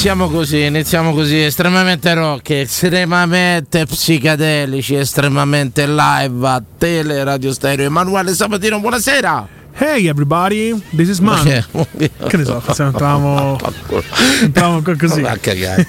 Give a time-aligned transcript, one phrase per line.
[0.00, 7.84] Iniziamo così, iniziamo così, estremamente rock, estremamente psicadelici, estremamente live a Tele Radio Stereo.
[7.84, 9.59] Emanuele Sabatino, buonasera!
[9.82, 11.42] Hey everybody, this is Man.
[11.42, 12.10] Perché?
[12.28, 13.58] Che ne so, forse entravamo,
[14.42, 15.22] entravamo co- così.
[15.22, 15.86] Va a cagare.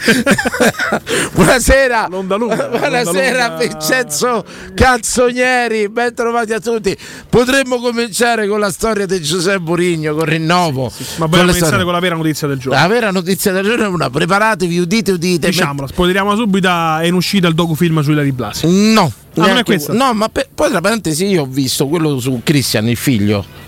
[1.34, 3.58] buonasera, L'onda lunga, buonasera l'onda lunga.
[3.58, 6.96] Vincenzo Canzonieri, ben trovati a tutti.
[7.28, 10.84] Potremmo cominciare con la storia di Giuseppe Burigno, con rinnovo.
[10.84, 11.84] Ma con vogliamo le iniziare storie.
[11.84, 12.80] con la vera notizia del giorno.
[12.80, 15.48] La vera notizia del giorno è una, preparatevi, udite, udite.
[15.50, 18.94] Diciamola, spoileriamo subito, è in uscita il docufilm su Ilari Blasi.
[18.94, 19.92] No, non è questo?
[19.92, 23.60] No, ma per- poi tra parentesi io ho visto quello su Christian, il figlio.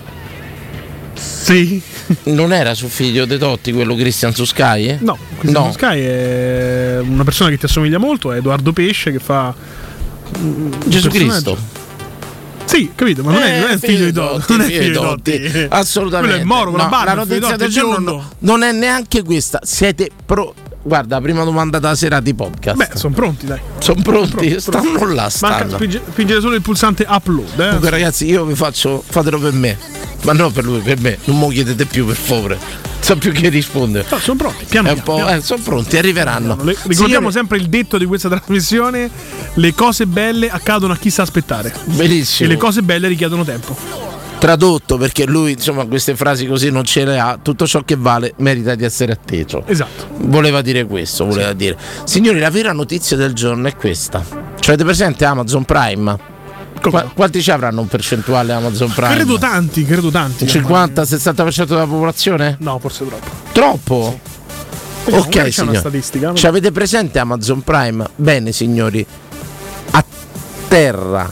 [1.15, 1.82] Sì.
[2.24, 4.88] Non era su figlio De Totti quello Christian su Sky?
[4.88, 4.98] eh?
[5.01, 5.72] No, Cristiano No.
[5.72, 9.53] Sky è una persona che ti assomiglia molto, è Edoardo Pesce che fa...
[10.38, 11.10] mm, Gesù.
[11.10, 11.58] Cristo.
[12.65, 14.51] Sì, capito, ma non è, non è il figlio di Totti.
[14.51, 15.65] Non è figlio di Totti.
[15.70, 16.38] Assolutamente.
[16.39, 17.13] Quello è Moro con la No, barba.
[17.13, 19.60] la notizia del giorno non è neanche questa.
[19.63, 20.53] Siete pro.
[20.85, 22.75] Guarda, prima domanda da sera di podcast.
[22.77, 23.59] Beh, sono pronti, dai.
[23.79, 24.31] sono pronti?
[24.31, 25.15] pronti, stanno pronti.
[25.15, 25.75] là, Manca stanno.
[25.75, 27.55] spinge- spingere solo il pulsante upload, eh.
[27.65, 29.77] Comunque ragazzi, io vi faccio, fatelo per me.
[30.23, 31.17] Ma no per lui, per me.
[31.25, 32.57] Non mi chiedete più, per favore.
[32.99, 34.05] So più che rispondere.
[34.09, 35.29] No, sono pronti, piano piano, piano.
[35.37, 36.55] eh, sono pronti, arriveranno.
[36.63, 39.09] Le- ricordiamo Signori, sempre il detto di questa trasmissione:
[39.53, 41.69] le cose belle accadono a chi sa aspettare.
[41.73, 42.49] E Benissimo.
[42.49, 43.75] le cose belle richiedono tempo.
[44.43, 48.33] Tradotto perché lui insomma queste frasi così non ce le ha tutto ciò che vale
[48.39, 50.07] merita di essere atteso Esatto.
[50.17, 54.83] voleva dire questo voleva dire signori la vera notizia del giorno è questa cioè avete
[54.83, 56.17] presente Amazon Prime
[56.81, 57.12] no?
[57.15, 60.43] quanti ci avranno un percentuale Amazon Prime Credo tanti, credo tanti.
[60.43, 62.57] Il 50-60% della popolazione?
[62.59, 63.29] No, forse troppo.
[63.53, 64.19] Troppo?
[65.05, 66.35] Vediamo, ok signori?
[66.35, 68.05] Ci avete presente Amazon Prime?
[68.17, 69.05] Bene signori
[69.91, 70.03] a
[70.67, 71.31] terra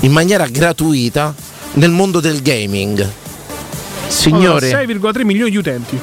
[0.00, 1.32] in maniera gratuita
[1.78, 3.08] nel mondo del gaming
[4.08, 5.98] signori Allora, 6,3 milioni di utenti.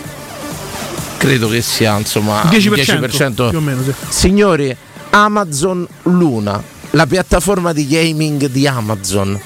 [1.17, 3.49] credo che sia insomma 10%, 10%.
[3.49, 3.91] più o meno, sì.
[4.09, 4.75] Signori,
[5.09, 9.39] Amazon Luna, la piattaforma di gaming di Amazon.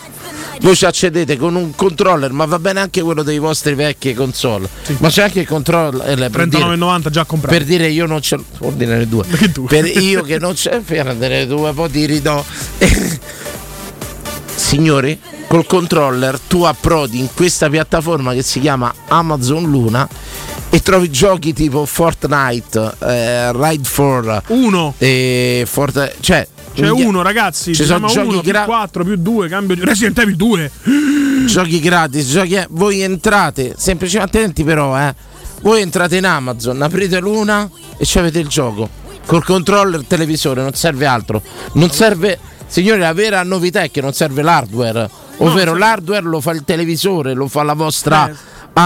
[0.61, 4.67] Voi ci accedete con un controller, ma va bene anche quello dei vostri vecchi console.
[4.97, 7.55] Ma c'è anche il controller per dire, 39,90 già comprato.
[7.57, 8.43] per dire io non ce l'ho.
[8.59, 9.23] Ordinare due.
[9.53, 9.67] Due?
[9.67, 12.43] Per io che non c'è, prendere due, poi ti ridò.
[14.69, 20.07] Signori, col controller tu approdi in questa piattaforma che si chiama Amazon Luna
[20.69, 24.93] e trovi giochi tipo Fortnite, eh, Ride for Uno.
[24.99, 27.73] e Fortnite, cioè C'è uno, ragazzi.
[27.73, 30.71] Ci sono giochi uno, più gra- 4, più 2, cambio di Resident Evil 2.
[31.47, 35.15] giochi gratis, giochi voi entrate, semplicemente attenti però, eh.
[35.63, 38.87] Voi entrate in Amazon, aprite l'una e ci avete il gioco.
[39.25, 41.41] Col controller televisore, non serve altro.
[41.73, 42.37] Non serve,
[42.69, 45.09] signori, la vera novità è che non serve l'hardware.
[45.37, 48.31] Ovvero l'hardware lo fa il televisore, lo fa la vostra.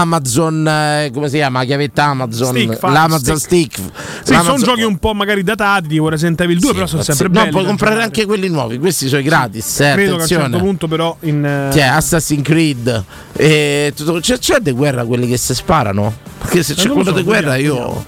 [0.00, 1.60] Amazon, eh, come si chiama?
[1.60, 3.76] La chiavetta Amazon, Stick, l'Amazon Stick.
[3.76, 3.82] Sì,
[4.24, 7.28] sono l'Amazon- giochi un po' magari datati, tipo Resident Evil 2, però sono Sì, sempre
[7.28, 7.50] no, belli.
[7.50, 8.12] puoi da comprare giocare.
[8.12, 9.80] anche quelli nuovi, questi sono gratis.
[9.80, 10.42] Eh, Credo che a un attenzione.
[10.50, 11.44] certo punto, però, in.
[11.44, 13.04] eh, Cioè, Assassin's Creed
[13.36, 16.12] e tutto- c'è, c'è di guerra quelli che si sparano?
[16.44, 18.04] Perché se c'è non lo quello so, di guerra io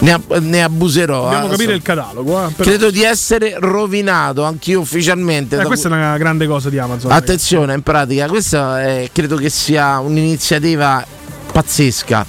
[0.00, 1.22] ne, ne abuserò.
[1.24, 2.46] Dobbiamo eh, capire il catalogo.
[2.48, 5.54] eh, Credo di essere rovinato anch'io ufficialmente.
[5.54, 7.12] Eh, da- questa è una grande cosa di Amazon.
[7.12, 11.04] Attenzione, in pratica, questa è- credo che sia un'iniziativa
[11.56, 12.26] pazzesca.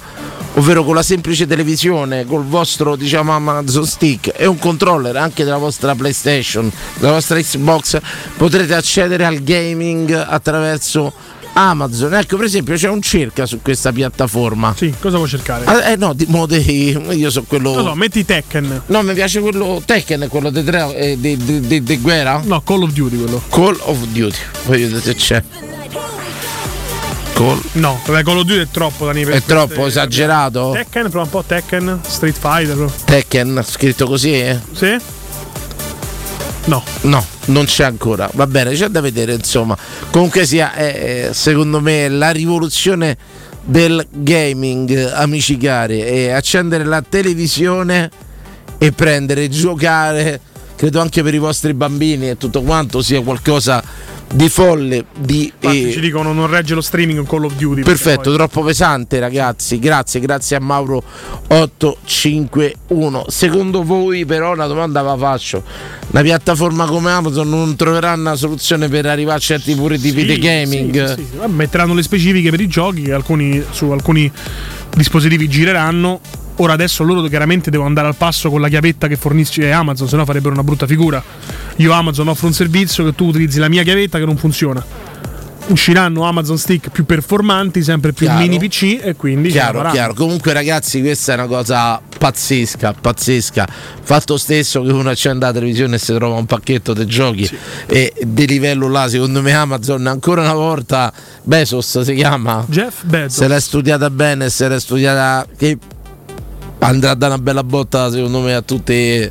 [0.54, 5.58] Ovvero con la semplice televisione, col vostro diciamo Amazon Stick e un controller anche della
[5.58, 7.98] vostra PlayStation, della vostra Xbox,
[8.38, 11.12] potrete accedere al gaming attraverso
[11.52, 12.14] Amazon.
[12.14, 14.74] Ecco, per esempio, c'è un cerca su questa piattaforma.
[14.74, 15.66] Sì, cosa vuoi cercare?
[15.66, 17.74] Ah, eh no, di, mo dei- io so quello.
[17.74, 18.82] Non lo so, metti Tekken.
[18.86, 20.64] No, mi piace quello Tekken, quello di
[21.18, 22.40] di, di, di- di guerra.
[22.42, 23.42] No, Call of Duty quello.
[23.50, 24.38] Call of Duty.
[24.64, 25.42] Voglio vedere se c'è.
[27.38, 27.60] Call.
[27.74, 30.72] No, vabbè, Call of Duty è troppo da È troppo esagerato?
[30.74, 32.74] Tekken, prova un po' Tekken, Street Fighter.
[32.74, 32.90] però.
[33.04, 34.32] Tekken, scritto così?
[34.32, 34.58] eh?
[34.72, 34.96] Sì?
[36.64, 36.82] No.
[37.02, 38.28] No, non c'è ancora.
[38.34, 39.76] Va bene, c'è da vedere, insomma.
[40.10, 43.16] Comunque sia, è, secondo me, la rivoluzione
[43.62, 48.10] del gaming, amici cari, è accendere la televisione
[48.78, 50.40] e prendere, giocare,
[50.74, 53.80] credo anche per i vostri bambini e tutto quanto sia qualcosa
[54.30, 57.82] di folle di Infatti eh, ci dicono non regge lo streaming Call of Duty.
[57.82, 61.02] Perfetto, poi- troppo pesante ragazzi, grazie, grazie a Mauro
[61.46, 63.24] 851.
[63.28, 65.62] Secondo voi però una domanda la faccio,
[66.10, 70.38] una piattaforma come Amazon non troverà una soluzione per arrivarci a pure tipi di Sì,
[70.40, 71.14] gaming?
[71.14, 71.38] sì, sì.
[71.46, 74.30] Metteranno le specifiche per i giochi alcuni, su alcuni
[74.94, 76.20] dispositivi gireranno.
[76.60, 80.16] Ora adesso loro chiaramente devono andare al passo con la chiavetta che fornisce Amazon, se
[80.16, 81.22] no farebbero una brutta figura.
[81.76, 84.84] Io Amazon offro un servizio che tu utilizzi la mia chiavetta che non funziona.
[85.68, 88.40] Usciranno Amazon Stick più performanti, sempre più Chiaro.
[88.40, 90.14] mini PC e quindi Chiaro, chiaro.
[90.14, 93.68] Comunque, ragazzi, questa è una cosa pazzesca, pazzesca.
[94.02, 97.48] Fatto stesso che uno accende la televisione e si trova un pacchetto di giochi
[97.86, 101.12] e di livello là, secondo me Amazon ancora una volta
[101.42, 102.64] Bezos si chiama.
[102.66, 103.36] Jeff Bezos.
[103.36, 105.76] Se l'è studiata bene, se l'è studiata che
[106.80, 109.30] andrà a dare una bella botta secondo me a tutte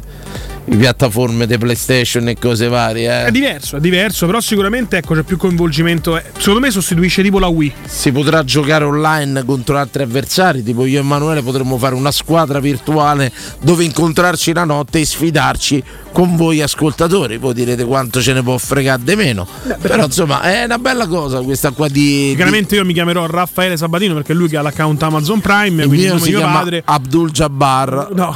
[0.75, 3.24] piattaforme di PlayStation e cose varie.
[3.24, 3.31] È eh.
[3.31, 6.17] diverso, è diverso, però sicuramente ecco, c'è più coinvolgimento.
[6.17, 7.74] Eh, Secondo me sostituisce tipo la Wii.
[7.86, 12.59] Si potrà giocare online contro altri avversari, tipo io e Emanuele potremmo fare una squadra
[12.59, 13.31] virtuale
[13.62, 17.38] dove incontrarci la notte e sfidarci con voi ascoltatori.
[17.38, 19.47] Voi direte quanto ce ne può fregare di meno.
[19.79, 22.29] Però insomma è una bella cosa questa qua di...
[22.31, 25.88] Sicuramente io mi chiamerò Raffaele Sabatino perché è lui che ha l'account Amazon Prime, di...
[25.88, 26.81] quindi Il il mio si di mio chiama padre.
[26.86, 28.09] Abdul Jabbar.
[28.13, 28.36] No,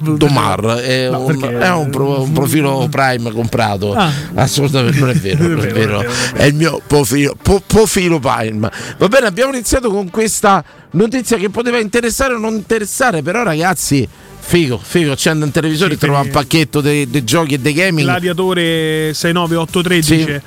[0.16, 3.94] Domar è, No, un, perché- è un pro- un profilo Prime comprato.
[3.94, 4.10] Ah.
[4.34, 6.04] Assolutamente non è vero, non è vero,
[6.34, 8.70] è il mio profilo, po- profilo Prime.
[8.98, 14.06] Va bene, abbiamo iniziato con questa notizia che poteva interessare o non interessare, però ragazzi,
[14.38, 18.06] figo, figo, accende un televisore e trova un pacchetto dei giochi e dei gaming.
[18.08, 20.40] Gladiatore 69813 Sì.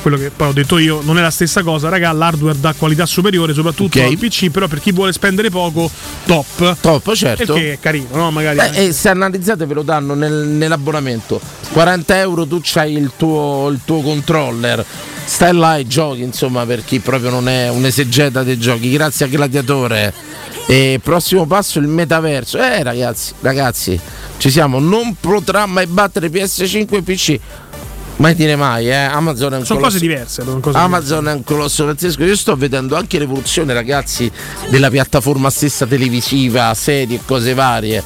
[0.00, 3.06] Quello che poi ho detto io non è la stessa cosa raga l'hardware dà qualità
[3.06, 4.04] superiore soprattutto Ok.
[4.06, 5.90] al PC però per chi vuole spendere poco
[6.26, 6.76] top.
[6.80, 7.52] Top, certo.
[7.52, 8.30] perché è carino no?
[8.30, 11.40] Magari Beh, e se analizzate ve lo danno nel- nell'abbonamento.
[11.72, 14.84] 40 euro tu c'hai il tuo, il tuo controller.
[15.24, 18.90] Stai là e giochi insomma per chi proprio non è un esegeta dei giochi.
[18.90, 20.12] Grazie a Gladiatore.
[20.66, 22.58] E prossimo passo il metaverso.
[22.58, 23.98] Eh ragazzi ragazzi
[24.38, 24.78] ci siamo.
[24.80, 27.38] Non potrà mai battere PS5 e PC
[28.20, 31.44] mai dire mai eh Amazon è un sono colosso- cose diverse cose Amazon è un
[31.44, 32.24] colosso pazzesco.
[32.24, 34.30] Io sto vedendo anche l'evoluzione, ragazzi,
[34.68, 38.02] della piattaforma stessa televisiva, serie e cose varie.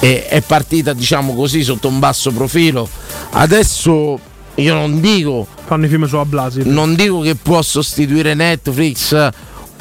[0.00, 2.88] E è partita, diciamo così, sotto un basso profilo.
[3.30, 4.18] Adesso
[4.56, 5.62] io non dico, diverse.
[5.64, 9.30] fanno i film su Ablasi non dico che può sostituire Netflix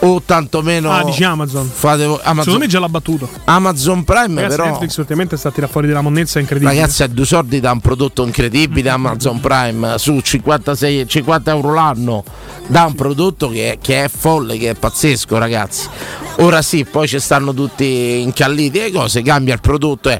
[0.05, 0.91] o tantomeno.
[0.91, 4.69] ah dici Amazon Fate voi- secondo Amazon, me già l'ha battuto Amazon Prime, Ragazzi, però.
[4.69, 7.79] Netflix ultimamente sta a tirare fuori della monnezza incredibile Ragazzi, a due soldi da un
[7.79, 12.23] prodotto incredibile Amazon Prime su 56, 50 euro l'anno
[12.67, 15.87] da un prodotto che, che è folle, che è pazzesco, ragazzi.
[16.37, 20.09] Ora sì, poi ci stanno tutti incalliti e cose, cambia il prodotto.
[20.09, 20.19] eh.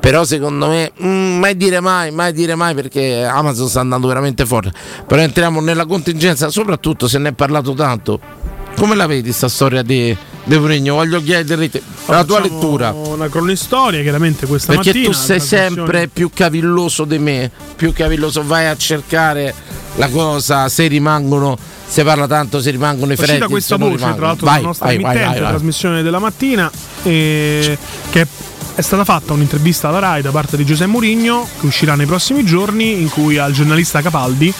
[0.00, 4.44] Però secondo me, mm, mai dire mai, mai dire mai perché Amazon sta andando veramente
[4.44, 4.70] forte.
[5.06, 8.33] Però entriamo nella contingenza, soprattutto se ne è parlato tanto.
[8.76, 10.14] Come la vedi sta storia di
[10.44, 10.94] De Mourinho?
[10.96, 12.92] Voglio chiederti la tua lettura.
[12.92, 17.92] una cronistoria chiaramente questa Perché mattina tu sei trasmissione- sempre più cavilloso di me, più
[17.92, 19.54] cavilloso, vai a cercare
[19.96, 23.50] la cosa, se rimangono, se parla tanto, se rimangono i uscita fretti.
[23.50, 24.26] questa voce, tra rimangono.
[24.26, 25.48] l'altro, Vai, della nostra vai, emittente, vai, vai.
[25.50, 26.70] trasmissione della mattina,
[27.04, 27.78] eh,
[28.10, 28.26] che
[28.74, 32.44] è stata fatta un'intervista alla RAI da parte di Giuseppe Mourinho, che uscirà nei prossimi
[32.44, 34.52] giorni, in cui al giornalista Capaldi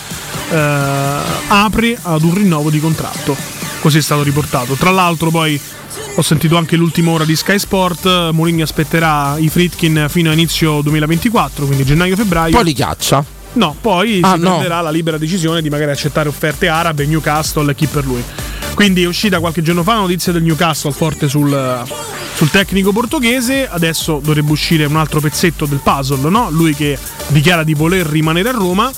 [0.51, 0.57] eh,
[1.49, 3.37] apre ad un rinnovo di contratto.
[3.85, 4.73] Così è stato riportato.
[4.77, 5.61] Tra l'altro, poi.
[6.17, 8.31] Ho sentito anche l'ultima ora di Sky Sport.
[8.31, 12.55] Mourinho aspetterà i Fritkin fino a inizio 2024, quindi gennaio-febbraio.
[12.55, 13.23] Poi li caccia.
[13.55, 14.49] No, poi Ah, si no.
[14.53, 18.23] prenderà la libera decisione di magari accettare offerte arabe, Newcastle e chi per lui.
[18.73, 21.85] Quindi è uscita qualche giorno fa la notizia del Newcastle forte sul,
[22.35, 26.49] sul tecnico portoghese, adesso dovrebbe uscire un altro pezzetto del puzzle, no?
[26.51, 28.91] Lui che dichiara di voler rimanere a Roma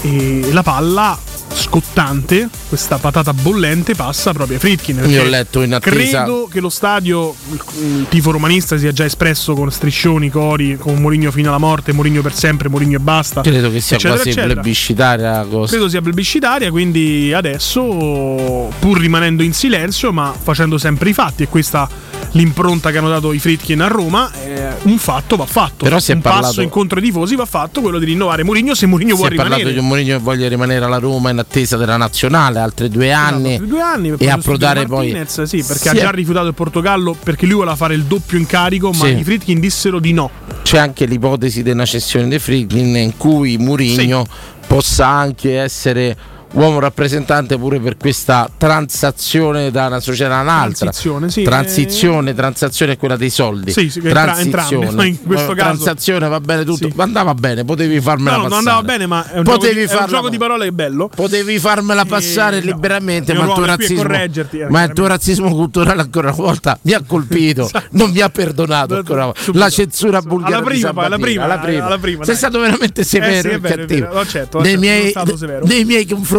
[0.00, 1.18] e la palla
[1.52, 5.02] scottante, questa patata bollente passa proprio ai Fritkin.
[5.06, 6.22] Io ho letto in attesa.
[6.24, 11.30] Credo che lo stadio, il, tifo romanista sia già espresso con striscioni, cori, con Mourinho
[11.30, 13.40] fino alla morte, Mourinho per sempre, Mourinho e basta.
[13.40, 14.52] Credo che sia eccetera, quasi eccetera.
[14.54, 15.70] plebiscitaria cosa.
[15.72, 21.48] Credo sia plebiscitaria, quindi adesso, pur rimanendo in silenzio, ma facendo sempre i fatti, e
[21.48, 21.88] questa
[22.32, 25.84] l'impronta che hanno dato i Fritkin a Roma, eh, un fatto va fatto.
[25.84, 28.74] Però si è un parlato- passo incontro ai tifosi va fatto, quello di rinnovare Mourinho
[28.74, 29.74] se Mourinho Si vuole è parlato rimanere.
[29.80, 33.54] di un Mourinho che voglia rimanere alla Roma in attesa della nazionale, altri due anni.
[33.54, 35.12] Esatto, due anni e approdare sostituire poi.
[35.12, 38.38] Martinez, sì, perché Sì, ha già rifiutato il Portogallo perché lui voleva fare il doppio
[38.38, 39.18] incarico, ma Sì.
[39.18, 40.30] i Fritkin dissero di no.
[40.62, 44.24] c'è anche l'ipotesi di una cessione dei Friedkin in cui Mourinho
[44.66, 46.16] possa anche essere
[46.52, 50.90] uomo rappresentante pure per questa transazione da una società a un'altra.
[50.90, 53.72] Transizione, sì, Transizione, transazione è quella dei soldi.
[53.72, 54.86] Sì, sì, transizione.
[54.86, 56.88] entrambe, in questo Eh, caso- transazione va bene tutto.
[56.88, 56.94] Sì.
[56.96, 58.48] Andava bene, potevi farmela No, passare.
[58.62, 60.72] non andava bene, ma è un, gioco, di, è un gioco di parole che è
[60.72, 61.08] bello.
[61.14, 62.66] Potevi farmela passare Eh, no.
[62.66, 66.36] liberamente, Il ma il, tuo razzismo, correggerti, eh, ma il tuo razzismo culturale ancora una
[66.36, 67.86] volta mi ha colpito, Esatto.
[67.92, 69.40] non mi ha perdonato ancora una volta.
[69.42, 69.62] Subito.
[69.64, 71.84] La censura bulgara Alla prima, poi, alla prima, alla prima.
[71.86, 75.36] alla prima, Sei stato veramente severo Eh sì, e cattivo accetto, lo nei, miei, sono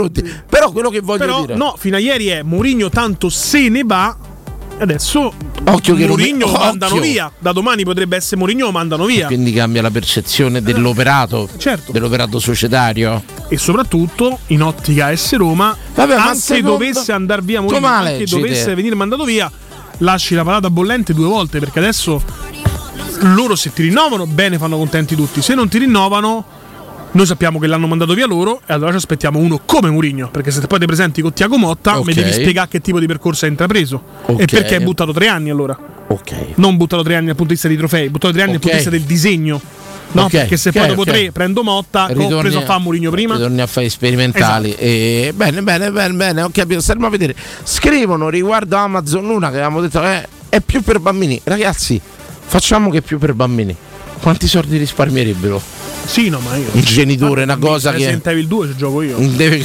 [0.02, 0.44] miei confronti.
[0.50, 3.84] Però quello che voglio Però dire no, fino a ieri è Mourinho tanto se ne
[3.84, 4.16] va.
[4.78, 5.34] e Adesso
[5.64, 7.04] Occhio che Mourinho lo mandano occhio.
[7.08, 7.32] via.
[7.38, 9.28] Da domani potrebbe essere Mourinho lo mandano via.
[9.28, 11.92] quindi cambia la percezione dell'operato, Certo.
[11.92, 13.24] dell'operato societario.
[13.48, 18.34] E soprattutto in ottica S Roma, Vabbè, anche secondo- dovesse andare via Mourinho, anche leggi
[18.36, 19.52] dovesse venire mandato via,
[20.00, 22.20] lasci la patata bollente due volte perché adesso
[23.20, 25.44] loro se ti rinnovano, bene fanno contenti tutti.
[25.44, 26.44] Se non ti rinnovano,
[27.14, 30.50] noi sappiamo che l'hanno mandato via loro e allora ci aspettiamo uno come Mourinho, perché
[30.52, 32.06] se poi ti presenti con Tiago Motta, Ok.
[32.06, 34.40] mi devi spiegare che tipo di percorso hai intrapreso Ok.
[34.42, 35.78] e perché hai buttato tre anni allora.
[36.08, 36.32] Ok.
[36.56, 38.78] Non buttato tre anni dal punto di vista dei trofei, buttato tre anni dal punto
[38.78, 39.62] di vista del disegno.
[40.14, 41.08] No, Ok, perché se poi dopo ok.
[41.08, 43.34] tre prendo Motta, ho preso a fare Mourinho prima.
[43.34, 43.48] Esatto.
[43.48, 44.76] Ritorni a fare sperimentali.
[44.76, 46.82] E, bene, bene, bene, bene, ho capito.
[46.82, 47.34] Staremo a vedere.
[47.64, 51.40] Scrivono riguardo Amazon Luna che avevamo detto eh, è più per bambini.
[51.44, 52.00] Ragazzi,
[52.46, 53.74] facciamo che è più per bambini.
[54.22, 55.62] Quanti soldi risparmierebbero?
[56.06, 56.68] Sì, no, ma io.
[56.72, 57.98] Un genitore, una cosa che.
[57.98, 59.18] Resident Evil 2 ci gioco io.
[59.32, 59.64] Deve,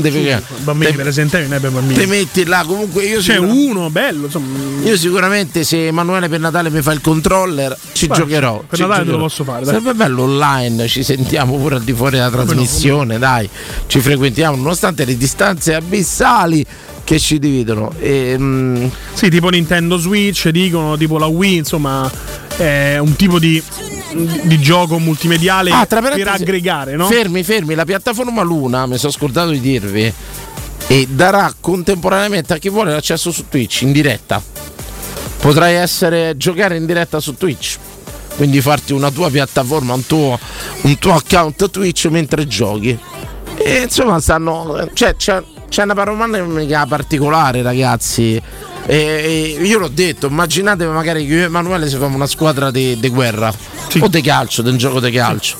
[0.00, 2.06] deve, Bambini per te, Resident Evil non è per te bambini.
[2.06, 2.64] metti là.
[2.66, 4.46] Comunque io C'è sicura- uno bello, insomma.
[4.84, 8.62] Io sicuramente se Emanuele per Natale mi fa il controller ci Guarda, giocherò.
[8.68, 9.26] per ci Natale te lo giocherò.
[9.28, 9.74] posso fare, dai.
[9.74, 13.48] Sarebbe bello online, ci sentiamo pure al di fuori della trasmissione, dai,
[13.86, 16.64] ci frequentiamo nonostante le distanze abissali
[17.06, 17.92] che ci dividono.
[18.00, 22.10] E, mm, Sì, tipo Nintendo Switch, dicono, tipo la Wii, insomma,
[22.56, 23.62] è un tipo di,
[24.42, 27.06] di gioco multimediale ah, per aggregare, no?
[27.06, 30.12] Fermi, fermi, la piattaforma Luna, mi sono scordato di dirvi,
[30.88, 34.42] e darà contemporaneamente a chi vuole l'accesso su Twitch in diretta.
[35.38, 37.78] Potrai essere giocare in diretta su Twitch.
[38.34, 40.36] Quindi farti una tua piattaforma, un tuo,
[40.82, 42.98] un tuo account Twitch mentre giochi.
[43.58, 44.90] E insomma stanno.
[44.92, 48.40] Cioè, c'è, c'è una panoramica particolare, ragazzi.
[48.88, 52.70] E, e io l'ho detto, immaginatevi magari che io e Emanuele si facciamo una squadra
[52.70, 53.52] di guerra
[53.88, 53.98] Sì.
[54.00, 55.56] o di calcio, di un gioco di calcio.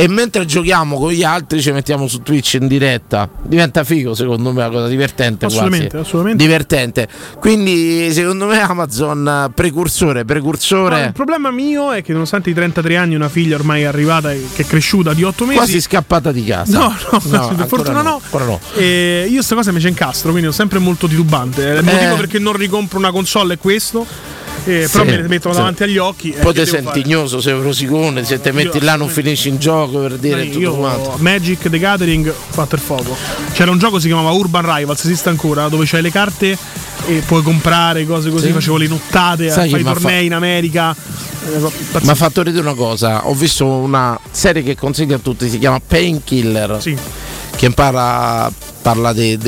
[0.00, 3.28] E mentre giochiamo con gli altri ci mettiamo su Twitch in diretta.
[3.42, 5.44] Diventa figo, secondo me, una cosa divertente.
[5.44, 6.04] Assolutamente, quasi.
[6.06, 6.42] assolutamente.
[6.42, 7.08] Divertente.
[7.38, 11.04] Quindi, secondo me, Amazon eh, precursore, No, precursore.
[11.04, 14.62] il problema mio è che nonostante i 33 anni una figlia ormai è arrivata che
[14.62, 16.78] è cresciuta di 8 mesi quasi scappata di casa.
[16.78, 18.20] No, no, per ancora fortuna no.
[18.32, 18.60] no.
[18.76, 21.60] E io sta cosa mi ci incastro, quindi sono sempre molto titubante.
[21.62, 22.16] Il motivo Eh.
[22.16, 24.06] perché non ricompro una console è questo.
[24.64, 26.30] Eh, però me le mettono davanti agli occhi.
[26.32, 29.48] eh, Poi devo senti ignoso, sei un rosicone, se te metti Io là non finisci
[29.48, 31.14] in gioco per dire tutto io quanto.
[31.18, 33.16] Magic the Gathering fatto il fuoco.
[33.52, 36.56] C'era un gioco che si chiamava Urban Rivals, esiste ancora, dove c'hai le carte
[37.06, 38.46] e puoi comprare cose così.
[38.48, 38.52] Sì.
[38.52, 40.94] Facevo le nottate, Sai fai tornei in America.
[40.94, 41.58] Eh.
[42.02, 45.58] Mi ha fatto ridere una cosa, ho visto una serie che consiglio a tutti, si
[45.58, 46.94] chiama Painkiller, Sì.
[47.56, 48.50] Che parla,
[48.82, 49.38] parla di,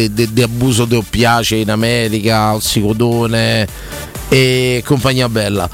[0.42, 3.66] abuso di oppiace in America, ossicodone
[4.28, 5.68] e compagnia bella.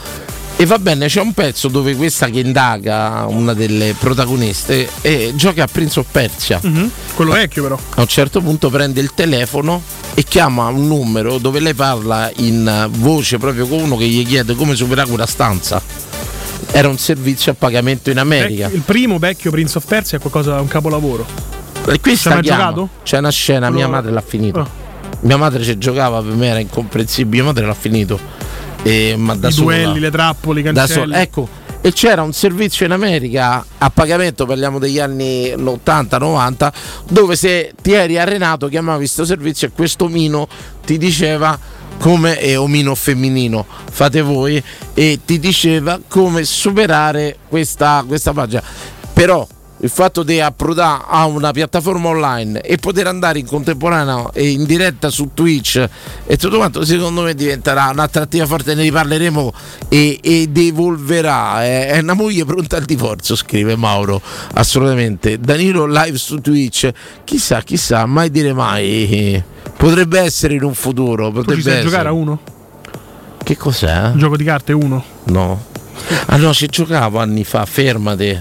[0.61, 5.63] E va bene, c'è un pezzo dove questa che indaga, una delle protagoniste, e gioca
[5.63, 6.59] a Prince of Persia.
[6.61, 6.91] Mhm.
[7.15, 7.79] Quello vecchio però.
[7.95, 9.81] A un certo punto prende il telefono
[10.15, 14.57] e chiama un numero dove lei parla in voce proprio con uno che gli chiede
[14.57, 15.81] come superare quella stanza.
[16.73, 18.69] Era un servizio a pagamento in America.
[18.73, 21.58] Il primo vecchio Prince of Persia è qualcosa, un capolavoro.
[21.91, 22.89] E qui sta giocato?
[23.03, 24.61] C'è una scena, mia madre l'ha finito.
[24.61, 24.69] Ah.
[25.21, 27.37] Mia madre ci giocava, per me era incomprensibile.
[27.37, 28.19] Mia madre l'ha finito.
[28.83, 29.65] E, ma da I sola.
[29.65, 31.15] duelli, le trappole, i cancelli.
[31.15, 31.49] Ecco,
[31.81, 36.73] e c'era un servizio in America a pagamento, parliamo degli anni 80-90,
[37.09, 40.49] dove se ti eri arenato chiamavi questo servizio e questo omino
[40.85, 41.59] ti diceva
[41.99, 44.63] come è omino femminino, fate voi,
[44.95, 48.63] e ti diceva come superare questa, questa pagina.
[49.13, 49.47] Però
[49.81, 54.65] il fatto di approdare a una piattaforma online e poter andare in contemporanea e in
[54.65, 55.89] diretta su Twitch
[56.27, 59.53] e tutto quanto secondo me diventerà un'attrattiva forte ne riparleremo
[59.89, 64.21] e, ed evolverà è, una moglie pronta al divorzio scrive Mauro
[64.55, 66.91] assolutamente Danilo live su Twitch
[67.25, 69.41] chissà chissà mai dire mai
[69.77, 71.89] potrebbe essere in un futuro Tu potrebbe ci sai essere.
[71.91, 72.41] giocare a uno?
[73.45, 74.09] che cos'è?
[74.13, 75.03] Un gioco di carte uno?
[75.25, 75.67] no
[76.27, 78.39] ah no ci giocavo anni fa fermate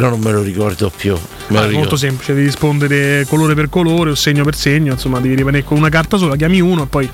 [0.00, 1.18] però non me lo ricordo più me
[1.58, 1.78] Ah, ricordo.
[1.78, 5.76] molto semplice, devi rispondere colore per colore o segno per segno, insomma, devi rimanere con
[5.78, 7.08] una carta sola, chiami uno e poi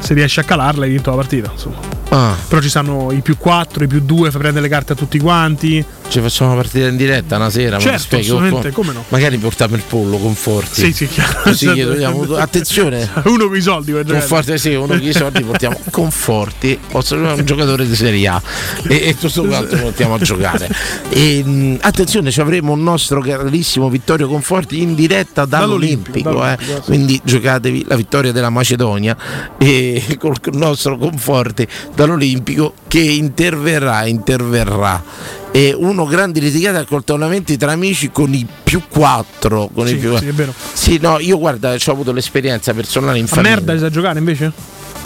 [0.00, 1.50] se riesci a calarla hai vinto la partita.
[1.52, 1.76] Insomma.
[2.10, 2.34] Ah.
[2.48, 5.18] Però ci stanno i più 4, i più 2, fai prendere le carte a tutti
[5.18, 5.84] quanti.
[6.08, 9.04] Ci facciamo una partita in diretta una sera, ma Certo, mi spieghi, con- come no.
[9.08, 10.80] Magari portiamo il pollo, conforti.
[10.80, 11.40] Sì, sì, chiaro.
[11.42, 13.06] Così gli togliamo- attenzione.
[13.24, 14.26] Uno con i soldi per giocare.
[14.26, 18.42] Conforti, sì, uno con i soldi portiamo conforti, posso un giocatore di Serie A
[18.88, 20.68] e, e tutto quanto portiamo a giocare.
[21.10, 26.80] E, mh, attenzione, ci avremo un nostro carissimo Vittorio Conforti in diretta dall'Olimpico, Dall'Olimpico, eh.
[26.84, 29.14] quindi giocatevi la vittoria della Macedonia
[29.58, 35.02] e col nostro Conforti dall'Olimpico che interverrà, interverrà.
[35.50, 39.70] E uno grandi litigate accoltellamenti tra amici con i più quattro.
[39.72, 40.16] Con i Sì, più...
[40.18, 40.52] sì, è vero.
[40.72, 43.54] Sì, no, io guarda, ho avuto l'esperienza personale in A famiglia.
[43.56, 44.52] merda sa giocare invece?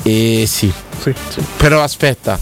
[0.02, 0.72] Eh, sì.
[1.00, 1.12] Sì.
[1.56, 2.38] Però aspetta,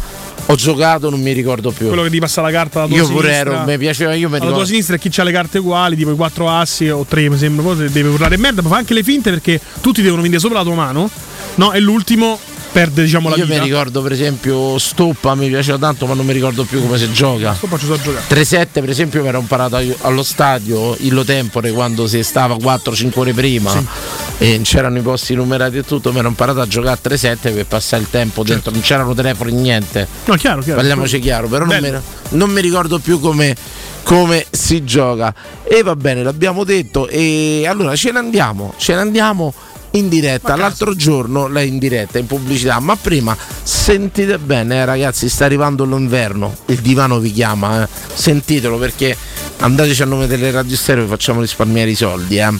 [0.46, 1.86] ho giocato, non mi ricordo più.
[1.88, 3.14] Quello che ti passa la carta tua Io sinistra.
[3.16, 4.66] pure ero, mi piaceva, io mi Alla tua ricordo.
[4.66, 7.62] sinistra e chi ha le carte uguali, tipo i quattro assi o tre, mi sembra,
[7.62, 10.64] poi deve urlare merda, ma fa anche le finte perché tutti devono venire sopra la
[10.64, 11.08] tua mano.
[11.56, 12.38] No, e l'ultimo
[12.72, 13.62] perde, diciamo, la Io mi vita.
[13.62, 17.56] ricordo per esempio Stoppa, mi piaceva tanto, ma non mi ricordo più come si gioca.
[17.58, 18.24] Poi ci so giocare.
[18.28, 23.18] 3-7 per esempio mi ero imparato io- allo stadio Illo Tempore quando si stava 4-5
[23.18, 23.72] ore prima
[24.38, 27.66] e c'erano i posti numerati e tutto, mi ero imparato a giocare a 3-7 per
[27.66, 30.06] passare il tempo dentro, non c'erano telefoni niente.
[30.26, 30.76] No, chiaro, chiaro.
[30.80, 31.92] Parliamoci chiaro, però non mi,
[32.30, 33.54] non mi ricordo più come,
[34.02, 35.34] come si gioca.
[35.64, 37.06] E va bene, l'abbiamo detto.
[37.08, 39.52] E allora ce ne andiamo, ce ne andiamo
[39.92, 40.56] in diretta.
[40.56, 45.84] L'altro giorno lei in diretta, in pubblicità, ma prima sentite bene, eh, ragazzi, sta arrivando
[45.84, 46.54] l'inverno.
[46.66, 47.88] Il divano vi chiama, eh.
[48.12, 49.16] sentitelo perché
[49.58, 52.38] andateci a nome delle radio stereo e facciamo risparmiare i soldi.
[52.38, 52.52] Eh.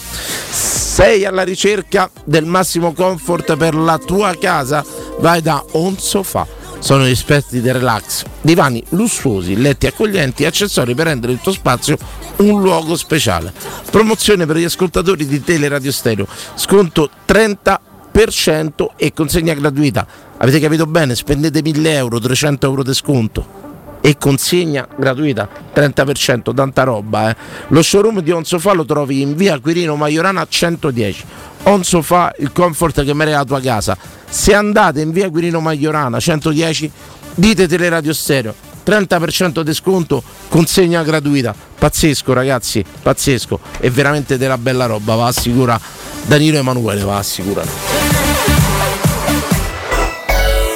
[0.49, 4.83] Sei alla ricerca del massimo comfort per la tua casa?
[5.19, 8.23] Vai da On Sofa sono gli esperti del relax.
[8.41, 11.95] Divani lussuosi, letti accoglienti e accessori per rendere il tuo spazio
[12.37, 13.53] un luogo speciale.
[13.89, 16.27] Promozione per gli ascoltatori di Teleradio Stereo.
[16.55, 20.07] Sconto 30% e consegna gratuita.
[20.37, 21.13] Avete capito bene?
[21.13, 23.59] Spendete 1000 euro, 300 euro di sconto.
[24.01, 27.29] E consegna gratuita 30%, tanta roba.
[27.29, 27.35] Eh.
[27.67, 31.25] Lo showroom di On Sofa lo trovi in via Quirino Maiorana 110.
[31.63, 33.97] On Sofa, il comfort che merita la tua casa.
[34.27, 36.91] Se andate in via Quirino Maiorana 110,
[37.35, 38.55] dite Teleradio Stereo.
[38.83, 41.53] 30% di sconto, consegna gratuita.
[41.77, 43.59] Pazzesco, ragazzi, pazzesco.
[43.79, 45.79] È veramente della bella roba, va assicura.
[46.25, 47.63] Danilo Emanuele va assicura.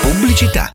[0.02, 0.75] Pubblicità.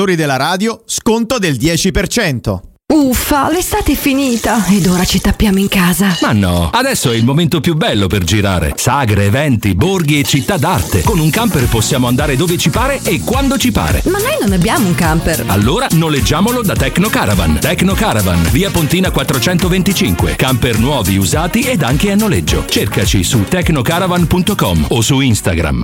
[0.05, 2.59] della radio, sconto del 10%.
[2.93, 6.17] Uffa, l'estate è finita ed ora ci tappiamo in casa.
[6.21, 8.73] Ma no, adesso è il momento più bello per girare.
[8.75, 11.01] Sagre, eventi, borghi e città d'arte.
[11.03, 14.01] Con un camper possiamo andare dove ci pare e quando ci pare.
[14.07, 15.45] Ma noi non abbiamo un camper.
[15.47, 17.59] Allora noleggiamolo da Tecno Caravan.
[17.59, 20.35] Tecno Caravan, via Pontina 425.
[20.35, 22.65] Camper nuovi, usati ed anche a noleggio.
[22.67, 25.83] Cercaci su tecnocaravan.com o su Instagram.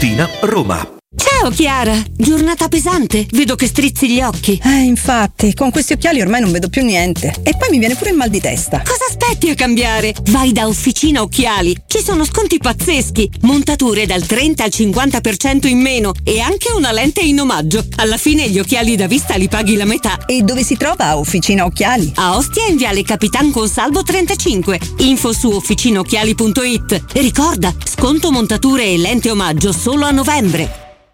[0.01, 1.00] Tiburtina, Roma.
[1.41, 4.61] Ciao Chiara, giornata pesante, vedo che strizzi gli occhi.
[4.63, 7.33] Eh, infatti, con questi occhiali ormai non vedo più niente.
[7.41, 8.83] E poi mi viene pure il mal di testa.
[8.85, 10.13] Cosa aspetti a cambiare?
[10.29, 16.11] Vai da Officina Occhiali, ci sono sconti pazzeschi, montature dal 30 al 50% in meno
[16.23, 17.83] e anche una lente in omaggio.
[17.95, 20.25] Alla fine gli occhiali da vista li paghi la metà.
[20.27, 22.11] E dove si trova Officina Occhiali?
[22.17, 24.79] A Ostia in Viale Capitan Consalvo 35.
[24.99, 27.03] Info su officinaocchiali.it.
[27.13, 30.89] E ricorda, sconto montature e lente omaggio solo a novembre.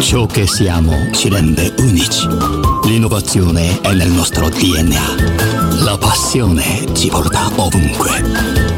[0.00, 2.26] Ciò che siamo ci rende unici.
[2.84, 5.82] L'innovazione è nel nostro DNA.
[5.84, 8.22] La passione ci porta ovunque.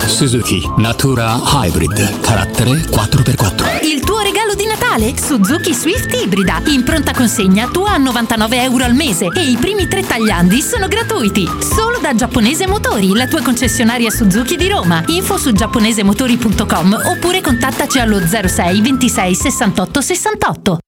[0.05, 3.85] Suzuki Natura Hybrid, carattere 4x4.
[3.85, 5.15] Il tuo regalo di Natale?
[5.17, 6.61] Suzuki Swift Ibrida.
[6.67, 10.87] In pronta consegna tua a 99 euro al mese e i primi tre tagliandi sono
[10.89, 11.49] gratuiti.
[11.61, 15.03] Solo da Giapponese Motori, la tua concessionaria Suzuki di Roma.
[15.07, 20.79] Info su giapponesemotori.com oppure contattaci allo 06 26 68 68.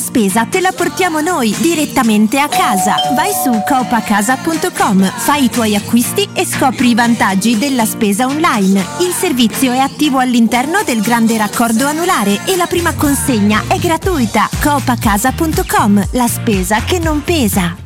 [0.00, 2.96] spesa te la portiamo noi direttamente a casa.
[3.14, 8.84] Vai su coopacasa.com, fai i tuoi acquisti e scopri i vantaggi della spesa online.
[9.00, 14.48] Il servizio è attivo all'interno del grande raccordo anulare e la prima consegna è gratuita.
[14.62, 17.85] coopacasa.com, la spesa che non pesa.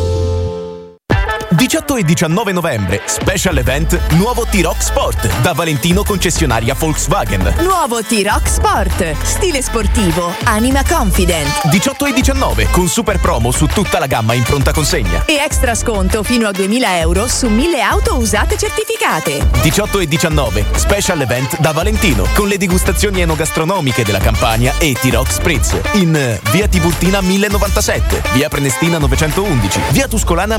[1.53, 7.55] 18 e 19 novembre, special event Nuovo T-Rock Sport da Valentino concessionaria Volkswagen.
[7.59, 9.15] Nuovo T-Rock Sport.
[9.21, 11.67] Stile sportivo, anima confident.
[11.67, 15.25] 18 e 19 con super promo su tutta la gamma in pronta consegna.
[15.25, 19.45] E extra sconto fino a 2000 euro su 1000 auto usate certificate.
[19.61, 25.29] 18 e 19 special event da Valentino con le degustazioni enogastronomiche della Campania e T-Rock
[25.29, 30.57] Spritz in eh, via Tiburtina 1097, via Prenestina 911, via Tuscolana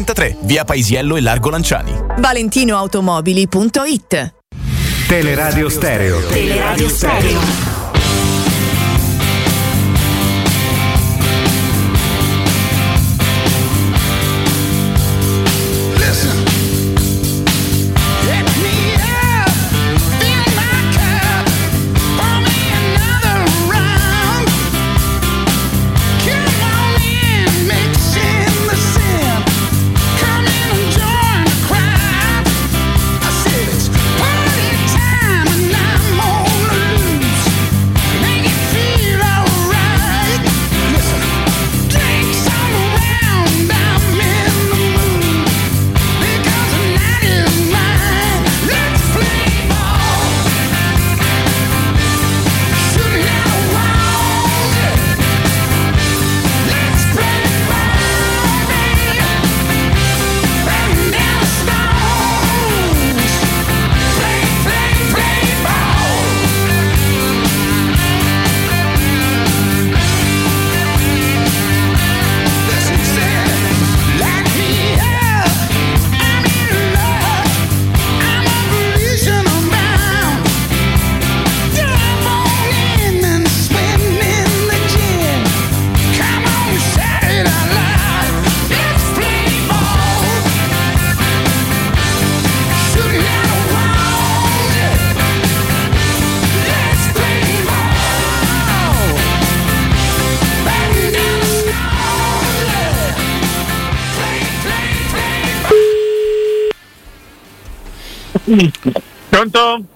[0.00, 1.92] 1233, via Paisiello e Largo Lanciani.
[2.16, 4.32] ValentinoAutomobili.it
[5.06, 6.20] Teleradio Stereo.
[6.28, 7.69] Teleradio Stereo.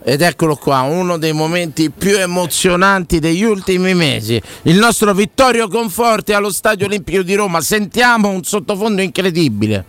[0.07, 4.39] Ed eccolo qua, uno dei momenti più emozionanti degli ultimi mesi.
[4.65, 7.63] Il nostro Vittorio Conforti allo Stadio Olimpico di Roma.
[7.63, 9.83] Sentiamo un sottofondo incredibile.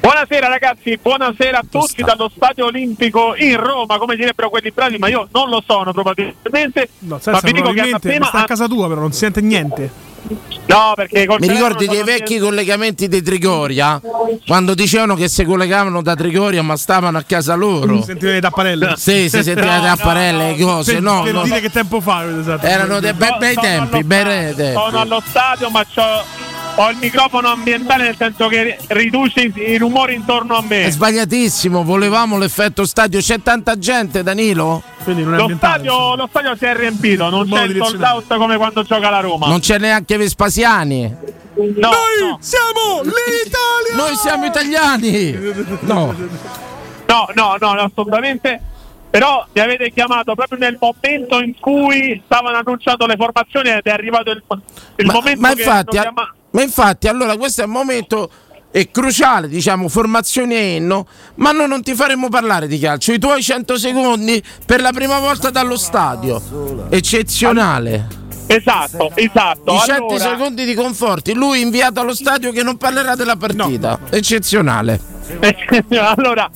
[0.00, 5.08] Buonasera ragazzi, buonasera a tutti dallo Stadio Olimpico in Roma, come direbbero quelli bravi, ma
[5.08, 6.88] io non lo sono probabilmente.
[6.98, 9.40] No, ma senza, vi dico che appena sta a casa tua, però non si sente
[9.40, 9.90] niente.
[10.66, 14.00] No, perché col Mi ricordi dei vecchi collegamenti di Trigoria?
[14.46, 18.02] Quando dicevano che si collegavano da Trigoria ma stavano a casa loro.
[18.02, 18.94] Sentire le tapparelle?
[18.96, 20.94] Sì, si sentiva le tapparelle, le cose.
[20.94, 21.42] Per, no, per no.
[21.42, 22.24] dire che tempo fa.
[22.24, 22.66] esatto.
[22.66, 24.72] Erano dei bei, bei tempi, bei tempi.
[24.72, 30.14] sono allo stadio, ma c'ho- ho il microfono ambientale nel senso che riduce i, rumori
[30.14, 30.84] intorno a me.
[30.84, 33.20] È sbagliatissimo, volevamo l'effetto stadio.
[33.20, 34.82] C'è tanta gente, Danilo?
[35.04, 39.10] Lo stadio, lo stadio si è riempito, non c'è il sold out come quando gioca
[39.10, 39.48] la Roma.
[39.48, 41.14] Non c'è neanche Vespasiani.
[41.54, 42.38] No, no.
[42.40, 43.94] siamo l'Italia!
[43.94, 45.32] Noi siamo italiani!
[45.80, 46.14] No.
[47.06, 48.60] No, no, no, no, assolutamente.
[49.10, 53.90] Però mi avete chiamato proprio nel momento in cui stavano annunciando le formazioni ed è
[53.90, 54.42] arrivato il,
[54.96, 58.30] il Ma, momento ma che infatti, hanno chiama- ma infatti, allora questo è un momento
[58.70, 63.12] è cruciale, diciamo, formazione e inno, ma noi non ti faremo parlare di calcio.
[63.12, 66.86] I tuoi 100 secondi per la prima volta dallo stadio.
[66.88, 68.20] Eccezionale.
[68.46, 69.74] Esatto, esatto.
[69.74, 73.98] I 100 Allora- secondi di conforti, lui inviato allo stadio che non parlerà della partita.
[74.10, 74.98] Eccezionale.
[76.16, 76.50] allora,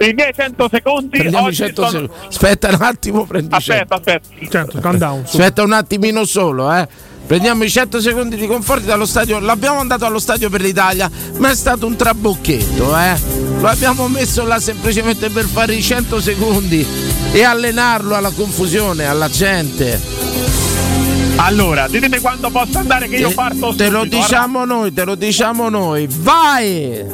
[0.00, 2.26] i miei 100 secondi Prendiamo i oggi 100 sono- secondi.
[2.28, 3.94] Aspetta un attimo, prendi i 100.
[3.94, 4.50] Aspetta, aspetta.
[4.50, 5.26] Certo, calm down.
[5.26, 5.36] su.
[5.36, 6.88] Aspetta un attimino solo, eh.
[7.30, 9.38] Prendiamo i 100 secondi di conforti dallo stadio.
[9.38, 13.16] L'abbiamo andato allo stadio per l'Italia, ma è stato un trabocchetto, eh.
[13.60, 16.84] Lo abbiamo messo là semplicemente per fare i 100 secondi
[17.30, 20.02] e allenarlo alla confusione, alla gente.
[21.36, 25.14] Allora, ditemi quando posso andare che io Te- parto Te lo diciamo noi, te lo
[25.14, 26.08] diciamo noi.
[26.10, 27.06] Vai!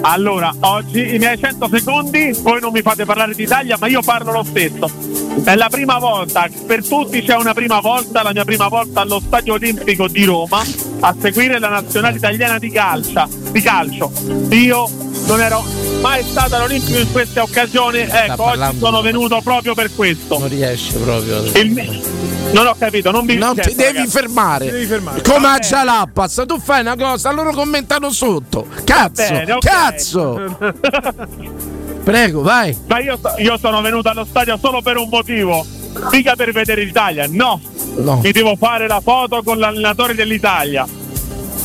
[0.00, 4.32] Allora, oggi i miei 100 secondi, voi non mi fate parlare d'Italia, ma io parlo
[4.32, 5.19] lo stesso.
[5.44, 9.20] È la prima volta, per tutti c'è una prima volta, la mia prima volta allo
[9.24, 10.62] Stadio Olimpico di Roma
[11.00, 14.10] a seguire la nazionale italiana di, calcia, di calcio.
[14.50, 14.88] Io
[15.26, 15.64] non ero
[16.00, 20.38] mai stato all'Olimpico in questa occasione, ecco, oggi sono venuto proprio per questo.
[20.38, 21.42] Non riesce proprio.
[21.56, 22.18] Il
[22.52, 24.10] non ho capito, non mi Non ti devi ragazzi.
[24.10, 24.88] fermare.
[25.22, 28.66] Come a Jalappas, tu fai una cosa, loro commentano sotto.
[28.84, 29.64] Cazzo, bene, ok.
[29.64, 30.58] cazzo.
[32.04, 32.76] Prego, vai.
[32.86, 35.64] Ma io, io sono venuto allo stadio solo per un motivo,
[36.10, 37.60] mica per vedere l'Italia, no.
[37.96, 38.20] No.
[38.22, 40.86] Mi devo fare la foto con l'allenatore dell'Italia.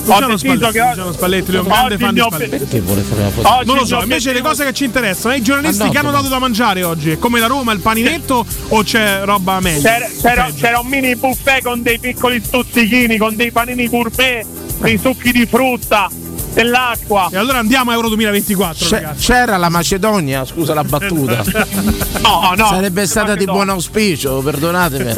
[0.08, 2.58] Ho Luciano Spalletti, che Luciano Spalletti, è un grande oggi fan di Spalletti.
[2.58, 3.48] Perché vuole fare la foto?
[3.50, 5.98] Oggi Non lo so, invece le cose che ci interessano, i giornalisti Ma no, che
[5.98, 9.82] hanno dato da mangiare oggi, è come la Roma, il paninetto o c'è roba meglio?
[9.82, 14.46] C'era, c'era- c'era un mini buffet con dei piccoli stuzzichini, con dei panini gourmet,
[14.80, 16.08] dei succhi di frutta,
[16.56, 17.28] dell'acqua.
[17.32, 19.26] E allora andiamo a Euro 2024, C'è- ragazzi.
[19.26, 21.44] c'era la Macedonia, scusa la battuta.
[22.26, 22.68] No, no.
[22.68, 25.14] Sarebbe stata di buon auspicio, perdonatemi.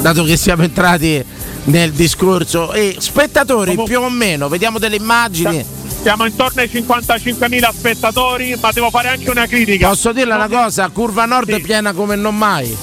[0.00, 1.24] Dato che siamo entrati
[1.64, 2.72] nel discorso.
[2.72, 5.64] E spettatori Come- più o meno, vediamo delle immagini.
[6.02, 9.88] Siamo intorno ai 55.000 spettatori, ma devo fare anche una critica.
[9.88, 10.88] Posso dirle una cosa?
[10.88, 12.76] Curva nord è piena come non mai.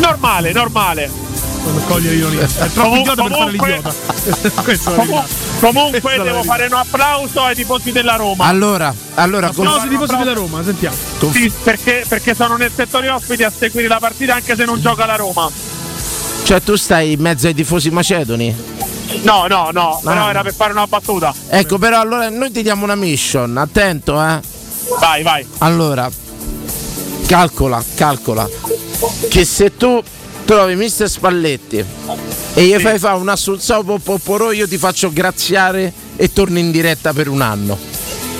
[0.00, 1.10] Normale, normale.
[1.70, 2.40] Non cogliere l'ironia.
[2.42, 3.94] È troppo Comun- idiota per fare comunque- l'idiota.
[4.62, 5.66] Questa è la Comu- verità.
[5.66, 6.42] comunque devo verità.
[6.42, 8.44] fare un applauso ai tifosi della Roma.
[8.46, 10.96] Allora, allora Applausi ai tifosi della Roma, sentiamo.
[11.32, 15.04] Sì, perché, perché sono nel settore ospiti a seguire la partita anche se non gioca
[15.06, 15.50] la Roma.
[16.44, 18.54] cioè tu stai in mezzo ai tifosi macedoni?
[19.22, 20.30] No, no, no, però Ah.
[20.30, 21.34] era per fare una battuta.
[21.48, 24.40] Ecco, però allora noi ti diamo una mission, attento, eh.
[24.98, 25.46] Vai, vai.
[25.58, 26.10] Allora,
[27.26, 28.48] calcola, calcola
[29.28, 30.02] che se tu
[30.48, 31.84] trovi Mister Spalletti
[32.54, 37.12] e gli fai fare un assunzao popporò, io ti faccio graziare e torni in diretta
[37.12, 37.76] per un anno.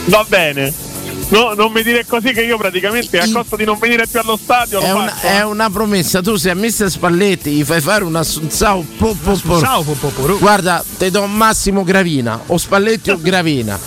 [0.06, 0.87] Va bene.
[1.30, 4.38] No, non mi dire così che io praticamente a costo di non venire più allo
[4.42, 8.02] stadio È lo una, è una promessa, tu sei a Mister Spalletti, gli fai fare
[8.04, 10.36] un assunzao Assunzao popporò.
[10.38, 13.78] Guarda, ti do Massimo Gravina, o Spalletti o Gravina.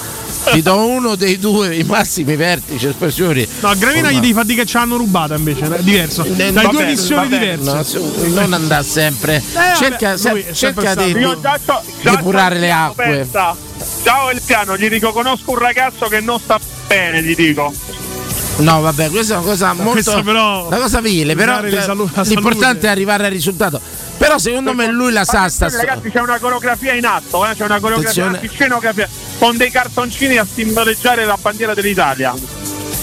[0.52, 3.48] Ti do uno dei due, i massimi vertici, espressioni.
[3.60, 6.24] No, a Gravina gli devi far dire che ci hanno rubato invece, è diverso.
[6.24, 8.00] Dai Va due missioni diverse.
[8.00, 9.42] no, non andare sempre.
[9.78, 11.60] cerca Eh, vabbè, lui se- cerca di, già
[12.04, 13.04] depurare c'ho le acque.
[13.06, 13.56] pensa.
[14.04, 16.60] Ciao Elpiano, gli dico conosco un ragazzo che non sta
[16.92, 17.74] bene, gli dico.
[18.58, 20.22] No, vabbè, questa è una cosa molto.
[20.24, 23.80] però- una cosa vile, però salu- la l'importante è arrivare al risultato.
[24.18, 27.64] Però secondo me lui la sa sta ragazzi, c'è una coreografia in atto, eh, c'è
[27.64, 32.34] una coreografia, una scenografia con dei cartoncini a simboleggiare la bandiera dell'Italia.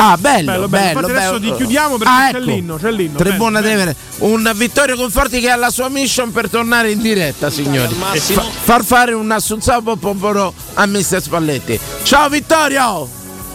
[0.01, 0.69] Ah, bello, Bello, bello.
[0.69, 0.89] bello.
[1.01, 1.51] Infatti adesso bello.
[1.51, 2.45] ti chiudiamo perché Ah, c'è ecco.
[2.47, 3.19] l'inno, c'è l'inno.
[3.19, 7.93] Bello, Tevere, un Vittorio Conforti che ha la sua mission per tornare in diretta, signori.
[7.93, 11.81] Fa- far fare un assunzao poporo a Mister Spalletti.
[12.05, 13.09] Ciao Vittorio!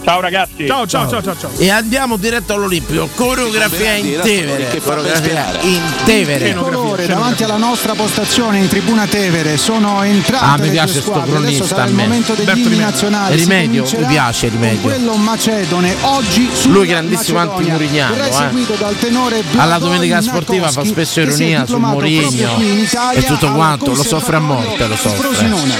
[0.04, 0.66] Ciao ragazzi.
[0.66, 1.50] Ciao, ciao, ciao, ciao, ciao.
[1.56, 3.08] E andiamo diretto all'Olimpico.
[3.14, 4.78] Coreografia in Tevere.
[4.84, 6.54] Coreografia in Tevere.
[6.54, 11.64] colore davanti alla nostra postazione in tribuna Tevere sono entrate Ah, mi piace sto cronista
[11.64, 12.02] sarà a il me.
[12.02, 12.90] momento degli Berto inni Rimedio.
[12.90, 13.36] nazionali.
[13.36, 14.80] Rimedio, mi piace Rimedio.
[14.82, 18.32] quello macedone oggi Lui grandissimo antimurignano, eh.
[18.32, 23.20] seguito dal tenore Alla domenica sportiva fa spesso che ironia su Mourinho qui in Italia
[23.20, 25.28] e tutto quanto, lo soffre a morte, lo soffre.
[25.28, 25.74] Frosinone.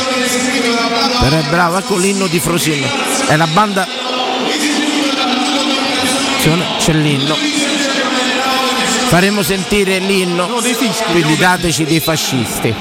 [1.21, 2.87] Però è bravo, ecco l'inno di Frosino.
[3.27, 4.13] È la banda.
[6.45, 7.35] C'è l'inno.
[9.07, 10.47] Faremo sentire l'inno.
[11.11, 12.75] Quindi dateci dei fascisti.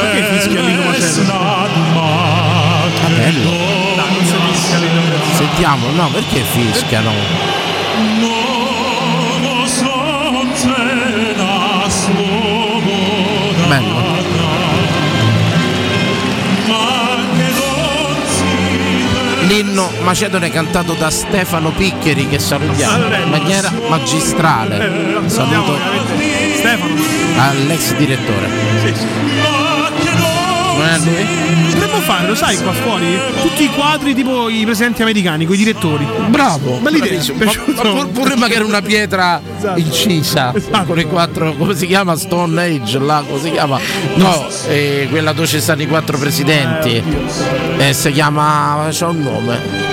[0.00, 0.92] Perché fischia l'inno
[3.00, 3.50] Ah, bello.
[5.32, 7.12] Sentiamo, no, perché fischiano?
[13.68, 14.15] Bello.
[19.46, 25.22] L'inno macedone cantato da Stefano Piccheri che salutiamo in maniera magistrale.
[25.26, 25.78] Saluto
[26.56, 26.94] Stefano.
[27.36, 29.55] all'ex direttore.
[30.76, 31.72] Non è lui?
[31.72, 33.18] Potremmo fare, lo sai, qua fuori?
[33.42, 36.06] Tutti i quadri tipo i presenti americani, con i direttori.
[36.28, 37.22] Bravo, Bella idea.
[38.12, 39.40] pure magari una pietra
[39.76, 40.52] incisa
[40.86, 42.16] con i quattro, come si chiama?
[42.16, 43.78] Stone Age, là, come si chiama?
[44.14, 47.02] No, eh, quella dove ci stanno i quattro presidenti.
[47.78, 48.88] Eh, si chiama.
[48.90, 49.84] c'ha un nome.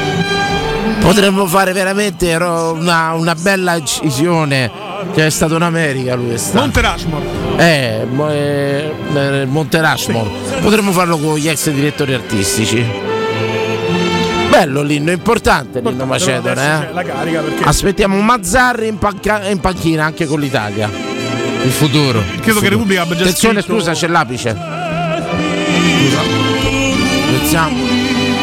[0.99, 4.82] Potremmo fare veramente una, una bella incisione.
[5.13, 6.59] Che è stato in America lui è stato.
[6.59, 7.25] Monte Rushmore.
[7.57, 10.29] Eh, eh, eh, Monte Rushmore.
[10.59, 12.83] Potremmo farlo con gli ex direttori artistici.
[14.49, 16.89] Bello l'inno, importante l'inno macedone.
[16.91, 17.03] Eh?
[17.03, 20.89] Perché Aspettiamo Mazzarri in, panca- in panchina anche con l'Italia.
[21.63, 22.21] Il futuro.
[22.41, 24.49] Credo che Repubblica abbia già Attenzione, scritto- scusa, c'è l'apice.
[25.99, 26.21] Scusa.
[27.31, 27.77] Pensiamo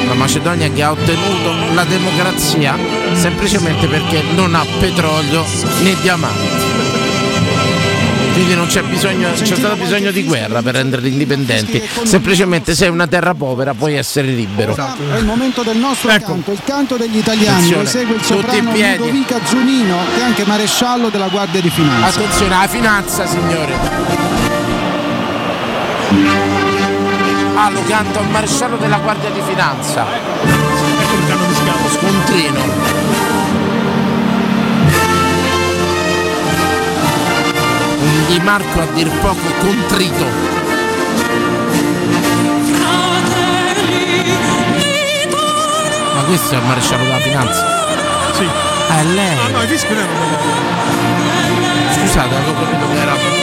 [0.08, 2.76] la Macedonia che ha ottenuto la democrazia
[3.12, 5.44] semplicemente perché non ha petrolio
[5.82, 6.59] né diamanti.
[8.32, 11.82] Quindi non c'è bisogno, c'è stato bisogno di guerra per renderli indipendenti.
[12.04, 14.74] Semplicemente sei una terra povera, puoi essere libero.
[14.74, 17.72] È il momento del nostro canto, il canto degli italiani.
[17.74, 18.98] Esegue il soprano piedi.
[18.98, 22.20] Ludovica Zunino, che è anche maresciallo della Guardia di Finanza.
[22.20, 23.74] Attenzione alla finanza, signore.
[27.54, 30.06] Ah, lo canto al maresciallo della Guardia di Finanza.
[31.98, 32.99] Scontrino.
[38.30, 40.24] Di Marco a dir poco contrito.
[46.14, 48.32] Ma questo è il maresciallo della finanza?
[48.34, 48.48] Sì.
[48.88, 49.36] Ah, è lei.
[49.36, 50.06] Ah, no, i fischi non
[51.98, 53.39] Scusate, avevo capito che era.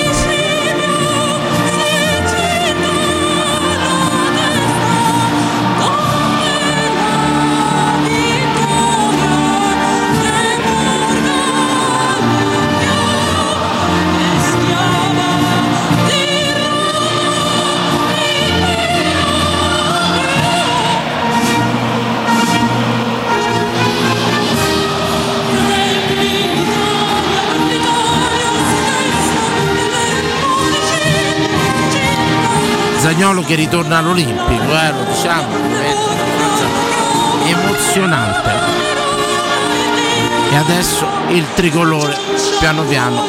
[33.07, 36.67] Zagnolo che ritorna all'Olimpico, eh, lo diciamo, cosa
[37.45, 38.51] emozionante.
[40.51, 42.17] E adesso il tricolore
[42.59, 43.25] piano piano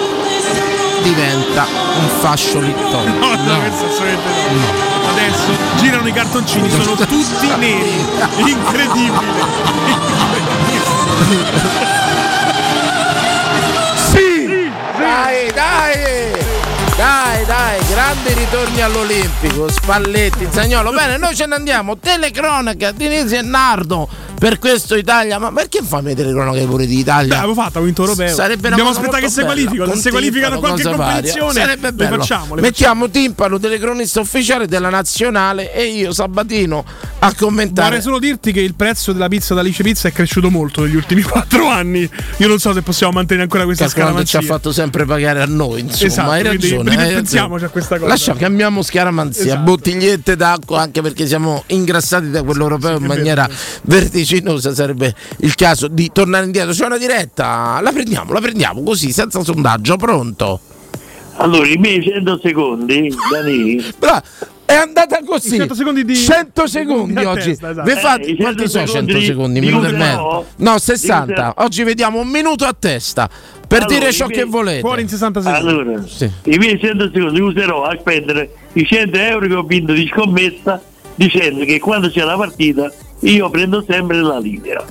[1.05, 1.64] diventa
[1.97, 3.20] un fascio littorio.
[3.20, 5.11] No, no, assolutamente no.
[5.11, 8.05] Adesso girano i cartoncini, sono tutti neri.
[8.47, 9.26] Incredibile.
[18.19, 20.91] grandi ritorni all'Olimpico, Spalletti, Zagnolo.
[20.93, 21.99] Bene, noi ce ne andiamo.
[21.99, 24.09] Telecronaca di Nisi e Nardo
[24.39, 25.39] per questo Italia.
[25.39, 27.28] Ma perché fammi telecronache pure di Italia?
[27.34, 28.34] Beh, avevo fatto, ho vinto europeo.
[28.34, 29.95] Sarebbe Dobbiamo aspettare che si qualificano.
[29.95, 32.16] Se si qualificano qualche competizione, Sarebbe le bello.
[32.18, 32.55] facciamo.
[32.55, 36.84] le Mettiamo Timpano, telecronista ufficiale della nazionale e io Sabatino
[37.20, 37.89] a commentare.
[37.89, 40.95] Vorrei solo dirti che il prezzo della pizza da Lice Pizza è cresciuto molto negli
[40.97, 42.09] ultimi quattro anni.
[42.39, 45.47] Io non so se possiamo mantenere ancora questa Calcolando ci ha fatto sempre pagare a
[45.47, 46.91] noi, insomma, Esatto, hai ragione.
[46.91, 47.09] hai ragione.
[47.09, 48.09] ripensiamoci a questa cosa.
[48.09, 49.62] Lascia, cambiamo scaramanzia, Esatto.
[49.62, 53.49] bottigliette d'acqua, anche perché siamo ingrassati da quello europeo in maniera
[53.82, 54.28] vertiginosa.
[54.74, 56.72] Sarebbe il caso di tornare indietro.
[56.72, 60.61] C'è una diretta, la prendiamo, la prendiamo così, senza sondaggio, pronto?
[61.41, 64.22] Allora, i miei 100 secondi, Dani, Bra-
[64.66, 65.57] È andata così.
[65.57, 67.51] 100 secondi di 100 secondi di oggi.
[67.53, 67.89] attesta, esatto.
[67.91, 69.61] Fate- Eh, i quanti 100 sono 100 secondi secondi?
[69.61, 70.47] di Minuto e mezzo?
[70.57, 71.55] No, 60.
[71.57, 73.31] Di Oggi vediamo un minuto a testa
[73.66, 74.81] per Allora, dire ciò i che miei- volete.
[74.81, 75.68] Fuori in 60 secondi.
[75.68, 76.31] Allora, Sì.
[76.45, 80.07] i miei 100 secondi li userò a spendere i 100 euro che ho vinto di
[80.12, 80.83] scommessa
[81.14, 84.85] dicendo che quando c'è la partita io prendo sempre la linea.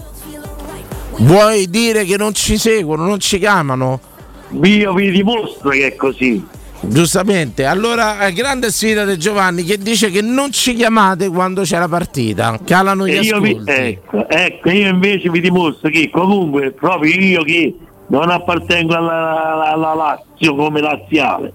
[1.19, 3.99] Vuoi dire che non ci seguono, non ci chiamano?
[4.63, 6.45] Io vi dimostro che è così.
[6.79, 11.79] Giustamente, allora eh, grande sfida di Giovanni che dice che non ci chiamate quando c'è
[11.79, 13.71] la partita, calano gli E io vi- ascolti.
[13.71, 17.73] ecco, ecco, io invece vi dimostro che comunque proprio io che
[18.09, 21.51] non appartengo alla, alla- alla Lazio come laziale,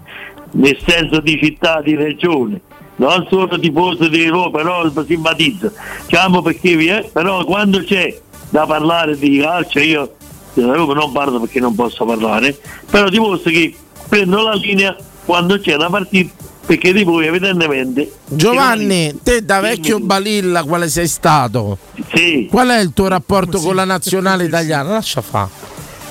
[0.52, 2.60] nel senso di città, di regione,
[2.96, 5.72] non sono tifoso di Roma, però simpatizzo,
[6.06, 8.18] chiamo perché vi è, però quando c'è
[8.50, 10.14] da parlare di calcio io
[10.54, 12.58] della Roma non parlo perché non posso parlare,
[12.90, 13.74] però dimostro che
[14.08, 19.98] prendo la linea quando c'è la partita perché di voi evidentemente Giovanni, te da vecchio
[19.98, 21.78] Balilla quale sei stato?
[22.14, 22.46] Sì.
[22.48, 24.90] Qual è il tuo rapporto con la nazionale italiana?
[24.90, 25.48] Lascia fa.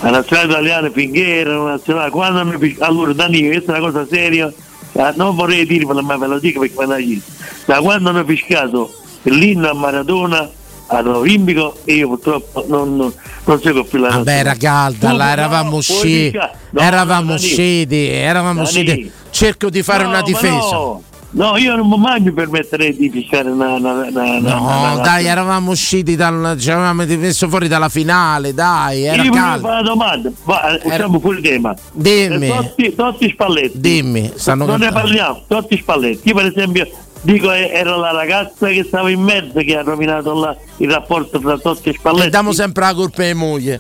[0.02, 4.08] la nazionale italiana finché era una nazionale quando fi- allora Danilo questa è una cosa
[4.10, 4.54] seria
[4.94, 7.26] eh, non vorrei dirvelo ma ve lo dico perché me dico
[7.66, 10.50] da quando hanno fiscato l'inno a Maradona
[10.88, 13.14] all'Olimpico e io purtroppo non, non,
[13.46, 16.38] non seguo più la Vabbè, era calda, no, eravamo usciti.
[16.72, 19.10] No, eravamo usciti, eravamo usciti.
[19.30, 20.50] Cerco di fare No, una difesa.
[20.72, 24.62] no, no, io non mai mi permetterei di fiscare una, una, una, No,
[24.94, 26.56] una- dai, eravamo usciti dal.
[26.60, 29.68] Ci avevamo messo fuori dalla finale, dai, era io caldo.
[29.68, 31.74] fare una domanda, ma eh, usciamo fuori tema.
[31.94, 32.48] Dimmi.
[32.48, 33.80] Eh, Totti, Totti Spalletti.
[33.80, 35.08] Dimmi, stanno non ne cantando.
[35.08, 36.28] parliamo, Totti Spalletti.
[36.30, 36.88] Io per esempio
[37.24, 41.40] dico eh, era la ragazza che stava in mezzo che ha rovinato la- il rapporto
[41.40, 42.28] tra Totti e Spalletti.
[42.28, 43.80] E diamo sempre la colpa ai moglie.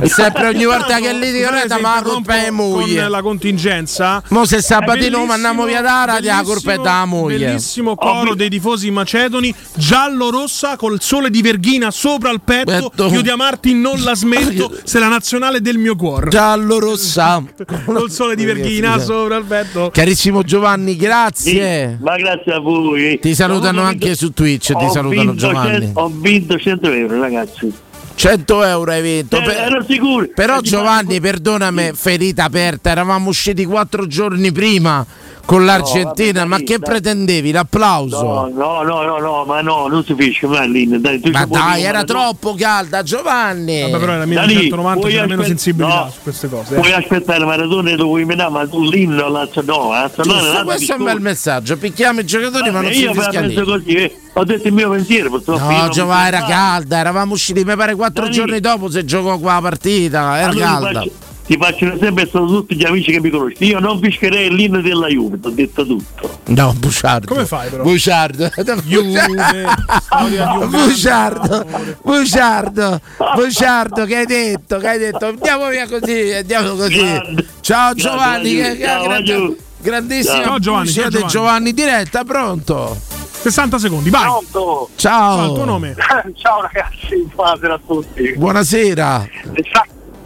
[0.00, 3.02] E sempre ogni volta che lì dico se ma la colpa è moglie.
[3.02, 4.22] Con la contingenza.
[4.28, 7.46] Mo se sabatino mandiamo via da radio, la colpa è da moglie.
[7.46, 12.90] Bellissimo coro dei tifosi macedoni, giallo-rossa col sole di Verghina sopra il petto.
[12.90, 13.06] Petto.
[13.08, 16.30] Io di amarti non la smetto, sei la nazionale del mio cuore.
[16.30, 17.42] Giallo-rossa.
[17.84, 19.90] Col sole di Verghina sopra il petto.
[19.92, 21.98] Carissimo Giovanni, grazie.
[22.00, 23.18] Ma grazie a voi.
[23.18, 25.90] Ti salutano anche vinto- su Twitch, ti salutano vinto Giovanni.
[25.94, 27.72] Ho vinto 100 euro, ragazzi.
[28.14, 29.36] 100 euro hai vinto.
[29.38, 30.28] Eh, Per- ero sicuro.
[30.34, 35.04] Però Eh, Giovanni, perdonami, ferita aperta, eravamo usciti quattro giorni prima
[35.44, 36.88] con l'Argentina, vabbè, ma che dai.
[36.90, 37.50] pretendevi?
[37.50, 38.22] L'applauso?
[38.22, 41.00] No, no, no, no, no, ma no, non si finisce mai lì.
[41.00, 43.82] Dai, tu Ma dai, dire, era troppo calda, Giovanni.
[43.82, 46.10] Vabbè, però era Dani, 1990, puoi c'era meno sensibilità no.
[46.10, 46.74] su queste cose.
[46.74, 46.80] eh.
[46.80, 50.92] Puoi aspettare Maradona e lo vuoi menare, ma tu l'inno la no, la Giusto, questo
[50.92, 51.76] è un bel messaggio.
[51.76, 53.54] Picchiamo i giocatori, ma non si fischia lì.
[53.62, 54.16] così, eh.
[54.32, 58.28] ho detto il mio pensiero, No, non Giovanni, era calda, eravamo usciti, mi pare quattro
[58.28, 61.04] giorni dopo se giocò qua la partita, era calda.
[61.44, 63.66] Ti faccio esempio, sono tutti gli amici che mi conoscono.
[63.66, 66.38] Io non fischerei l'inno della Juve, ti ho detto tutto.
[66.46, 67.26] No, Buciardo.
[67.26, 67.82] Come fai, però?
[67.82, 68.48] Buciardo.
[68.56, 68.62] Un
[70.70, 71.66] Buciardo,
[72.02, 73.00] Buciardo,
[73.34, 74.78] Buciardo, che hai detto?
[74.78, 75.26] Che hai detto?
[75.26, 76.96] Andiamo via così, andiamo così.
[76.98, 77.46] Grande.
[77.60, 78.76] Ciao Grande, Giovanni, Giovanni.
[78.76, 79.56] che, Ciao, grande- Giovanni.
[79.80, 81.26] grandissima Ciao, Giovanni, di Giovanni.
[81.28, 82.96] Giovanni diretta, pronto?
[83.42, 84.22] 60 secondi, vai.
[84.22, 84.88] Pronto?
[84.94, 85.36] Ciao.
[85.36, 85.94] Ciao, il tuo nome?
[86.36, 88.32] Ciao ragazzi, buonasera a tutti.
[88.36, 89.28] Buonasera.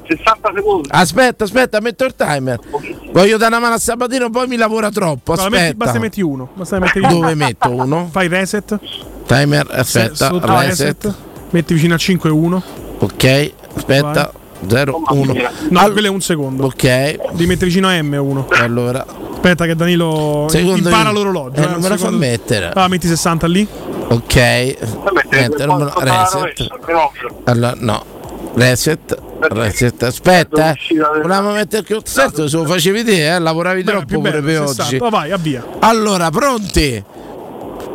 [0.09, 0.89] 60 secondi.
[0.93, 2.59] Aspetta, aspetta, metto il timer.
[3.13, 5.33] Voglio dare una mano a Sabatino, poi mi lavora troppo.
[5.33, 5.75] Metti- Aspetta.
[5.75, 6.49] basta metti uno.
[6.55, 7.09] Basta metti uno.
[7.09, 8.09] Dove metto uno?
[8.11, 8.79] Fai reset.
[9.27, 11.15] Timer, Se- aspetta, sotto reset.
[11.51, 12.63] Metti vicino a 5 1.
[12.99, 14.33] Ok, aspetta.
[14.67, 15.35] 0, 1.
[15.69, 16.65] No, quello è un secondo.
[16.65, 18.47] Ok, Devi mettere vicino a M1.
[18.63, 19.05] allora.
[19.33, 21.61] Aspetta che Danilo Secondo impara io- l'orologio.
[21.61, 22.71] eh, non me la fa mettere.
[22.75, 23.67] Ah, metti 60 lì.
[24.09, 24.35] Ok.
[25.31, 26.67] Niente, non me lo- reset.
[27.45, 28.05] Allora, no.
[28.55, 29.17] Reset.
[29.41, 30.03] Reset.
[30.03, 30.77] Aspetta, eh.
[30.97, 33.39] Volevamo mettere il certo se lo facevi te, eh.
[33.39, 34.85] Lavoravi Beh, troppo più pure bello, per 60.
[34.85, 34.97] oggi.
[35.05, 35.65] Oh, vai, avvia.
[35.81, 37.05] Allora, pronti?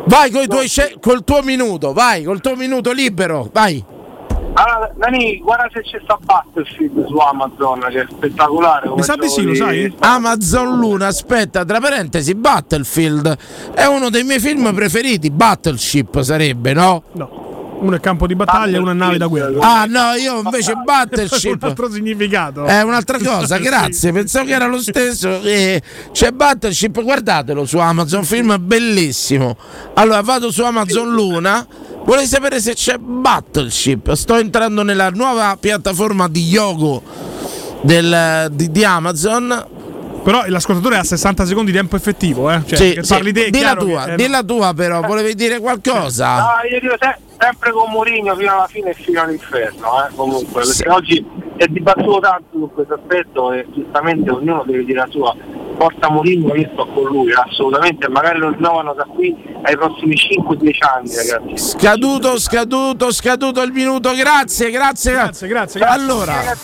[0.04, 0.30] Vai
[0.66, 3.84] sce- col tuo minuto, vai, col tuo minuto libero, vai.
[4.54, 8.88] Allora, Dani, guarda se c'è sta Battlefield su Amazon, che è spettacolare.
[8.88, 9.94] come Mi sa di sì, lo gioco sai?
[10.00, 13.38] Amazon Luna, aspetta, tra parentesi, Battlefield
[13.74, 15.30] è uno dei miei film preferiti.
[15.30, 17.02] Battleship sarebbe, no?
[17.12, 17.50] No.
[17.82, 19.58] Uno è campo di battaglia e uno è nave da guerra.
[19.60, 22.64] Ah, no, io invece un Battleship altro significato.
[22.64, 24.12] è un'altra cosa, grazie.
[24.12, 25.40] Pensavo che era lo stesso.
[25.42, 29.56] Eh, c'è Battleship, guardatelo su Amazon, film bellissimo.
[29.94, 31.66] Allora vado su Amazon Luna.
[32.04, 34.12] Vorrei sapere se c'è Battleship.
[34.12, 37.02] Sto entrando nella nuova piattaforma di Yogo
[37.82, 39.66] del- di, di Amazon.
[40.22, 42.62] Però l'ascoltatore ha 60 secondi di tempo effettivo, eh.
[42.64, 44.42] Cioè, Sì, che sì, parli te, è di la chiaro tua, che- eh, di la
[44.42, 46.36] tua però, volevi dire qualcosa?
[46.38, 50.62] No, io dico se- sempre con Mourinho fino alla fine e fino all'inferno, eh, comunque,
[50.62, 55.34] perché oggi è dibattuto tanto su questo aspetto e giustamente ognuno deve dire la sua.
[55.82, 60.70] Porta Mourinho io sto con lui, assolutamente, magari lo rinnovano da qui ai prossimi 5-10
[60.94, 61.56] anni ragazzi.
[61.56, 64.12] Scaduto, scaduto, scaduto il minuto.
[64.14, 65.48] Grazie, grazie, grazie.
[65.48, 66.56] grazie, Allora,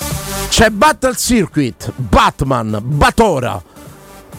[0.48, 3.60] c'è Battle Circuit, Batman, Batora.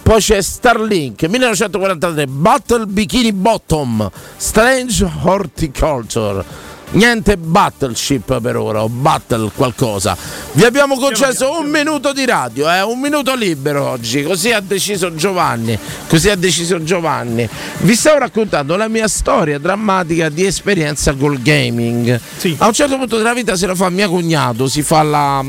[0.02, 6.69] Poi c'è Starlink 1943, Battle Bikini Bottom, Strange Horticulture.
[6.92, 10.18] Niente battleship per ora, o battle qualcosa.
[10.54, 15.14] Vi abbiamo concesso un minuto di radio, eh, un minuto libero oggi, così ha deciso
[15.14, 15.78] Giovanni.
[16.08, 17.48] Così ha deciso Giovanni.
[17.82, 22.20] Vi stavo raccontando la mia storia drammatica di esperienza col gaming.
[22.58, 25.46] A un certo punto della vita se la fa mio cognato, si fa la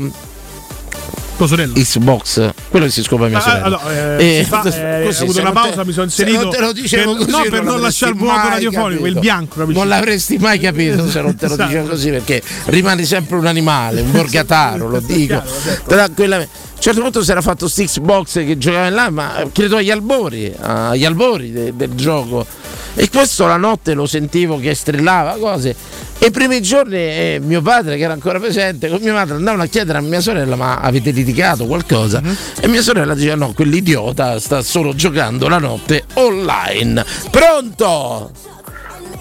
[1.47, 3.65] Xbox, quello che si scopre mia Ah, sorella.
[3.65, 6.43] allora, eh, fa- eh, così, ho avuto una non te- pausa, mi sono se inserito.
[6.43, 9.19] non te lo dicevo per- così, no, per non l'avresti lasciare il vuoto radiofonico, il
[9.19, 9.77] bianco, capisci?
[9.79, 11.67] Non l'avresti mai capito se non te lo Esatto.
[11.69, 15.41] dicevo così perché rimani sempre un animale, un borgataro, lo dico.
[15.85, 16.53] Tranquillamente.
[16.53, 19.77] A un certo punto si era fatto sti Xbox che giocava in là, ma credo
[19.77, 22.45] agli albori, agli albori de- del gioco.
[22.93, 25.75] E questo la notte lo sentivo che strillava cose.
[26.19, 29.63] E i primi giorni eh, mio padre, che era ancora presente, con mia madre andavano
[29.63, 32.21] a chiedere a mia sorella: Ma avete litigato qualcosa?
[32.59, 37.03] E mia sorella diceva: No, quell'idiota sta solo giocando la notte online.
[37.31, 38.31] Pronto?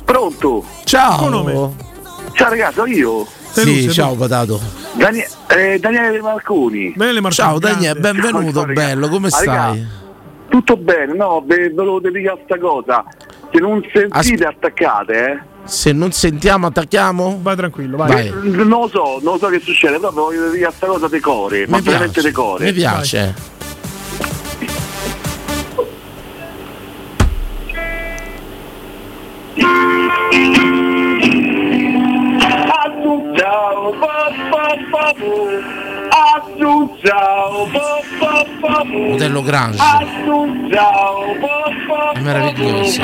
[0.05, 0.65] Pronto?
[0.85, 1.75] Ciao.
[2.33, 3.27] Ciao ragazzi, io.
[3.53, 4.61] Sì, ciao Patato.
[4.93, 6.95] Danie- eh, Daniele Marconi.
[7.31, 9.87] Ciao Daniele, benvenuto, bello, come Ah, stai?
[10.49, 13.05] Tutto bene, no, ve, ve lo dedicare sta cosa.
[13.53, 15.39] Se non sentite attaccate, eh.
[15.65, 17.39] Se non sentiamo, attacchiamo?
[17.43, 20.87] Vai tranquillo, Eh, Non lo so, non lo so che succede, però voglio dedicare sta
[20.87, 22.65] cosa decore, ma Mi veramente piace, decore.
[22.65, 23.35] mi piace.
[32.41, 33.93] Ciao, ciao,
[39.11, 39.79] Modello Grange.
[42.13, 43.03] È meraviglioso.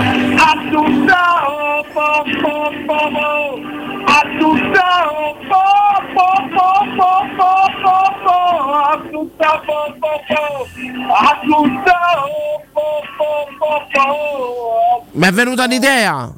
[15.12, 16.30] Mi è venuta un'idea.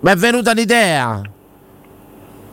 [0.00, 1.20] Mi è venuta un'idea.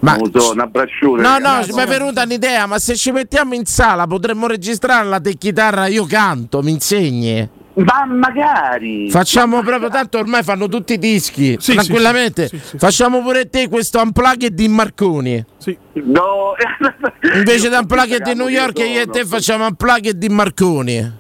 [0.02, 1.22] Ma so, un abbraccione.
[1.22, 5.20] No, no, mi è venuta un'idea, ma se ci mettiamo in sala potremmo registrare la
[5.20, 7.50] te chitarra, io canto, mi insegni?
[7.74, 9.10] Ma magari!
[9.10, 12.48] Facciamo proprio tanto ormai fanno tutti i dischi, Sì, tranquillamente.
[12.48, 12.78] sì, sì, sì, sì.
[12.78, 15.46] Facciamo pure te questo unplugged di Marconi.
[15.94, 16.56] No,
[17.36, 21.12] Invece di unplugged di New York io e te facciamo unplugged di Marconi.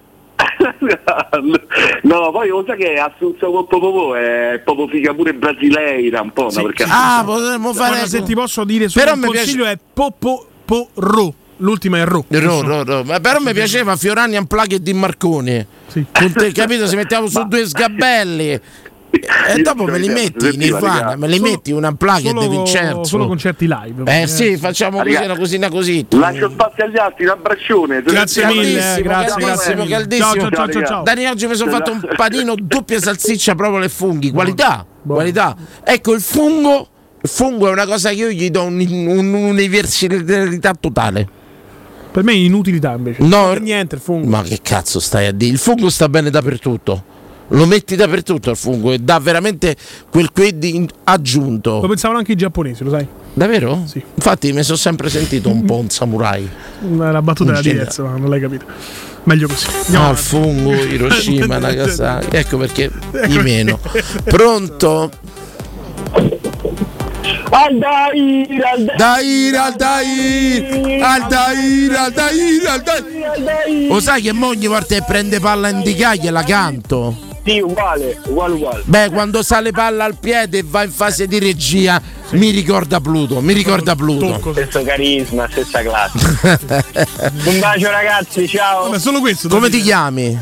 [2.03, 6.49] No, poi lo sai che Assunzio con Popopò è proprio figa pure brasileira un po',
[6.53, 6.64] no?
[6.64, 10.45] Perché Ah, potremmo fare Guarda, se ti posso dire solo Però mi consiglio è Popo
[10.66, 11.34] Po Ro.
[11.62, 12.26] L'ultima è Ro.
[12.30, 13.03] Ro, ro, ro.
[13.03, 15.66] Ma però mi piaceva Fiorani unplugged di Marconi.
[16.12, 16.88] Con te, capito?
[16.88, 18.60] Se mettiamo su due sgabelli.
[19.12, 23.03] E dopo me li metti in Nirvana, me li metti un unplugged di Solo, Vincenzo.
[23.05, 24.03] solo concerti live.
[24.22, 26.05] Eh sì, facciamo così, una cosina così.
[26.12, 28.01] Lascio spazio agli altri, un abbraccione.
[28.03, 29.89] Grazie mille, grazie, grazie caldissimo, mille.
[29.95, 30.34] caldissimo.
[30.34, 31.03] Ciao, ciao, ciao, ciao.
[31.03, 34.30] Dani, oggi mi sono fatto un panino doppia salsiccia proprio le funghi.
[34.32, 35.55] Qualità, qualità.
[35.84, 36.88] Ecco, il fungo,
[37.22, 41.28] il fungo è una cosa che io gli do un- un- un'universalità totale.
[42.12, 43.24] Per me è inutilità invece.
[43.24, 44.28] No, Per niente il fungo.
[44.28, 45.51] Ma che cazzo stai a dire?
[45.51, 47.18] Il fungo sta bene dappertutto.
[47.50, 49.76] Lo metti dappertutto il fungo e dà veramente
[50.10, 51.80] quel quid aggiunto.
[51.82, 53.08] Lo pensavano anche i giapponesi, lo sai?
[53.34, 53.84] Davvero?
[53.86, 54.04] Sì.
[54.16, 56.47] Infatti mi sono sempre sentito un po' un samurai.
[56.97, 58.66] La battuta era diversa, ma non l'hai capito.
[59.24, 59.68] Meglio così.
[59.68, 60.22] Andiamo il avanti.
[60.22, 62.36] fungo, Hiroshima, Nagasaki.
[62.36, 63.80] Ecco perché Ecco di meno.
[64.26, 65.10] Pronto?
[67.52, 73.88] Aldair, Aldair, Aldair, Aldair, Aldair, Aldair.
[73.88, 77.28] Lo sai che ogni volta che prende palla in dicaglia la canto?
[77.44, 78.82] Sì, uguale, uguale, uguale.
[78.86, 83.40] Beh, quando sale palla al piede e va in fase di regia, mi ricorda Pluto,
[83.42, 84.52] mi ricorda Pluto.
[84.54, 86.18] Stesso carisma, stessa classe.
[87.46, 88.84] Un bacio ragazzi, ciao.
[88.84, 89.48] Vabbè, solo questo.
[89.48, 90.38] Come ti chiami?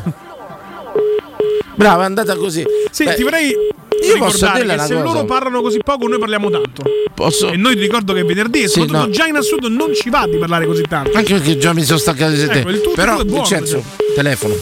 [1.75, 2.63] Brava, è andata così.
[2.89, 5.03] Sì, Beh, ti vorrei io posso ricordare dirle che se cosa.
[5.05, 6.83] loro parlano così poco, noi parliamo tanto.
[7.13, 7.51] Posso?
[7.51, 9.09] E noi ti ricordo che è venerdì e Sì, soprattutto no.
[9.13, 11.15] già in assoluto non ci va di parlare così tanto.
[11.17, 12.59] Anche perché già mi sono staccato di sette.
[12.61, 13.83] Ecco, Però Vincenzo,
[14.15, 14.55] telefono.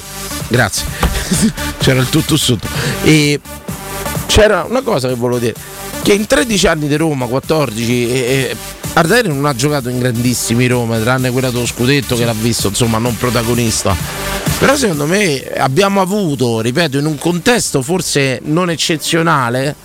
[0.49, 1.04] Grazie.
[1.79, 2.67] C'era il tutto sotto.
[3.03, 3.39] E
[4.27, 5.53] c'era una cosa che volevo dire.
[6.01, 8.55] Che in 13 anni di Roma, 14, e, e
[8.93, 12.97] Ardaire non ha giocato in grandissimi Roma, tranne quella dello scudetto che l'ha visto, insomma,
[12.97, 13.95] non protagonista.
[14.59, 19.75] Però secondo me abbiamo avuto, ripeto, in un contesto forse non eccezionale,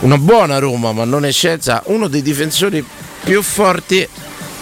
[0.00, 2.84] una buona Roma, ma non eccelsa, uno dei difensori
[3.24, 4.08] più forti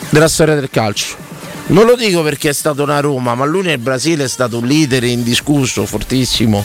[0.09, 1.26] della storia del calcio.
[1.69, 4.67] Non lo dico perché è stato una Roma, ma lui nel Brasile è stato un
[4.67, 6.65] leader indiscusso, fortissimo.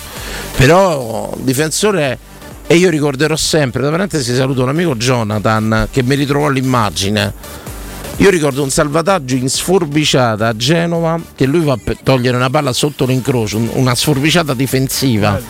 [0.56, 2.18] Però difensore
[2.68, 7.34] e io ricorderò sempre, da parentesi saluto un amico Jonathan che mi ritrovò l'immagine.
[8.18, 12.72] Io ricordo un salvataggio in sforbiciata a Genova che lui va a togliere una palla
[12.72, 15.42] sotto l'incrocio, un- una sforbiciata difensiva.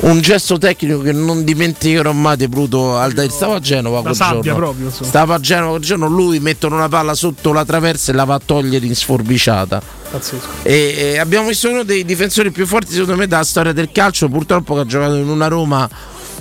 [0.00, 3.30] Un gesto tecnico che non dimenticherò mai di Pluto Aldair.
[3.30, 4.54] Stavo a Genova quel giorno.
[4.54, 4.90] proprio.
[4.90, 8.34] Stavo a Genova quel giorno, lui mettono una palla sotto la traversa e la va
[8.34, 9.82] a togliere in sforbiciata.
[10.10, 10.46] Pazzesco.
[10.62, 14.28] E, e abbiamo visto uno dei difensori più forti secondo me della storia del calcio,
[14.28, 15.88] purtroppo che ha giocato in una Roma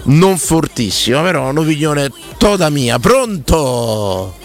[0.03, 2.99] non fortissima, però un'opinione tutta mia.
[2.99, 4.36] Pronto?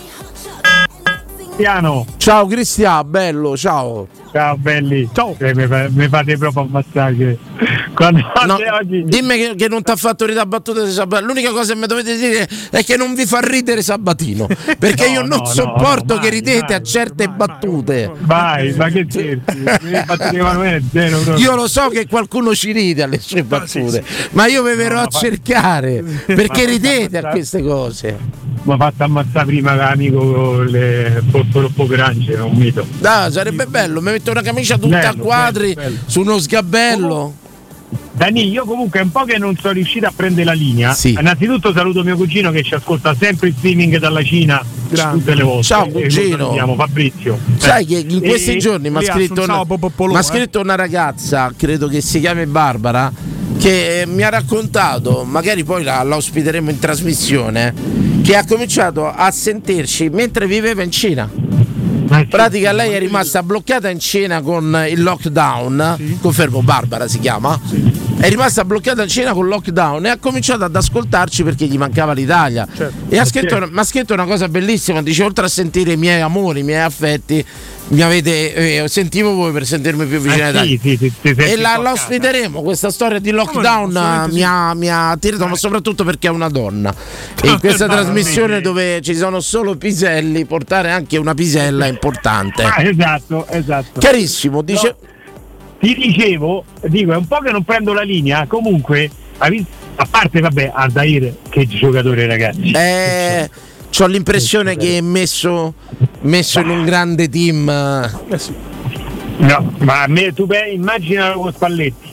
[1.56, 2.06] Piano.
[2.16, 4.08] Ciao Cristian, bello, ciao.
[4.32, 5.08] Ciao belli.
[5.12, 5.36] Ciao.
[5.38, 7.38] mi, fa- mi fate proprio ammazzare.
[7.94, 11.28] Quando No, dimmi che, che non ti ha fatto ridere battute di Sabatino.
[11.28, 14.46] L'unica cosa che mi dovete dire è che non vi fa ridere Sabatino.
[14.78, 18.10] Perché io non no, sopporto no, che mai, ridete a certe battute.
[18.20, 19.40] Vai, ma che proprio.
[21.36, 25.02] Io lo so che qualcuno ci ride alle sue battute, ma io vi verrò No,
[25.02, 28.18] a cercare perché ridete a queste cose.
[28.62, 32.86] Mi ha fatto ammazzare prima l'amico con le troppo grande, un mito.
[32.98, 36.02] Dai, sarebbe bello, mi metto una camicia tutta a Bello, quadri bello, bello.
[36.06, 37.34] su uno sgabello.
[38.14, 40.92] Dani, io comunque è un po' che non sono riuscito a prendere la linea.
[40.94, 41.10] Sì.
[41.18, 45.62] Innanzitutto saluto mio cugino che ci ascolta sempre in streaming dalla Cina tutte le volte.
[45.64, 46.36] Ciao, E lo cugino.
[46.36, 47.38] salutiamo, Fabrizio.
[47.58, 47.86] Sai Eh.
[47.86, 49.60] che in questi E- giorni mi ha a scritto, una-
[50.18, 50.22] eh.
[50.22, 53.10] scritto una ragazza, credo che si chiami Barbara,
[53.58, 57.74] che eh, mi ha raccontato, magari poi la, la ospiteremo in trasmissione,
[58.22, 61.28] che ha cominciato a sentirci mentre viveva in Cina.
[61.32, 67.58] In pratica lei è rimasta bloccata in Cina con il lockdown, confermo Barbara si chiama,
[68.22, 71.76] è rimasta bloccata in Cina con il lockdown e ha cominciato ad ascoltarci perché gli
[71.76, 72.68] mancava l'Italia.
[73.08, 76.20] E ha scritto, mi ha scritto una cosa bellissima, dice oltre a sentire i miei
[76.20, 77.44] amori, i miei affetti,
[77.88, 80.78] mi avete, eh, sentivo voi per sentirmi più vicino Eh, all'Italia.
[80.80, 84.88] sì, sì, sì, e la, la ospiteremo, questa storia di lockdown eh, mi, ha, mi
[84.88, 86.94] ha attirato, ma soprattutto perché è una donna.
[87.42, 91.88] E in questa no, trasmissione dove ci sono solo piselli, portare anche una pisella è
[91.88, 92.62] importante.
[92.62, 93.98] Ah, esatto, esatto.
[93.98, 94.94] Chiarissimo, dice.
[95.82, 100.70] Ti dicevo, dico, è un po' che non prendo la linea, comunque, a parte, vabbè,
[100.72, 102.70] Aldair, che giocatore ragazzi.
[102.70, 103.50] Eh,
[103.98, 105.74] ho l'impressione che è messo,
[106.20, 107.64] messo in un grande team.
[109.38, 112.10] No, ma a me, tu pe- immaginalo con Spalletti.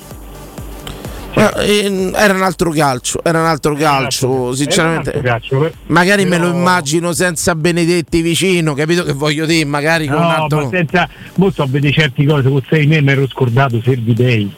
[1.36, 5.09] Ma, eh, Era un altro calcio, era un altro calcio, sinceramente.
[5.11, 5.73] Altro calcio, eh.
[5.88, 9.63] Magari me lo Però- immagino senza Benedetti vicino, capito che voglio dire?
[9.65, 10.63] Magari con un No, altro.
[10.63, 11.07] ma senza.
[11.36, 14.51] Mo so vedere certe cose, con sei me mi ero scordato Servitei.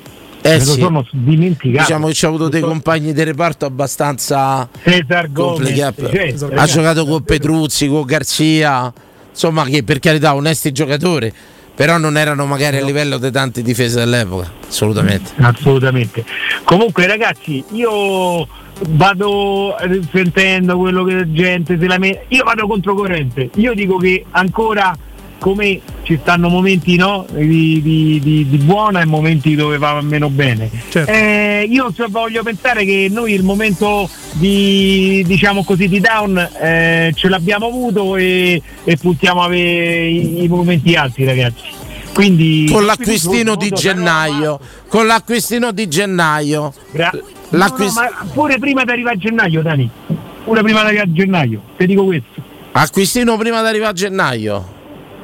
[0.44, 0.80] Eh me lo sì.
[0.80, 1.84] sono dimenticato.
[1.84, 4.68] Diciamo che ci ha avuto dei compagni di reparto abbastanza
[5.34, 6.02] complicati.
[6.02, 8.92] cioè, ha ragazzi, giocato con Petruzzi, con Garzia,
[9.30, 11.32] insomma che per carità onesti giocatori,
[11.82, 15.32] però non erano magari a livello di tante difese dell'epoca, assolutamente.
[15.38, 16.24] Assolutamente.
[16.64, 18.48] Comunque ragazzi, io
[18.90, 19.76] vado
[20.12, 23.50] sentendo quello che la gente se la me- io vado controcorrente.
[23.56, 24.96] Io dico che ancora
[25.42, 30.30] come ci stanno momenti no, di, di- di- di buona e momenti dove va meno
[30.30, 30.70] bene.
[31.08, 37.12] Eh, io so- voglio pensare che noi il momento di diciamo così di down eh,
[37.16, 41.64] ce l'abbiamo avuto e, e puntiamo a avere i, i momenti alti ragazzi.
[42.14, 46.72] Quindi Con l'acquistino di gennaio, con l'acquistino di gennaio.
[46.92, 47.12] Gra-
[47.54, 49.90] L'acquist- No, no, ma pure prima di arrivare a gennaio, Dani.
[50.44, 52.30] Pure prima di arrivare a gennaio, ti dico questo.
[52.74, 54.80] Acquistino prima di arrivare a gennaio.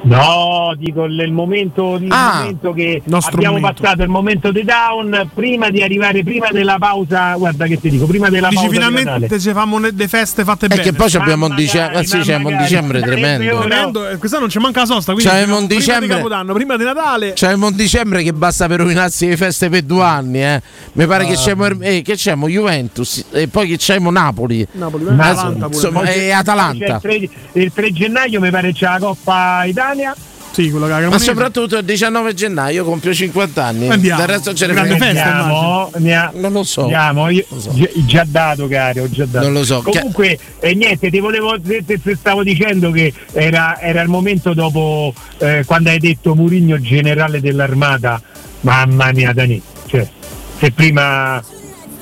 [0.07, 3.81] No, dico il momento, il Ah, momento che abbiamo momento.
[3.81, 8.05] passato, il momento di down, prima di arrivare, prima della pausa, guarda che ti dico,
[8.05, 10.81] prima della Dici pausa finalmente ci fanno le feste fatte E bene.
[10.81, 12.63] che poi abbiamo un magari, dicembre, sì, ma c'è un magari.
[12.63, 13.59] dicembre tremendo.
[13.59, 16.77] Tremendo, eh, Quest'anno non ci manca la sosta, quindi un prima dicembre- di Capodanno, prima
[16.77, 17.33] di Natale.
[17.33, 20.61] C'è un dicembre che basta per rovinarsi le feste per due anni, eh.
[20.93, 24.65] Mi pare che c'è eh, che c'è Juventus e poi che c'è Napoli.
[24.73, 25.67] Napoli, Eh, Atalanta pure.
[25.75, 26.99] insomma, e c'è- Atalanta.
[26.99, 29.96] c'è Il 3, il 3 gennaio mi pare c'è la Coppa Italia.
[30.51, 33.89] Sì, quello che ha Ma soprattutto il 19 gennaio compio 50 anni.
[33.89, 34.19] Andiamo.
[34.21, 35.13] Del resto ce ne Grande frega.
[35.13, 36.81] festa, Andiamo, Non lo so.
[36.81, 37.73] Andiamo, io, lo so.
[38.07, 39.45] già, dato caro, già dato.
[39.45, 39.83] Non lo so.
[39.83, 44.55] Comunque, eh, niente, ti volevo te, te- te stavo dicendo che era, era il momento
[44.55, 48.19] dopo eh, quando hai detto Murigno generale dell'armata.
[48.61, 50.07] Mamma mia, Dani, cioè,
[50.59, 51.39] se prima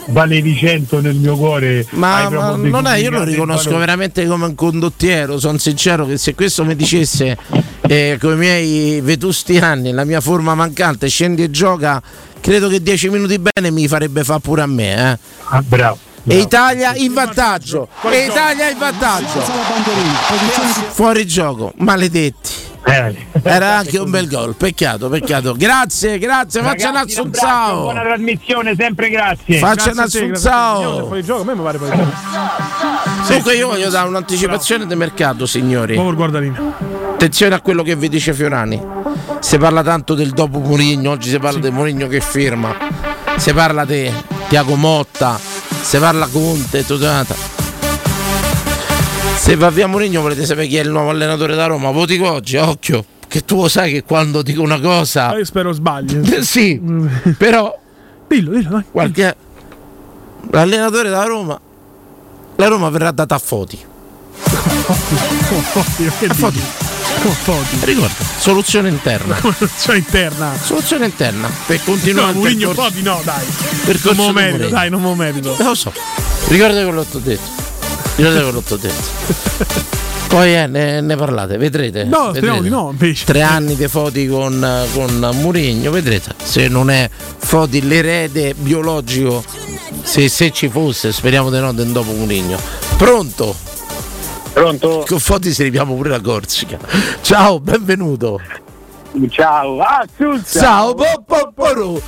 [0.07, 1.85] valevi 100 nel mio cuore.
[1.91, 3.85] Ma, ma non è, io lo riconosco valore.
[3.85, 5.39] veramente come un condottiero.
[5.39, 7.37] Sono sincero che se questo mi dicesse
[7.81, 12.01] eh, con i miei vetusti anni, la mia forma mancante, scendi e gioca,
[12.39, 15.11] credo che 10 minuti bene mi farebbe fare pure a me.
[15.11, 15.17] Eh.
[15.49, 15.97] Ah, bravo.
[16.27, 17.87] E Italia in vantaggio.
[18.09, 19.41] E Italia in vantaggio.
[20.91, 22.64] Fuori gioco, maledetti.
[22.87, 25.55] Era anche un bel gol, peccato, peccato.
[25.55, 27.81] Grazie, grazie, faccia un assunzao.
[27.81, 29.57] Buona trasmissione, sempre grazie.
[29.57, 31.07] Faccia un assunzao.
[33.27, 35.97] Comunque io voglio dare un'anticipazione di mercato, signori.
[35.97, 38.79] Attenzione a quello che vi dice Fiorani.
[39.39, 42.75] Si parla tanto del dopo Murigno, oggi si parla di Murigno che firma.
[43.37, 44.11] Si parla di
[44.47, 45.39] Tiago Motta,
[45.81, 47.54] si parla Conte, tutto.
[49.45, 51.91] Se va via Murigno volete sapere chi è il nuovo allenatore da Roma?
[51.91, 55.27] Voti oggi, occhio, che tu lo sai che quando dico una cosa...
[55.27, 56.19] Ah, io spero sbagli.
[56.41, 56.81] sì,
[57.37, 57.77] però...
[58.27, 58.83] Dillo, dillo, dai.
[58.89, 59.35] Qualche...
[60.49, 61.59] L'allenatore da Roma...
[62.55, 63.77] La Roma verrà data a Foti.
[66.17, 66.59] Che Foti.
[67.83, 69.37] Ricorda, soluzione interna.
[69.45, 70.57] Soluzione interna.
[70.59, 73.45] Soluzione interna per continuare No, Mourinho Foti no, dai.
[73.85, 74.75] percorso Non di merito, Mourinho.
[74.75, 75.55] dai, non me lo merito.
[75.55, 75.93] Eh, Lo so,
[76.47, 77.63] ricorda quello che ho detto.
[78.15, 79.03] Che ti ho detto.
[80.29, 82.05] Poi eh, ne, ne parlate, vedrete.
[82.05, 82.61] No, vedrete.
[82.61, 83.25] di no, invece.
[83.25, 86.33] Tre anni di Foti con, con Murigno, vedrete.
[86.41, 89.43] Se non è Foti l'erede biologico,
[90.01, 92.57] se, se ci fosse, speriamo di no, del dopo Murigno.
[92.97, 93.55] Pronto?
[94.53, 95.03] Pronto?
[95.07, 96.79] Con Foti si ripiamo pure la Corsica.
[97.21, 98.39] Ciao, benvenuto.
[99.29, 100.05] Ciao, ah,
[100.45, 102.01] Ciao, popoporo.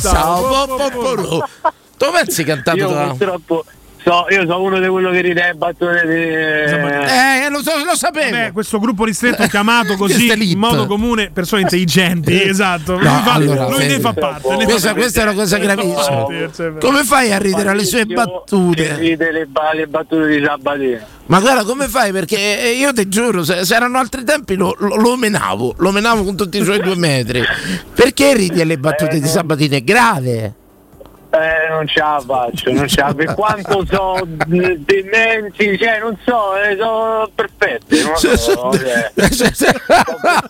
[0.00, 1.48] Ciao, popoporo.
[1.96, 3.06] Dove pensi cantato Io da...
[3.08, 3.64] purtroppo
[4.04, 6.12] so, io sono uno di quello che ride le battute di...
[6.14, 8.30] Eh, lo, so, lo sapevo.
[8.36, 12.96] Vabbè, questo gruppo ristretto chiamato così in modo comune persone intelligenti, No, esatto.
[12.98, 14.48] lui, fa, allora, lui ne fa parte.
[14.56, 15.00] ne fa Questa, parte.
[15.00, 16.26] questa è una cosa fa gravissima.
[16.54, 18.96] cioè, Come fai a ridere alle sue battute?
[18.96, 20.98] ride le, ba- le battute di Sabatino.
[21.26, 22.12] Ma guarda come fai?
[22.12, 22.36] Perché
[22.78, 26.36] io ti giuro, se, se erano altri tempi lo, lo, lo menavo, lo menavo con
[26.36, 27.42] tutti i suoi due metri.
[27.94, 29.76] Perché ridi alle battute di Sabatini?
[29.76, 30.54] È grave.
[31.34, 36.16] Eh, non ce la faccio, non ce la Per quanto so eh, dementi, cioè non
[36.24, 38.02] so, eh, sono perfette.
[38.04, 38.68] Non so, cioè, sono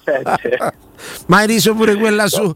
[0.03, 0.75] perfette.
[1.27, 2.53] Ma hai riso pure quella su.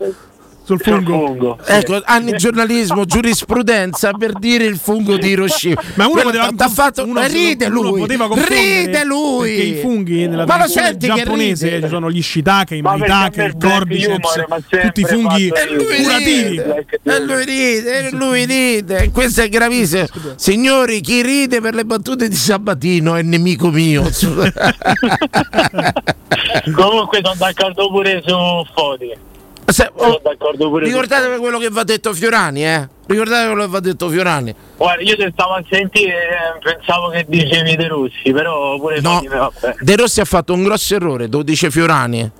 [0.68, 1.58] Sul fungo.
[1.64, 5.80] Ecco, anni giornalismo, giurisprudenza per dire il fungo di Hiroshima.
[5.94, 8.00] Ma uno poteva t'ha fatto uno- ride uno lui.
[8.00, 9.48] confondere Ride lui.
[9.56, 13.44] Perché i funghi nella Ma lo tradizione senti giapponese ci sono gli shiitake, i maitake,
[13.44, 14.44] il cordyceps,
[14.82, 16.56] tutti i funghi curativi.
[17.02, 20.04] E lui ride, e lui ride, questo è gravissimo.
[20.36, 24.02] Signori, chi ride per le battute di Sabatino è nemico mio.
[26.74, 28.36] Comunque sono d'accordo pure su
[28.74, 29.36] Foti.
[29.70, 30.20] Se- oh,
[30.78, 32.88] ricordatevi quello che va detto Fiorani, eh?
[33.06, 34.54] Ricordatevi quello che va detto Fiorani.
[34.78, 39.16] Guarda, io te stavo a sentire eh, pensavo che dicevi De Rossi, però pure No.
[39.16, 39.74] Foti, vabbè.
[39.80, 42.30] De Rossi ha fatto un grosso errore, lo dice Fiorani.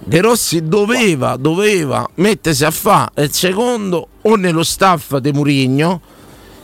[0.00, 6.00] De Rossi doveva, doveva mettersi a fare il secondo o nello staff di Murigno,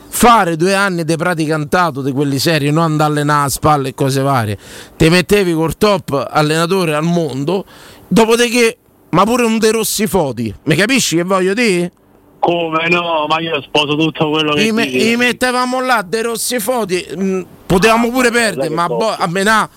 [0.09, 3.95] fare due anni di praticantato di quelli seri, non andare a allenare a spalle e
[3.95, 4.59] cose varie.
[4.97, 7.65] Ti mettevi col top allenatore al mondo,
[8.07, 8.77] dopodiché,
[9.15, 11.93] ma pure un De Rossi Foti, mi capisci che voglio dire?
[12.41, 16.59] Come no, ma io sposo tutto quello che I, me- i mettevamo là De Rossi
[16.59, 19.69] Foti, mh, potevamo pure perdere, ma boh, a menà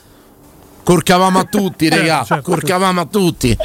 [0.84, 3.56] corcavamo a tutti, regà, corcavamo a tutti.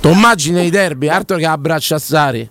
[0.00, 2.48] Tu immagini i derby, altro che abbraccia Sari.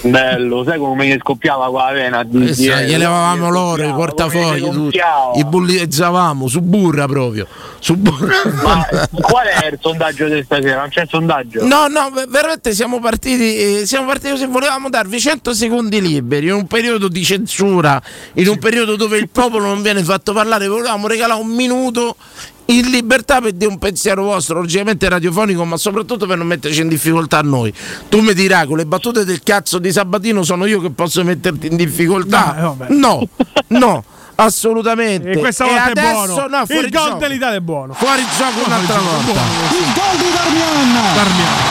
[0.00, 2.22] Bello, sai come mi scoppiava qua la vena?
[2.22, 5.00] Di, Eh gli levavamo l'oro, i portafogli, tutti.
[5.34, 7.46] i bullizzavamo su burra proprio.
[7.80, 8.34] Su burra.
[8.62, 8.86] Ma
[9.20, 10.80] qual è il sondaggio di stasera?
[10.80, 11.66] Non c'è il sondaggio?
[11.66, 16.46] No, no, ve- veramente siamo partiti, eh, siamo partiti così, volevamo darvi 100 secondi liberi
[16.46, 18.00] in un periodo di censura,
[18.34, 22.14] in un periodo dove il popolo non viene fatto parlare, volevamo regalare un minuto
[22.70, 26.88] in libertà per dire un pensiero vostro, logicamente radiofonico, ma soprattutto per non metterci in
[26.88, 27.72] difficoltà noi.
[28.08, 31.68] Tu mi dirai, con le battute del cazzo di Sabatino sono io che posso metterti
[31.68, 32.54] in difficoltà?
[32.58, 32.92] No, eh.
[32.94, 33.28] No,
[33.68, 34.04] no,
[34.34, 35.30] assolutamente.
[35.30, 36.48] E questa volta è adesso, buono.
[36.48, 37.16] No, il gol gioco.
[37.16, 37.92] dell'Italia è buono.
[37.94, 39.30] Fuori gioco un'altra volta.
[39.30, 41.66] Il gol di Darmian.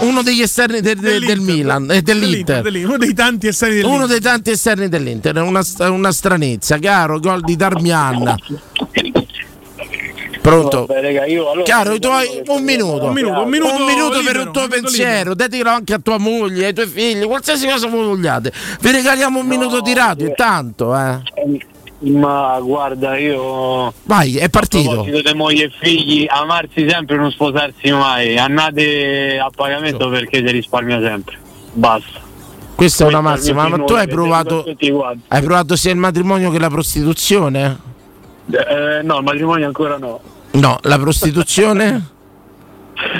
[0.00, 2.62] Uno degli esterni del, del- del Milan e dell'Inter.
[2.62, 3.96] Dell'Inter, Uno dei tanti esterni dell'Inter.
[3.98, 8.34] Uno dei tanti esterni dell'Inter, una, una stranezza, caro, gol di Darmian.
[10.42, 10.86] Pronto?
[10.86, 13.06] Vabbè, raga, io allora- Chiaro, i tuoi un minuto.
[13.06, 15.34] Un minuto, un minuto Un minuto per libero, un tuo un minuto pensiero.
[15.34, 18.52] Dedicalo anche a tua moglie, ai tuoi figli, qualsiasi cosa voi vogliate.
[18.80, 21.20] Vi regaliamo un minuto di radio, intanto, eh.
[22.00, 23.92] Ma guarda, io.
[24.02, 24.90] Vai, è A partito.
[24.90, 28.36] proposito di moglie e figli, amarsi sempre e non sposarsi mai.
[28.36, 31.38] Andate a pagamento perché si risparmia sempre.
[31.72, 32.18] Basta.
[32.74, 36.50] Questa è una il massima, ma tu hai provato per hai provato sia il matrimonio
[36.50, 37.78] che la prostituzione?
[38.50, 40.20] Eh, no, il matrimonio ancora no.
[40.52, 42.06] No, la prostituzione?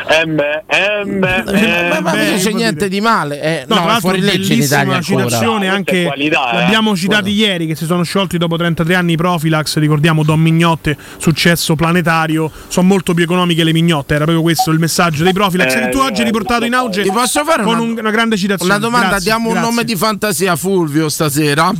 [0.06, 3.40] Ehm, ehm, Ma ma non c'è niente di male.
[3.40, 5.24] Eh, No, no, tra è l'altro fuori legge in Italia ancora.
[5.24, 6.56] citazione anche qualità, eh.
[6.60, 10.96] l'abbiamo citati ieri che si sono sciolti dopo 33 anni i Profilax, ricordiamo Don Mignotte,
[11.16, 15.74] successo planetario, sono molto più economiche le mignotte, era proprio questo il messaggio dei Profilax
[15.74, 18.10] Eh, e tu oggi hai riportato in auge Ti posso fare con una, un- una
[18.10, 18.70] grande citazione.
[18.74, 19.70] Una domanda, Grazie, diamo un grazie.
[19.70, 21.72] nome di fantasia a Fulvio stasera.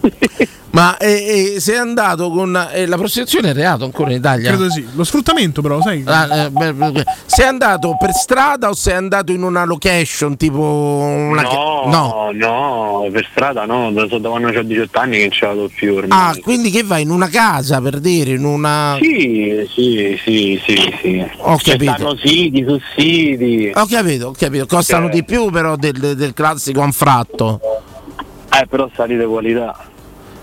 [0.72, 4.50] Ma eh, eh, sei andato con eh, la prostituzione è reato ancora in Italia?
[4.50, 4.86] Credo sì.
[4.94, 6.04] Lo sfruttamento però, sai?
[6.06, 7.04] Ah, eh, beh, beh, beh.
[7.26, 12.30] sei andato per strada o sei andato in una location tipo una No, no.
[12.32, 15.94] no, per strada no, da, da quando ho 18 anni che non ci vado più
[15.96, 16.08] ormai.
[16.16, 20.94] Ah, quindi che vai in una casa per dire, in una Sì, sì, sì, sì,
[21.02, 21.26] sì.
[21.38, 21.92] Ho Ci capito.
[21.94, 23.72] stanno siti, sussidi.
[23.74, 25.10] Ho capito, ho capito, costano Eh.
[25.10, 27.58] di più però del, del- del classico anfratto.
[28.56, 29.76] Eh, però salite qualità.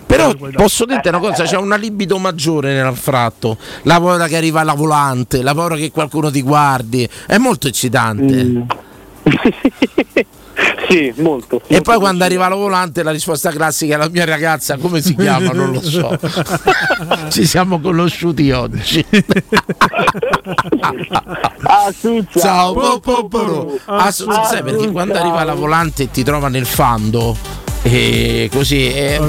[0.07, 4.73] Però posso dirti una cosa, c'è una libido maggiore nell'anfratto, la paura che arriva alla
[4.73, 8.43] volante, la paura che qualcuno ti guardi, è molto eccitante.
[8.43, 8.61] Mm.
[10.89, 11.61] sì, molto.
[11.67, 15.13] E poi quando arriva la volante la risposta classica è la mia ragazza, come si
[15.13, 15.51] chiama?
[15.51, 16.17] Non lo so.
[17.29, 19.05] Ci siamo conosciuti oggi.
[22.33, 23.77] Ciao, po, po, po.
[23.85, 29.19] Assu- sai perché quando arriva la volante e ti trova nel fando e così eh,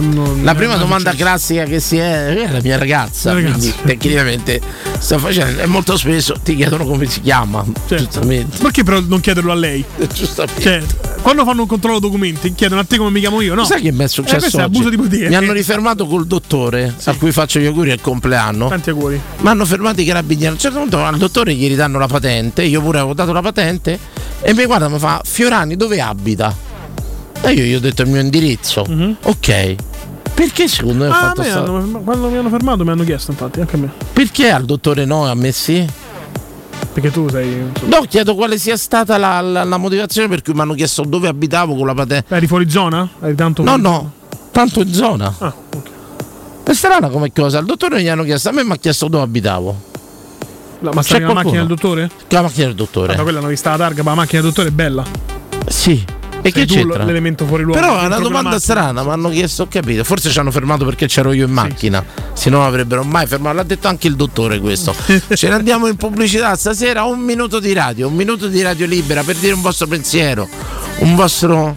[0.42, 4.61] la prima domanda classica che si è è la mia ragazza, La quindi tecnicamente
[4.99, 9.53] sto facendo e molto spesso ti chiedono come si chiama giustamente Perché però non chiederlo
[9.53, 9.84] a lei?
[10.12, 10.61] Giustamente.
[10.62, 10.82] Cioè,
[11.22, 13.64] quando fanno un controllo documenti chiedono a te come mi chiamo io, no?
[13.64, 14.38] Sai che mi è Eh, successo
[14.68, 15.28] questo è di.
[15.28, 18.68] Mi hanno rifermato col dottore a cui faccio gli auguri al compleanno.
[18.68, 19.20] Tanti auguri.
[19.38, 20.49] Mi hanno fermato i carabinieri.
[20.49, 22.62] A un certo punto al dottore gli ridanno la patente.
[22.62, 23.99] Io pure avevo dato la patente.
[24.40, 26.55] E mi guarda e mi fa: Fiorani, dove abita?
[27.43, 28.86] E io gli ho detto il mio indirizzo.
[29.22, 29.74] Ok.
[30.34, 31.12] Perché secondo me ho.
[31.12, 33.78] Ah, fatto me sta- hanno- quando mi hanno fermato mi hanno chiesto infatti, anche a
[33.78, 33.91] me.
[34.12, 35.84] Perché al dottore no e a me sì?
[36.93, 37.70] Perché tu sei...
[37.86, 41.28] No, chiedo quale sia stata la, la- la motivazione per cui mi hanno chiesto dove
[41.28, 42.34] abitavo con la patente.
[42.34, 43.09] Eri fuori zona?
[43.20, 44.12] Eri tanto No, fuori no,
[44.53, 45.34] tanto in zona.
[45.39, 45.55] Ah,
[46.64, 47.59] È strana come cosa.
[47.59, 49.76] Al dottore gli hanno chiesto, a me mi ha chiesto dove abitavo.
[50.80, 50.91] zona?
[50.93, 52.11] Ma stavi la macchina del dottore?
[52.28, 53.12] La macchina del dottore.
[53.12, 55.05] Ah, da quella hanno vista la targa, ma la macchina del dottore è bella.
[55.66, 56.05] Sì.
[56.49, 57.05] E che tu c'entra?
[57.05, 57.80] l'elemento fuori luogo.
[57.80, 60.05] Però è una domanda strana, mi hanno chiesto, ho capito.
[60.05, 63.57] Forse ci hanno fermato perché c'ero io in macchina, se no avrebbero mai fermato.
[63.57, 64.94] L'ha detto anche il dottore questo.
[65.34, 69.22] Ce ne andiamo in pubblicità stasera, un minuto di radio, un minuto di radio libera
[69.22, 70.49] per dire un vostro pensiero,
[70.99, 71.74] un vostro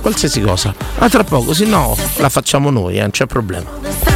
[0.00, 0.74] qualsiasi cosa.
[0.98, 4.15] Ma tra poco, se no la facciamo noi, eh, non c'è problema.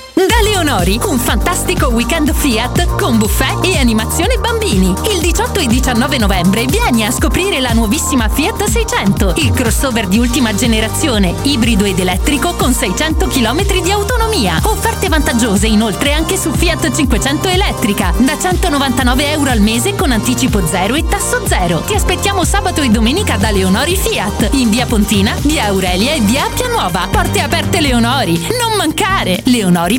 [0.13, 4.93] Da Leonori, un fantastico weekend Fiat con buffet e animazione bambini.
[5.09, 10.19] Il 18 e 19 novembre vieni a scoprire la nuovissima Fiat 600, il crossover di
[10.19, 14.59] ultima generazione, ibrido ed elettrico con 600 km di autonomia.
[14.63, 20.65] Offerte vantaggiose inoltre anche su Fiat 500 elettrica, da 199 euro al mese con anticipo
[20.67, 21.79] zero e tasso zero.
[21.85, 26.45] Ti aspettiamo sabato e domenica da Leonori Fiat, in via Pontina, via Aurelia e via
[26.45, 27.07] Appia Nuova.
[27.09, 29.41] Porte aperte Leonori, non mancare!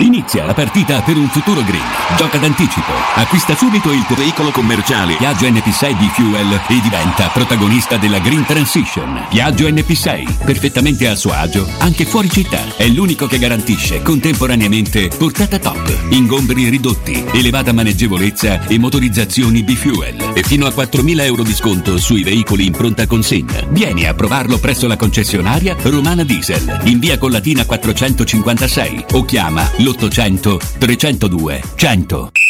[0.00, 1.84] Inizia la partita per un futuro green.
[2.16, 2.90] Gioca d'anticipo.
[3.16, 8.44] Acquista subito il tuo veicolo commerciale Piaggio NP6 di Fuel e diventa protagonista della Green
[8.46, 9.26] Transition.
[9.28, 12.76] Piaggio NP6, perfettamente a suo agio, anche fuori città.
[12.76, 20.32] È l'unico che garantisce contemporaneamente portata top, ingombri ridotti, elevata maneggevolezza e motorizzazioni B-Fuel.
[20.34, 23.66] E fino a 4.000 euro di sconto sui veicoli in pronta consegna.
[23.68, 30.58] Vieni a provarlo presso la concessionaria Romana Diesel, in via Collatina 456 o chiama l'800
[30.78, 32.49] 302 100.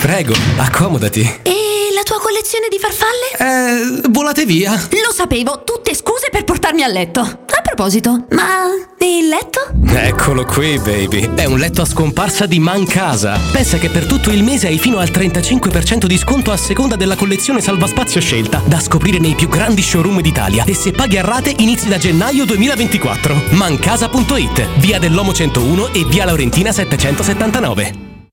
[0.00, 1.20] Prego, accomodati.
[1.42, 1.54] E
[1.94, 4.00] la tua collezione di farfalle?
[4.02, 4.72] Eh, volate via.
[4.72, 7.20] Lo sapevo, tutte scuse per portarmi a letto.
[7.20, 8.64] A proposito, ma
[8.98, 9.60] il letto?
[9.94, 11.34] Eccolo qui, baby.
[11.34, 13.38] È un letto a scomparsa di Mancasa.
[13.52, 17.14] Pensa che per tutto il mese hai fino al 35% di sconto a seconda della
[17.14, 20.64] collezione salvaspazio scelta, da scoprire nei più grandi showroom d'Italia.
[20.64, 23.34] E se paghi a rate inizi da gennaio 2024.
[23.50, 28.09] Mancasa.it, via dell'Omo 101 e via Laurentina 779.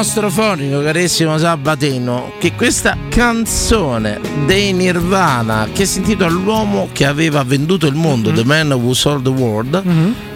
[0.00, 7.42] nostro fonico carissimo Sabatino che questa canzone dei Nirvana che si intitola L'uomo che aveva
[7.42, 9.82] venduto il mondo, The Man Who Sold the World,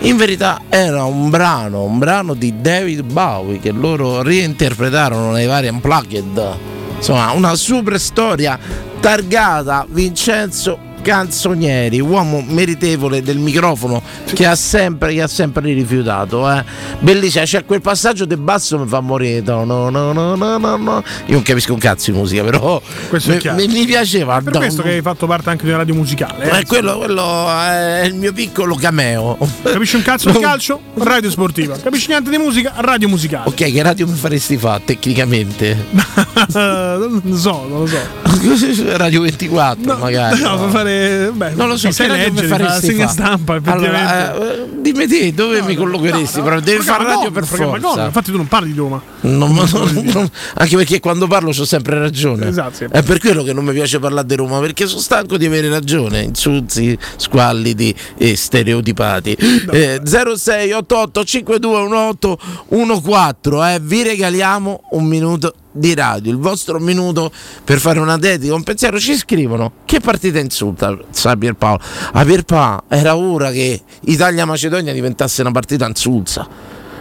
[0.01, 5.69] in verità era un brano, un brano di David Bowie che loro reinterpretarono nei vari
[5.69, 6.57] Unplugged.
[6.97, 8.59] Insomma, una super storia
[9.01, 14.02] targata Vincenzo Canzonieri, uomo meritevole del microfono
[14.32, 16.51] che ha sempre, che ha sempre rifiutato.
[16.51, 16.64] Eh.
[17.01, 19.43] Bellissima, c'è quel passaggio del basso mi fa morire.
[19.43, 21.02] No, no, no, no, no, no.
[21.26, 24.40] Io non capisco un cazzo di musica, però mi, mi- piaceva.
[24.40, 26.51] Per questo che hai fatto parte anche di una radio musicale.
[26.51, 26.60] eh.
[26.60, 29.36] eh, quello, quello è il mio piccolo cameo.
[29.62, 30.81] Capisci un cazzo di calcio?
[30.94, 31.76] Radio sportiva.
[31.76, 32.72] Capisci niente di musica?
[32.76, 33.47] Radio musicale.
[33.51, 35.85] Ok, che radio mi faresti fare tecnicamente?
[36.55, 38.24] non lo so, non lo so.
[38.97, 40.40] radio 24 magari.
[40.40, 41.31] No, per fare.
[41.32, 43.12] Beh, Non lo so, mi leggere, fa la faresti segna fa?
[43.12, 43.61] stampa.
[43.65, 46.40] Allora, eh, dimmi te, dove mi collocheresti?
[46.40, 48.05] Però devi fare radio per forza.
[48.06, 49.01] Infatti tu non parli di Roma.
[49.23, 52.48] Non- non- non- anche perché quando parlo ho sempre ragione.
[52.48, 52.86] Esatto, sì.
[52.90, 55.69] È per quello che non mi piace parlare di Roma, perché sono stanco di avere
[55.69, 56.20] ragione.
[56.23, 59.36] Insulti, squallidi e stereotipati.
[59.70, 62.39] Eh, 0688 5218
[63.01, 67.33] 14 eh, vi regaliamo un minuto di radio, il vostro minuto
[67.65, 68.99] per fare una dedica, un pensiero.
[68.99, 71.81] Ci scrivono che partita insulta, sa Pierpaolo.
[72.13, 76.47] A Pierpa era ora che Italia-Macedonia diventasse una partita insulsa.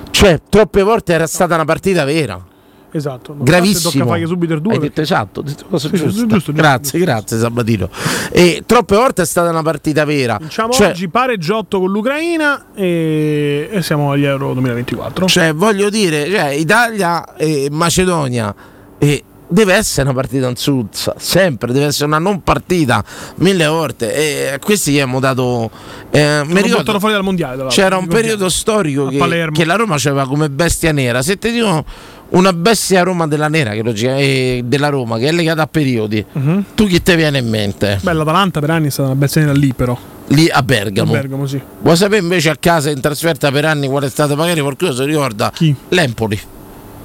[0.10, 2.52] Cioè, troppe volte era stata una partita vera.
[2.96, 3.34] Esatto.
[3.34, 4.06] Ma Gravissimo.
[4.06, 4.74] Tocca subito il 2.
[4.74, 6.10] Hai detto esatto, detto cosa Sì, giusta.
[6.12, 7.90] giusto, giusto, grazie, grazie Sabatino.
[8.32, 10.38] E troppe volte è stata una partita vera.
[10.40, 15.26] Diciamo Cioè, oggi pareggiotto con l'Ucraina e, e siamo agli Euro 2024.
[15.26, 18.54] cioè, voglio dire, cioè, Italia e Macedonia
[19.00, 23.04] e deve essere una partita insulsa, sempre deve essere una non partita
[23.36, 24.14] mille volte.
[24.14, 25.70] E a questi gli abbiamo dato.
[26.12, 27.66] Eh, mi ricordo, fuori dal mondiale.
[27.68, 31.22] c'era un periodo storico che, che la Roma c'aveva come bestia nera.
[31.22, 31.86] Se ti dicono
[32.34, 36.24] una bestia Roma della nera che logica- eh, della Roma che è legata a periodi,
[36.32, 36.66] Mhm.
[36.76, 38.00] tu chi ti viene in mente?
[38.02, 39.98] Beh, l'Atalanta per anni è stata una bestia nera lì, però.
[40.28, 41.12] Lì a Bergamo.
[41.12, 41.62] A Bergamo, sì.
[41.82, 44.36] Vuoi sapere invece a casa in trasferta per anni qual è stata?
[44.36, 45.52] Magari qualcuno si ricorda?
[45.90, 46.40] L'Empoli.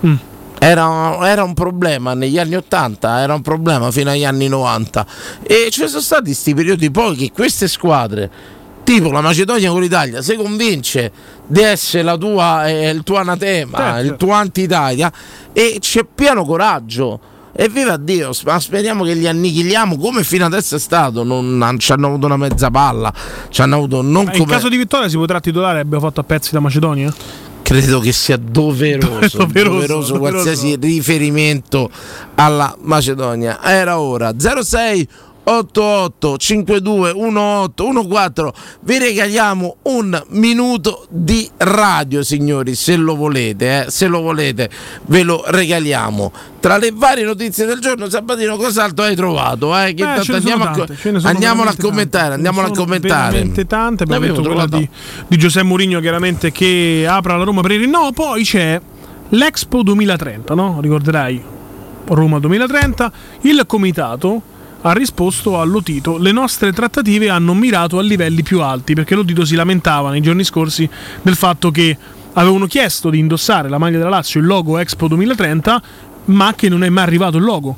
[0.06, 0.14] Mm.
[0.60, 5.06] Era, era un problema negli anni 80, era un problema fino agli anni 90.
[5.42, 8.28] E ci sono stati questi periodi poi che queste squadre,
[8.88, 11.12] tipo la Macedonia con l'Italia, si convince
[11.46, 14.06] di essere la tua, eh, il tuo anatema, Certo.
[14.06, 15.12] il tuo anti-Italia
[15.52, 17.20] e c'è pieno coraggio.
[17.52, 21.22] E viva Dio, ma speriamo che li annichiliamo come fino adesso è stato.
[21.24, 23.12] Non ci hanno avuto una mezza palla,
[23.50, 24.52] ci hanno avuto non Ma in come.
[24.52, 27.12] caso di vittoria si potrà titolare abbiamo fatto a pezzi la Macedonia?
[27.62, 30.18] Credo che sia doveroso, Doveroso, doveroso doveroso.
[30.18, 31.90] qualsiasi riferimento
[32.36, 33.60] alla Macedonia.
[33.62, 35.08] Era ora 06
[35.48, 43.90] 88 52 18 14 vi regaliamo un minuto di radio signori se lo volete eh,
[43.90, 44.68] se lo volete
[45.06, 46.30] ve lo regaliamo
[46.60, 49.94] tra le varie notizie del giorno Sabatino cos'altro hai trovato eh?
[49.96, 52.34] Eh, sono andiamo, a, tante, a commentare tante.
[52.34, 54.86] andiamo a commentare veramente tante abbiamo detto quella di,
[55.26, 58.78] di Giuseppe Mourinho chiaramente che apre la Roma per il rinnovo poi c'è
[59.30, 60.78] l'Expo 2030 no?
[60.82, 61.42] ricorderai
[62.04, 63.12] Roma 2030
[63.42, 68.94] il comitato ha risposto a Lotito le nostre trattative hanno mirato a livelli più alti
[68.94, 70.88] perché Lotito si lamentava nei giorni scorsi
[71.22, 71.96] del fatto che
[72.34, 75.82] avevano chiesto di indossare la maglia della Lazio il logo Expo 2030
[76.26, 77.76] ma che non è mai arrivato il logo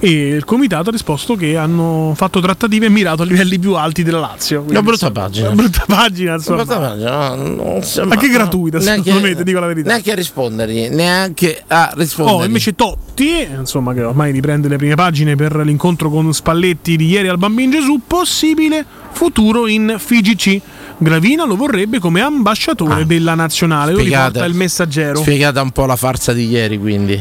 [0.00, 4.02] e il comitato ha risposto che hanno fatto trattative e mirato a livelli più alti
[4.04, 4.64] della Lazio.
[4.68, 5.48] Una brutta pagina.
[5.48, 6.62] Una brutta pagina, insomma.
[6.62, 9.88] Una brutta pagina, no, sembra- Anche gratuita, neanche- secondo me, dico la verità.
[9.88, 12.36] Neanche a rispondergli, neanche a rispondere.
[12.38, 17.06] Oh, invece Totti, insomma, che ormai riprende le prime pagine per l'incontro con Spalletti di
[17.06, 20.60] ieri al Bambin Gesù, possibile futuro in FIGC.
[20.98, 23.92] Gravina lo vorrebbe come ambasciatore della nazionale.
[23.92, 25.20] Lo Spiegate- riporta il messaggero.
[25.20, 27.20] Spiegata un po' la farsa di ieri, quindi.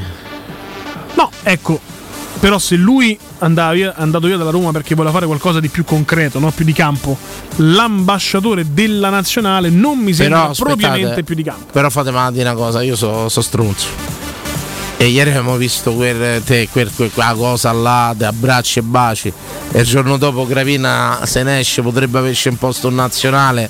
[1.15, 1.79] No, ecco.
[2.39, 5.69] Però se lui andava via- è andato via dalla Roma perché voleva fare qualcosa di
[5.69, 6.51] più concreto, no?
[6.51, 7.17] più di campo,
[7.57, 11.65] l'ambasciatore della nazionale non mi sembra Però propriamente più di campo.
[11.71, 13.87] Però fatemi una cosa, io sono so stronzo.
[14.99, 19.31] E ieri abbiamo visto quel, te, quel- quel- quella cosa là, di abbracci e baci.
[19.71, 23.69] E il giorno dopo Gravina se ne esce, potrebbe averci imposto un nazionale.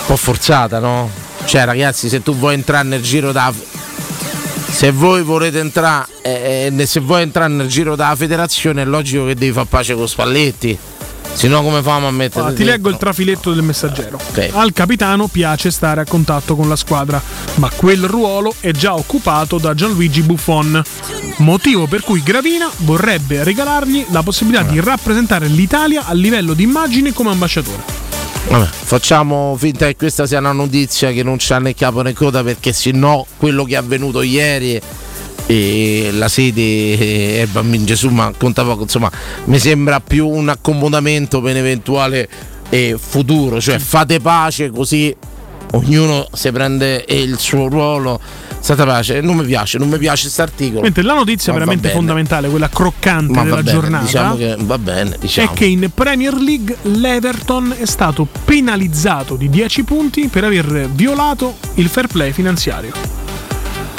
[0.00, 1.08] Un po' forzata, no?
[1.44, 3.52] Cioè, ragazzi, se tu vuoi entrare nel giro da.
[4.74, 9.24] Se voi volete entrare, eh, eh, se vuoi entrare nel giro della federazione, è logico
[9.24, 10.76] che devi fare pace con Spalletti.
[11.32, 14.18] Se no, come famo a mettere Allora, ti leggo il trafiletto del messaggero.
[14.30, 14.50] Ok.
[14.52, 17.22] Al capitano piace stare a contatto con la squadra,
[17.54, 20.82] ma quel ruolo è già occupato da Gianluigi Buffon.
[21.36, 27.12] Motivo per cui Gravina vorrebbe regalargli la possibilità di rappresentare l'Italia a livello di immagine
[27.12, 28.03] come ambasciatore.
[28.48, 32.42] Vabbè, facciamo finta che questa sia una notizia che non c'ha né capo né coda
[32.42, 34.80] perché se no quello che è avvenuto ieri
[35.46, 39.10] e la sede eh, è Bambino Gesù ma conta poco insomma
[39.44, 42.28] mi sembra più un accomodamento per un eventuale
[42.70, 43.60] eh, futuro.
[43.60, 45.14] Cioè fate pace così
[45.72, 48.20] ognuno si prende eh, il suo ruolo
[48.64, 50.80] state pace non mi piace non mi piace questo articolo.
[50.80, 54.78] Mentre la notizia Ma veramente fondamentale, quella croccante ma della bene, giornata, diciamo che va
[54.78, 55.50] bene diciamo.
[55.50, 61.56] È che in Premier League l'Everton è stato penalizzato di 10 punti per aver violato
[61.74, 63.23] il fair play finanziario.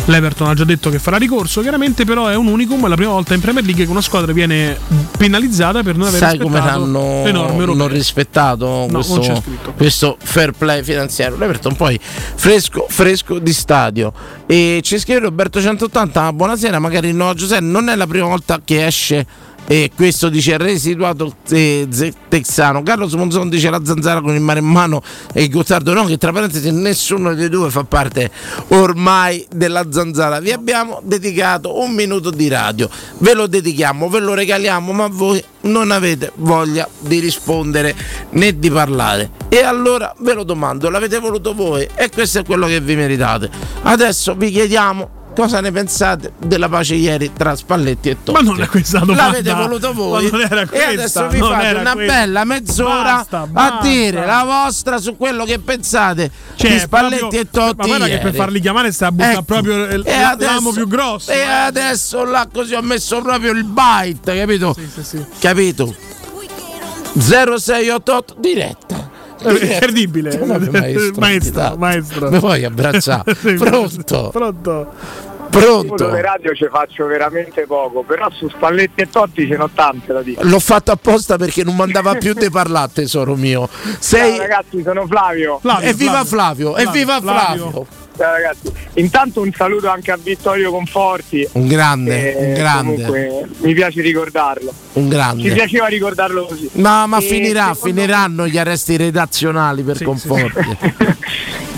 [0.07, 3.11] L'Everton ha già detto che farà ricorso, chiaramente però è un unicum, è la prima
[3.11, 4.77] volta in Premier League che una squadra viene
[5.17, 7.75] penalizzata per non aver Sai come rispettato l'hanno norme europee.
[7.75, 9.73] non rispettato non c'è questo, scritto.
[9.75, 11.37] questo fair play finanziario?
[11.37, 14.13] L'Everton poi fresco, fresco di stadio.
[14.45, 18.85] E ci scrive Roberto 180, buonasera, magari no Giuseppe, non è la prima volta che
[18.85, 19.25] esce
[19.67, 21.87] e questo dice residuato eh,
[22.27, 22.83] texano.
[22.83, 25.01] Carlos Monzon dice la zanzara con il mare in mano
[25.33, 28.29] e il Gottardo no, che tra parentesi nessuno dei due fa parte
[28.69, 30.39] ormai della zanzara.
[30.39, 32.89] Vi abbiamo dedicato un minuto di radio,
[33.19, 37.95] ve lo dedichiamo, ve lo regaliamo, ma voi non avete voglia di rispondere
[38.31, 39.31] né di parlare.
[39.49, 43.49] E allora ve lo domando, l'avete voluto voi e questo è quello che vi meritate.
[43.83, 48.43] Adesso vi chiediamo cosa ne pensate della pace ieri tra Spalletti e Totti.
[48.43, 49.23] Ma non è questa domanda.
[49.25, 52.13] L'avete voluto voi Ma non era e questa, adesso vi fate una questa.
[52.13, 53.87] bella mezz'ora Basta, a basta.
[53.87, 57.75] dire la vostra su quello che pensate Cioè, di Spalletti proprio- e Totti.
[57.77, 58.37] Ma guarda che per ieri.
[58.37, 59.41] farli chiamare sta a buttare Ecco.
[59.43, 61.31] proprio il- E adesso- più grosso.
[61.31, 64.75] E adesso là così ho messo proprio il byte, capito?
[65.39, 65.93] Capito?
[67.17, 69.13] 0688 diretta.
[69.37, 70.37] È incredibile.
[70.71, 72.29] Maestro, Maestro, maestro.
[72.31, 73.35] Mi vuoi abbracciare?
[73.39, 74.29] Sì, Pronto?
[74.31, 74.91] Pronto.
[75.49, 76.03] Pronto?
[76.03, 80.13] Io le radio ci faccio veramente poco, però su Spalletti e Totti ce n'ho tante
[80.13, 80.43] da dire.
[80.43, 83.67] L'ho fatto apposta perché non mandava più di parlare, tesoro mio.
[83.99, 84.31] Sei...
[84.31, 85.59] Ciao ragazzi, sono Flavio.
[85.81, 88.03] Evviva Flavio, evviva Flavio.
[88.17, 88.71] Ciao ragazzi.
[88.95, 91.47] Intanto un saluto anche a Vittorio Conforti.
[91.53, 94.73] Un grande, Eh, un grande, Comunque mi piace ricordarlo.
[94.93, 95.51] un Ci grande.
[95.53, 96.69] piaceva ricordarlo così.
[96.73, 100.77] Ma, ma E finirà, secondo- finiranno gli arresti redazionali per conforti.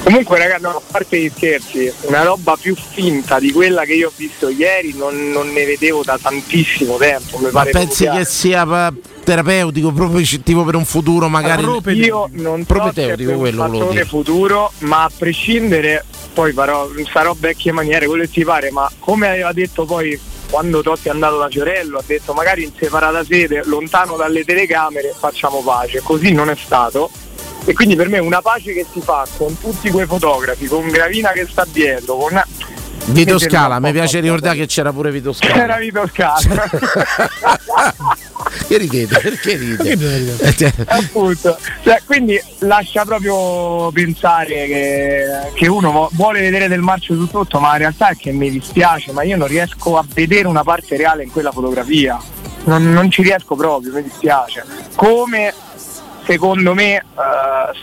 [0.04, 4.08] Comunque ragazzi, no, a parte gli scherzi, una roba più finta di quella che io
[4.08, 7.38] ho visto ieri non, non ne vedevo da tantissimo tempo.
[7.40, 8.94] Mi Ma pare pensi che sia pa-
[9.28, 11.64] terapeutico, proprio tipo per un futuro magari?
[11.98, 14.06] Io non so se è Propedeutico un quello volevo dire.
[14.06, 19.28] futuro, ma a prescindere, poi farò, sarò vecchie maniere, quello che ti pare, ma come
[19.28, 20.18] aveva detto poi
[20.50, 25.14] quando Totti è andato da Fiorello, ha detto magari in separata sede, lontano dalle telecamere,
[25.18, 26.00] facciamo pace.
[26.02, 27.10] Così non è stato.
[27.66, 31.32] E quindi per me una pace che si fa con tutti quei fotografi, con Gravina
[31.32, 32.42] che sta dietro, con
[33.08, 35.54] Vito Scala, mi piace ricordare che c'era pure Vito Scala.
[35.54, 36.70] c'era Vito Scala.
[38.68, 39.20] Che ridete?
[39.20, 40.38] Perché ride?
[40.40, 47.14] Eh, cioè, appunto Cioè, quindi lascia proprio pensare che, che uno vuole vedere del marcio
[47.14, 50.48] su tutto ma in realtà è che mi dispiace ma io non riesco a vedere
[50.48, 52.20] una parte reale in quella fotografia
[52.66, 54.66] non, non ci riesco proprio mi dispiace
[54.96, 55.54] come
[56.26, 57.04] secondo me eh,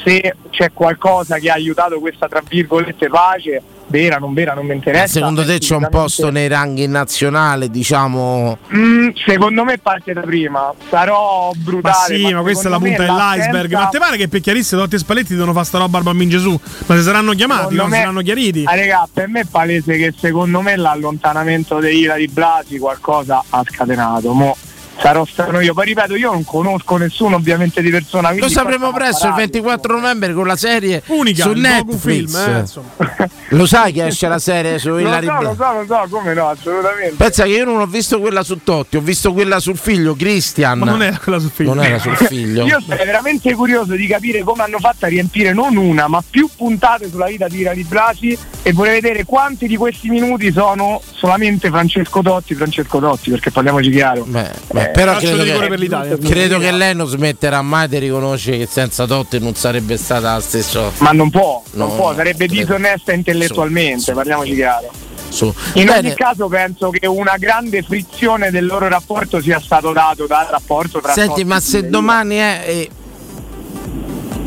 [0.05, 4.75] se c'è qualcosa che ha aiutato questa tra virgolette pace vera non vera non mi
[4.75, 8.59] interessa Secondo te c'è un posto nei ranghi nazionali, diciamo.
[8.75, 13.03] Mm, secondo me parte da prima sarò Ma brutale sì, ma questa è la punta
[13.05, 13.53] dell'iceberg.
[13.73, 14.29] l'assenza- Ma te pare che
[14.77, 16.59] Totti e Spalletti devono fare sta roba al bambino Gesù?
[16.87, 18.65] Ma se saranno chiamati, Secondo non me- saranno chiariti.
[18.67, 23.63] Ah, regà, per me è palese che secondo me l'allontanamento di Ilari Blasi qualcosa ha
[23.69, 24.33] scatenato.
[24.33, 24.57] Mo
[24.99, 25.75] sarò strano io.
[25.75, 28.33] Poi ripeto, io non conosco nessuno ovviamente di persona.
[28.33, 32.35] Lo sapremo presto il sarà 24 novembre con la serie Unica, su Netflix.
[32.37, 36.07] eh, lo sai che esce la serie su Lo Hilary so, lo so, lo so,
[36.11, 37.15] come no, assolutamente.
[37.17, 40.79] Pensa che io non ho visto quella su Totti, ho visto quella sul figlio Christian.
[40.79, 41.75] Ma non era quella sul figlio.
[41.75, 42.65] Non era sul figlio.
[42.75, 46.49] Io sarei veramente curioso di capire come hanno fatto a riempire non una, ma più
[46.55, 51.69] puntate sulla vita di Rani Blasi e vorrei vedere quanti di questi minuti sono solamente
[51.69, 54.25] Francesco Totti, Francesco Totti, perché parliamoci chiaro.
[54.25, 54.51] Beh,
[54.85, 56.17] Eh, però credo che, per l'Italia.
[56.19, 60.41] credo che lei non smetterà mai di riconoscere che senza Totti non sarebbe stata la
[60.41, 60.91] stessa.
[60.99, 62.55] Ma non può, non No, può, sarebbe credo.
[62.55, 64.91] disonesta intellettualmente, parliamoci chiaro.
[65.29, 65.47] Su.
[65.75, 70.27] In Bene, ogni caso penso che una grande frizione del loro rapporto sia stato dato
[70.27, 71.91] dal rapporto tra senti, Totti ma se Io.
[71.91, 72.91] domani è eh,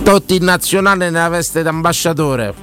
[0.03, 2.53] Totti in nazionale nella veste d'ambasciatore,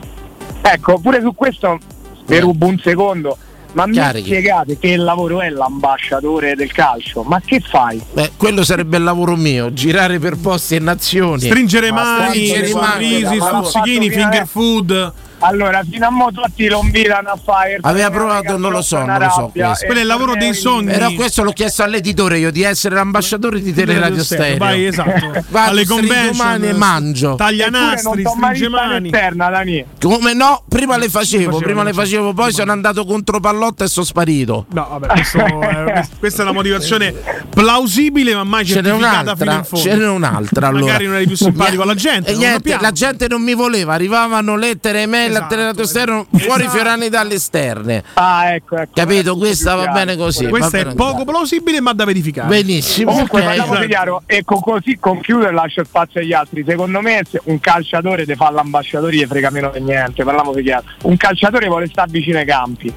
[0.62, 1.78] Ecco, pure su questo
[2.26, 3.36] vi rubo un secondo.
[3.74, 4.26] Ma mi Carichi.
[4.26, 7.22] spiegate che lavoro è l'ambasciatore del calcio?
[7.22, 8.00] Ma che fai?
[8.12, 11.40] beh, quello sarebbe il lavoro mio, girare per posti e nazioni.
[11.40, 15.12] Stringere Ma mani, stringere mani, sorrisi, stuzzichini, finger a- food.
[15.46, 17.78] Allora, fino a mo' tutti lo invitano a fare.
[17.82, 19.50] Aveva provato, non lo so, non lo so.
[19.52, 19.84] questo.
[19.86, 20.86] Quello è il lavoro dei sogni.
[20.92, 24.56] Però questo l'ho chiesto all'editore io di essere l'ambasciatore di Teleradio Stereo.
[24.58, 25.44] Vai, esatto.
[25.48, 27.34] Vado, Alle convention, e mangio.
[27.34, 29.08] Taglia nastri, stringe mani.
[29.10, 29.84] esterna, Dani.
[30.00, 30.62] Come no?
[30.68, 32.32] Prima le facevo, Facevo, prima le facevo.
[32.32, 34.66] poi sono andato contro Pallotta e sono sparito.
[34.72, 37.14] No, vabbè, questo è- questa è una motivazione
[37.50, 39.84] plausibile, ma mai Ce n'è certificata fino un'altra, in fondo.
[39.88, 40.84] ce n'è un'altra allora.
[40.84, 42.30] Magari non eri più simpatico alla gente.
[42.30, 46.68] E non niente, la gente non mi voleva, arrivavano lettere, email Esatto, Teleradio Stereo, fuori
[46.68, 48.02] fiorani dalle esterne.
[48.14, 48.92] Ah, ecco, ecco.
[48.94, 49.36] Capito?
[49.36, 50.48] Questa va bene così.
[50.48, 52.48] Questo va è poco plausibile, ma da verificare.
[52.48, 53.10] Benissimo.
[53.10, 53.46] Comunque ok.
[53.46, 56.64] parliamoci chiaro e con così concludo e lascio spazio agli altri.
[56.66, 60.84] Secondo me se un calciatore ti fa l'ambasciatore gli frega meno di niente, parliamoci chiaro.
[61.02, 62.92] Un calciatore vuole stare vicino ai campi.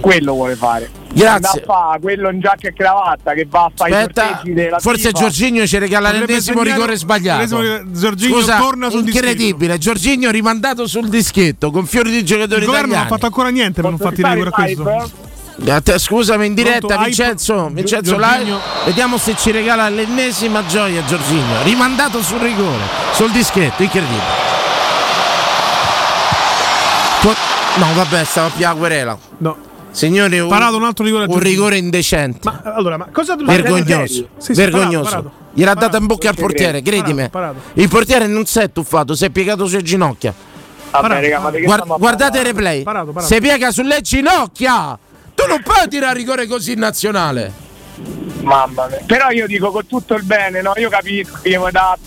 [0.00, 0.90] Quello vuole fare.
[1.12, 1.60] Grazie.
[1.64, 4.78] Da fa quello in giacca e cravatta che va a fare i Aspetta, sorteggi della
[4.78, 5.18] forse FIFA.
[5.18, 7.82] Giorginio ci regala l'ennesimo rigore sbagliato.
[7.92, 9.78] Giorginio Scusa, torna sul incredibile.
[9.78, 13.80] Giorginio rimandato sul dischetto con fiori di giocatori Il governo non ha fatto ancora niente
[13.80, 15.98] per non farti rigore a questo.
[15.98, 17.68] Scusami in diretta Pronto, Vincenzo?
[17.72, 18.58] Vincenzo live.
[18.84, 21.62] Vediamo se ci regala l'ennesima gioia Giorginio.
[21.62, 22.82] Rimandato sul rigore,
[23.12, 24.44] sul dischetto, incredibile.
[27.76, 29.18] No, vabbè, stava più a querela.
[29.38, 29.56] No.
[29.96, 32.40] Signori, un, Parato un altro rigore un rigore indecente.
[32.42, 35.04] Ma allora, ma cosa vergognoso, Sì, sì, vergognoso.
[35.08, 35.54] parato, parato.
[35.54, 37.30] Gliel'ha data in bocca al portiere, credimi.
[37.30, 37.60] parato.
[37.72, 40.34] Il portiere non si è tuffato, si è piegato sulle ginocchia.
[40.90, 42.82] Vabbè, raga, ma Guard- guardate il replay.
[42.82, 43.32] Parato, parato.
[43.32, 44.98] Si piega sulle ginocchia.
[45.34, 47.50] Tu non puoi tirare rigore così in nazionale.
[48.42, 49.00] Mamma mia.
[49.06, 50.72] Però io dico con tutto il bene, no?
[50.76, 51.98] Io capisco che dare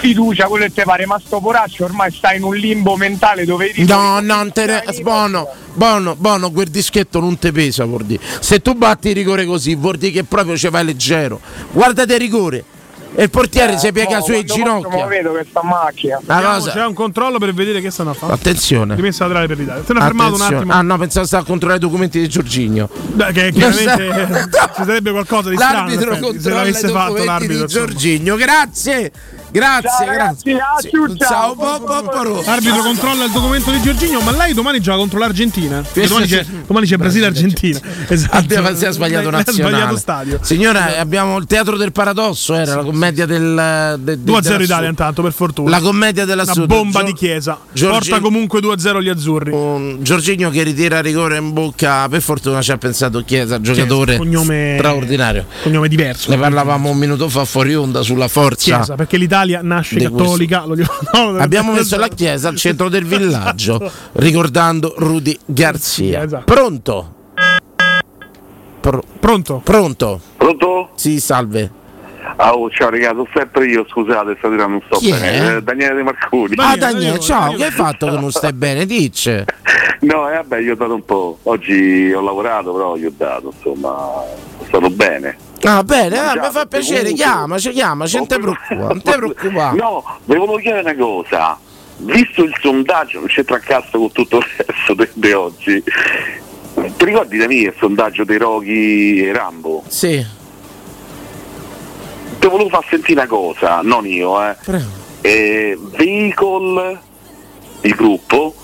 [0.00, 3.66] fiducia, quello che ti pare, ma sto poraccio ormai sta in un limbo mentale dove
[3.74, 4.82] i No, no, non te ne...
[5.02, 8.22] Bono, buono, buono, quel dischetto non ti pesa, vuol dire.
[8.40, 11.40] Se tu batti il rigore così, vuol dire che proprio ci vai leggero.
[11.72, 12.64] Guardate il rigore.
[13.12, 14.98] E il portiere si piega no, quando posso, ginocchia.
[15.00, 16.20] mo vedo questa macchina.
[16.24, 18.32] Una Vediamo, cosa- C'è un controllo per vedere che stanno a fare.
[18.32, 18.94] Attenzione.
[18.94, 19.82] Rimessa laterale per l'Italia.
[19.82, 20.72] Te ne fermato un attimo.
[20.72, 22.88] Ah no, pensavo stava a controllare i documenti di Giorginio.
[23.12, 25.90] Beh, che chiaramente ci sarebbe qualcosa di strano.
[25.92, 27.66] in L'arbitro se l'avesse i fatto documenti l'arbitro.
[27.66, 27.72] di.
[27.72, 28.36] Giorginio.
[28.36, 29.12] Grazie.
[29.52, 30.60] Grazie, Ciao, ragazzi, grazie.
[30.60, 32.02] ah, Sì, ciao, ciao, ciao.
[32.02, 35.82] po- L'arbitro controlla il documento di Giorginio, ma lei domani gioca contro l'Argentina.
[35.92, 37.80] Domani c'è, domani c'è Brasile-Argentina.
[38.08, 38.36] Esatto.
[38.36, 39.74] Abbiamo si è sbagliato nazionale.
[39.76, 40.38] sbagliato stadio.
[40.42, 44.88] Signora, abbiamo il teatro del paradosso, era la commedia del de- de- 2-0 della Italia
[44.88, 45.70] intanto per fortuna.
[45.70, 46.66] La commedia della Una Sud.
[46.66, 47.58] bomba Gio- di chiesa.
[47.72, 49.50] Giorgi- Porta comunque 2-0 gli azzurri.
[49.52, 54.76] Un Giorginio che ritira rigore in bocca, per fortuna ci ha pensato Chiesa, giocatore cognome-
[54.78, 55.46] straordinario.
[55.62, 56.30] Cognome diverso.
[56.30, 58.76] Ne parlavamo un minuto fa fuori onda sulla forza.
[58.76, 60.64] Chiesa, perché l'Italia nasce di cattolica.
[60.64, 66.22] lo dico- no, Abbiamo messo la chiesa al centro del villaggio, ricordando Rudy Garzia.
[66.22, 66.44] Esatto.
[66.44, 67.14] Pronto?
[68.80, 69.60] Pro- Pronto?
[69.62, 70.20] Pronto?
[70.36, 70.90] Pronto?
[70.94, 71.70] Sì, salve.
[72.36, 75.18] Ah, oh, ciao ragazzi, sono sempre io, scusate, stasera non sto Chi è?
[75.18, 75.56] bene.
[75.56, 76.54] Eh, Daniele De Marconi.
[76.56, 78.86] ah, Daniele, ciao, che hai fatto che non stai bene?
[78.86, 79.44] Dice.
[80.00, 81.38] No, eh, vabbè, io ho dato un po'.
[81.42, 84.22] Oggi ho lavorato, però gli ho dato, insomma,
[84.56, 85.36] sono stato bene.
[85.64, 89.76] Ah, bene, ah, mi fa piacere, chiamaci, chiamaci, non ti preoccupare, non ti preoccupare.
[89.78, 91.58] No, vi volevo chiedere una cosa.
[91.98, 95.82] Visto il sondaggio, non c'entra a cazzo con tutto il resto di oggi.
[96.96, 99.84] Ti ricordi da me il sondaggio dei Roghi e Rambo?
[99.88, 100.24] Sì.
[102.40, 104.56] Ti volevo far sentire una cosa, non io, eh.
[105.20, 107.00] eh Vehicle,
[107.82, 108.54] il gruppo,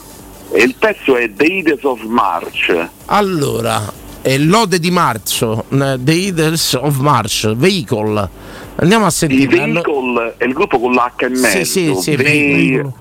[0.50, 2.88] e il pezzo è The Ides of March.
[3.04, 3.92] Allora,
[4.22, 8.28] è l'ode di marzo, eh, The Idols of March, Vehicle.
[8.76, 9.46] Andiamo a sentire.
[9.46, 11.58] Vehicle è il gruppo con l'H in mezzo.
[11.58, 12.92] Sì, sì, sì, Ve- Vehicle.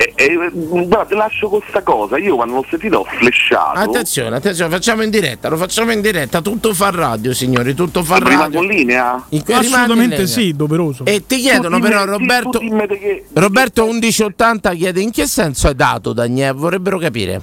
[0.00, 2.18] E, e, guarda, ti lascio con sta cosa.
[2.18, 3.80] Io quando l'ho sentito ho flashato.
[3.80, 8.14] Attenzione, attenzione, facciamo in diretta, lo facciamo in diretta, tutto fa radio, signori, tutto fa
[8.18, 8.28] radio.
[8.28, 9.24] Rimango in linea?
[9.30, 10.26] In in Assolutamente linea.
[10.26, 11.04] sì, doveroso.
[11.04, 16.12] E ti chiedono però Roberto tu che- Roberto 1180 chiede in che senso è dato
[16.12, 17.40] Daniel, vorrebbero capire.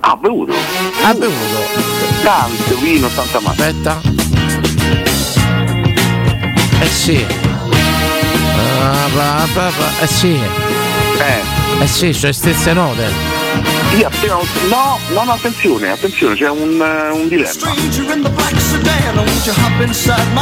[0.00, 0.52] Ha bevuto?
[1.04, 1.58] Ha bevuto.
[2.24, 3.50] Tante, vino, tanta mano.
[3.52, 4.00] Aspetta.
[6.80, 7.24] Eh sì.
[8.80, 10.02] Ah, pa, pa, pa.
[10.02, 10.32] Eh sì.
[10.34, 11.57] Eh.
[11.80, 13.06] Eh sì, cioè stesse note.
[13.96, 14.34] Io appena
[14.68, 17.74] No, no, no, attenzione, attenzione, c'è un, eh, un dilemma.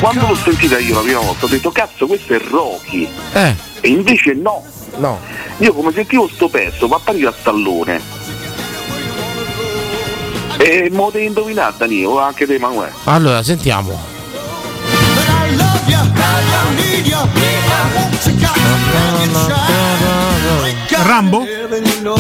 [0.01, 3.09] Quando l'ho sentita io la prima volta ho detto cazzo questo è Rocky.
[3.33, 3.55] Eh.
[3.81, 4.65] E invece no.
[4.97, 5.21] No.
[5.59, 8.01] Io come sentivo sto pezzo, va a partire a stallone.
[10.57, 12.93] E mo devi indovinare Danilo, anche te Emanuele.
[13.05, 14.15] Allora, sentiamo.
[21.03, 21.45] Rambo?
[22.03, 22.15] No.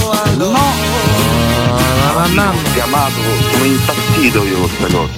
[2.72, 3.14] chiamato,
[3.52, 5.12] sono impazzito io con questa cosa.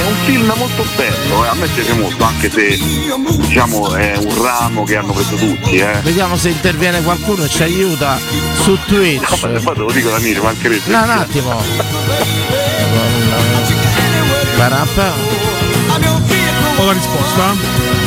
[0.00, 4.42] È un film molto bello, eh, a me piace molto, anche se diciamo è un
[4.42, 6.00] ramo che hanno preso tutti, eh.
[6.02, 8.18] Vediamo se interviene qualcuno e ci aiuta
[8.60, 9.42] su Twitch.
[9.42, 10.90] No, ma poi te lo dico da Miri, mancherebbe.
[10.90, 11.62] No, un attimo.
[16.80, 17.54] Ho la risposta.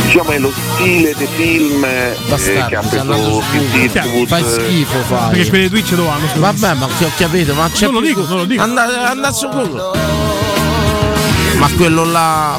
[0.04, 3.96] Diciamo è lo stile dei film eh, Bastardo, che ha preso su Clint Twitch.
[3.96, 4.28] Eastwood.
[4.28, 5.30] Fai schifo, fai.
[5.30, 6.28] Perché quelli di Twitch dove vanno?
[6.36, 8.62] Vabbè, ma che ho capito, ma c'è Non lo dico, non lo dico.
[8.64, 9.92] Andate, andate su Google.
[11.58, 12.58] Ma quello là.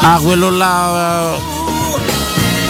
[0.00, 1.34] Ah, quello là.
[1.36, 1.52] eh,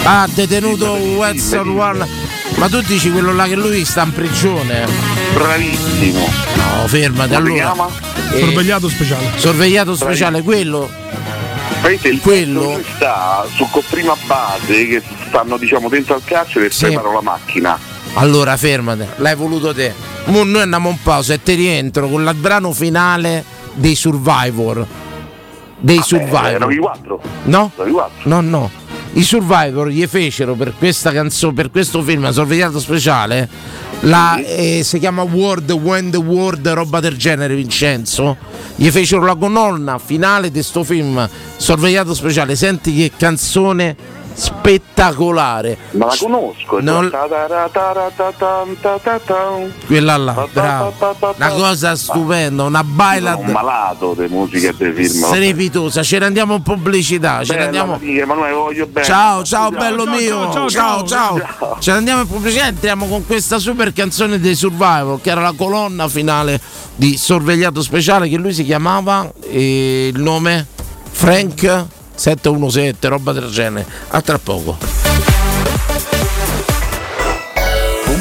[0.07, 2.07] Ah, detenuto Wetson One.
[2.55, 4.85] Ma tu dici quello là che lui sta in prigione?
[5.33, 6.29] Bravissimo.
[6.55, 7.73] No, fermati Come si allora.
[7.73, 7.87] chiama?
[8.33, 9.31] Eh, Sorvegliato speciale.
[9.35, 10.89] sorvegliato speciale, quello.
[11.85, 16.85] Praticamente il Quello- sta su prima base che stanno diciamo dentro al carcere e Sì.
[16.85, 17.77] preparano la macchina.
[18.15, 19.93] Allora fermate, l'hai voluto te.
[20.25, 23.43] Mo noi andiamo un po' e ti rientro con il brano finale
[23.73, 24.83] dei Survivor.
[25.77, 26.45] Dei Survivor.
[26.47, 27.21] erano i quattro.
[27.43, 27.71] No?
[28.23, 28.71] No, no.
[29.15, 33.47] I Survivor gli fecero per questa canzone, per questo film sorvegliato speciale.
[34.01, 38.35] La, eh, si chiama World When the World, roba del genere, Vincenzo.
[38.75, 42.57] Gli fecero la colonna finale di sto film sorvegliato speciale.
[42.57, 43.95] Senti che canzone
[44.35, 45.77] spettacolare.
[45.91, 46.79] Ma la conosco.
[46.81, 49.73] Non- Ta-ta-ra-ta-ra-ta-tan-ta-ta-tan.
[49.85, 50.93] Quella là, bravo.
[51.37, 55.23] Una cosa stupenda, una Sono un malato di musica e dei film.
[55.25, 56.03] strepitosa.
[56.03, 57.43] Ce ne andiamo in pubblicità.
[57.43, 57.97] Ce ne andiamo.
[59.03, 60.51] Ciao, ciao, bello mio.
[60.51, 61.39] ciao, Ciao, ciao.
[61.79, 62.67] Ce ne andiamo in pubblicità.
[62.67, 66.59] Entriamo con questa super canzone dei Survival, che era la colonna finale
[66.95, 68.27] di Sorvegliato Speciale.
[68.27, 70.65] Che lui si chiamava il nome
[71.11, 71.85] Frank
[72.15, 73.85] 717, roba del genere.
[74.09, 75.04] A tra poco.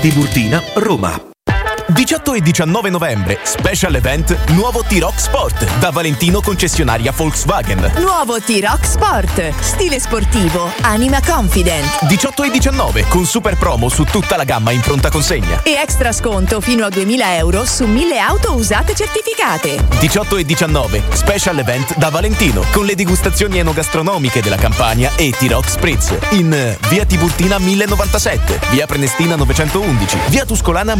[0.00, 1.33] Tiburtina, Roma.
[1.94, 7.92] 18 e 19 novembre, special event Nuovo T-Rock Sport da Valentino concessionaria Volkswagen.
[7.98, 9.52] Nuovo T-Rock Sport.
[9.60, 10.72] Stile sportivo.
[10.80, 12.04] Anima confident.
[12.06, 15.62] 18 e 19 con super promo su tutta la gamma in pronta consegna.
[15.62, 19.86] E extra sconto fino a 2000 euro su 1000 auto usate certificate.
[20.00, 25.70] 18 e 19 special event da Valentino con le degustazioni enogastronomiche della Campania e T-Rock
[25.70, 30.96] Spritz in eh, via Tiburtina 1097, via Prenestina 911, via Tuscolana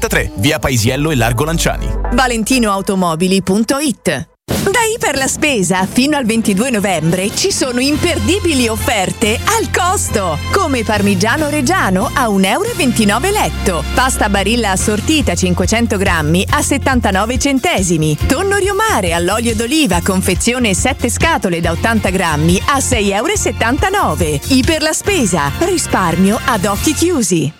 [0.00, 1.86] 1233, via Paisiello e Largo Lanciani.
[2.12, 4.28] ValentinoAutomobili.it
[4.60, 10.84] da Iper la Spesa fino al 22 novembre ci sono imperdibili offerte al costo, come
[10.84, 18.56] parmigiano reggiano a 1,29 euro letto, pasta barilla assortita 500 grammi a 79 centesimi, tonno
[18.56, 24.40] riomare all'olio d'oliva confezione 7 scatole da 80 grammi a 6,79 euro.
[24.48, 27.59] Iper la Spesa, risparmio ad occhi chiusi.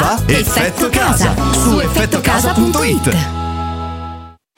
[0.27, 3.40] Effetto Casa su effettocasa.it.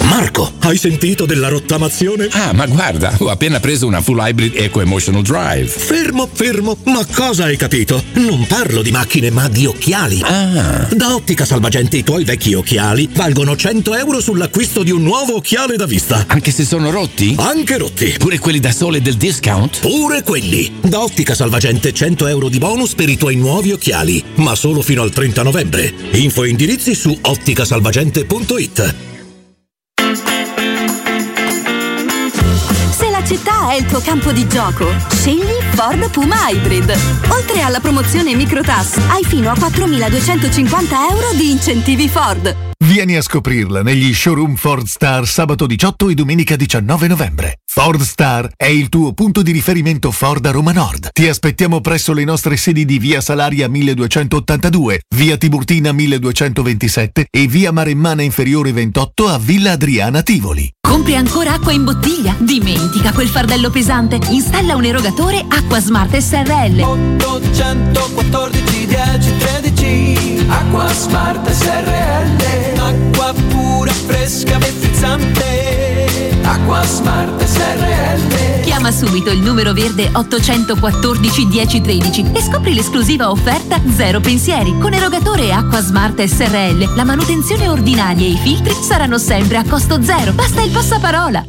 [0.00, 2.28] Marco, hai sentito della rottamazione?
[2.32, 5.66] Ah, ma guarda, ho appena preso una full hybrid Eco Emotional Drive.
[5.68, 8.02] Fermo, fermo, ma cosa hai capito?
[8.14, 10.20] Non parlo di macchine, ma di occhiali.
[10.22, 10.88] Ah.
[10.92, 15.76] Da Ottica Salvagente i tuoi vecchi occhiali valgono 100 euro sull'acquisto di un nuovo occhiale
[15.76, 16.24] da vista.
[16.26, 17.34] Anche se sono rotti?
[17.38, 18.14] Anche rotti.
[18.18, 19.80] Pure quelli da sole del discount?
[19.80, 20.78] Pure quelli.
[20.80, 25.02] Da Ottica Salvagente 100 euro di bonus per i tuoi nuovi occhiali, ma solo fino
[25.02, 25.92] al 30 novembre.
[26.12, 29.16] Info e indirizzi su otticasalvagente.it.
[33.28, 36.98] città è il tuo campo di gioco, scegli Ford Puma Hybrid.
[37.28, 42.56] Oltre alla promozione microtax, hai fino a 4.250 euro di incentivi Ford.
[42.86, 47.58] Vieni a scoprirla negli showroom Ford Star sabato 18 e domenica 19 novembre.
[47.70, 51.10] Ford Star è il tuo punto di riferimento Ford a Roma Nord.
[51.12, 57.72] Ti aspettiamo presso le nostre sedi di via Salaria 1282, via Tiburtina 1227 e via
[57.72, 60.72] Maremmana Inferiore 28 a Villa Adriana Tivoli.
[60.98, 62.34] Compri ancora acqua in bottiglia?
[62.40, 64.18] Dimentica quel fardello pesante.
[64.30, 66.80] Installa un erogatore Acqua Smart SRL.
[66.80, 75.47] 814 10 13 Acqua Smart SRL Acqua pura, fresca, frizzante
[76.48, 84.20] Acqua Smart SRL Chiama subito il numero verde 814 1013 e scopri l'esclusiva offerta Zero
[84.20, 84.78] Pensieri.
[84.78, 90.02] Con erogatore Acqua Smart SRL la manutenzione ordinaria e i filtri saranno sempre a costo
[90.02, 90.32] zero.
[90.32, 91.44] Basta il passaparola.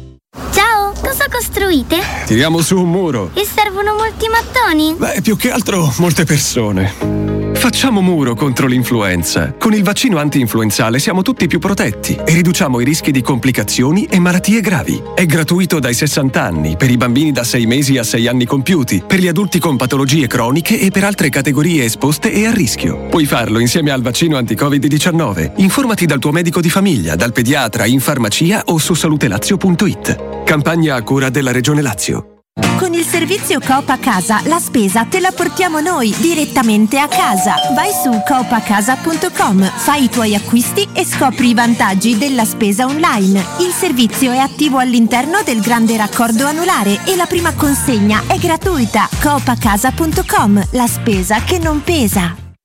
[0.52, 1.98] Ciao, cosa costruite?
[2.26, 3.30] Tiriamo su un muro.
[3.32, 4.94] E servono molti mattoni?
[4.98, 7.49] Beh, più che altro molte persone.
[7.54, 9.54] Facciamo muro contro l'influenza.
[9.56, 14.18] Con il vaccino anti-influenzale siamo tutti più protetti e riduciamo i rischi di complicazioni e
[14.18, 15.00] malattie gravi.
[15.14, 19.02] È gratuito dai 60 anni, per i bambini da 6 mesi a 6 anni compiuti,
[19.06, 23.06] per gli adulti con patologie croniche e per altre categorie esposte e a rischio.
[23.08, 25.52] Puoi farlo insieme al vaccino anti-Covid-19.
[25.56, 30.44] Informati dal tuo medico di famiglia, dal pediatra, in farmacia o su salutelazio.it.
[30.44, 32.39] Campagna a cura della Regione Lazio.
[32.80, 37.54] Con il servizio Coop a casa la spesa te la portiamo noi direttamente a casa.
[37.74, 43.44] Vai su coopacasa.com, fai i tuoi acquisti e scopri i vantaggi della spesa online.
[43.60, 49.08] Il servizio è attivo all'interno del grande raccordo anulare e la prima consegna è gratuita.
[49.20, 52.49] coopacasa.com, la spesa che non pesa.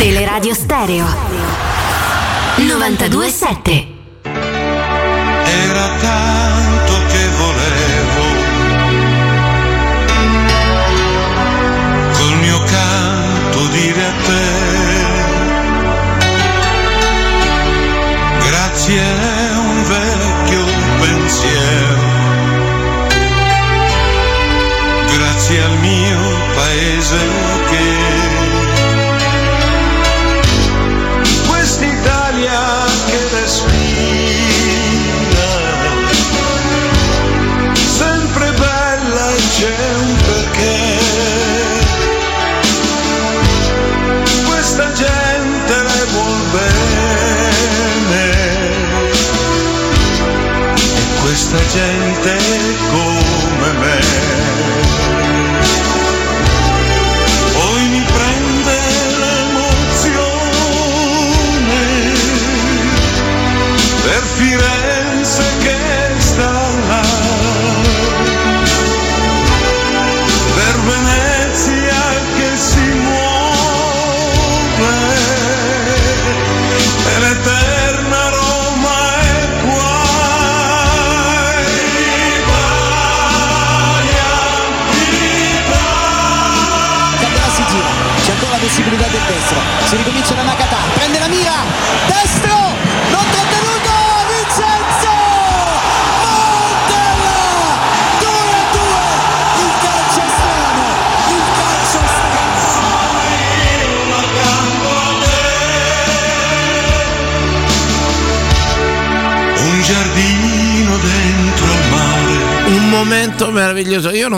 [0.00, 1.04] Teleradio Stereo
[2.56, 3.86] 927
[5.44, 6.49] Era tanto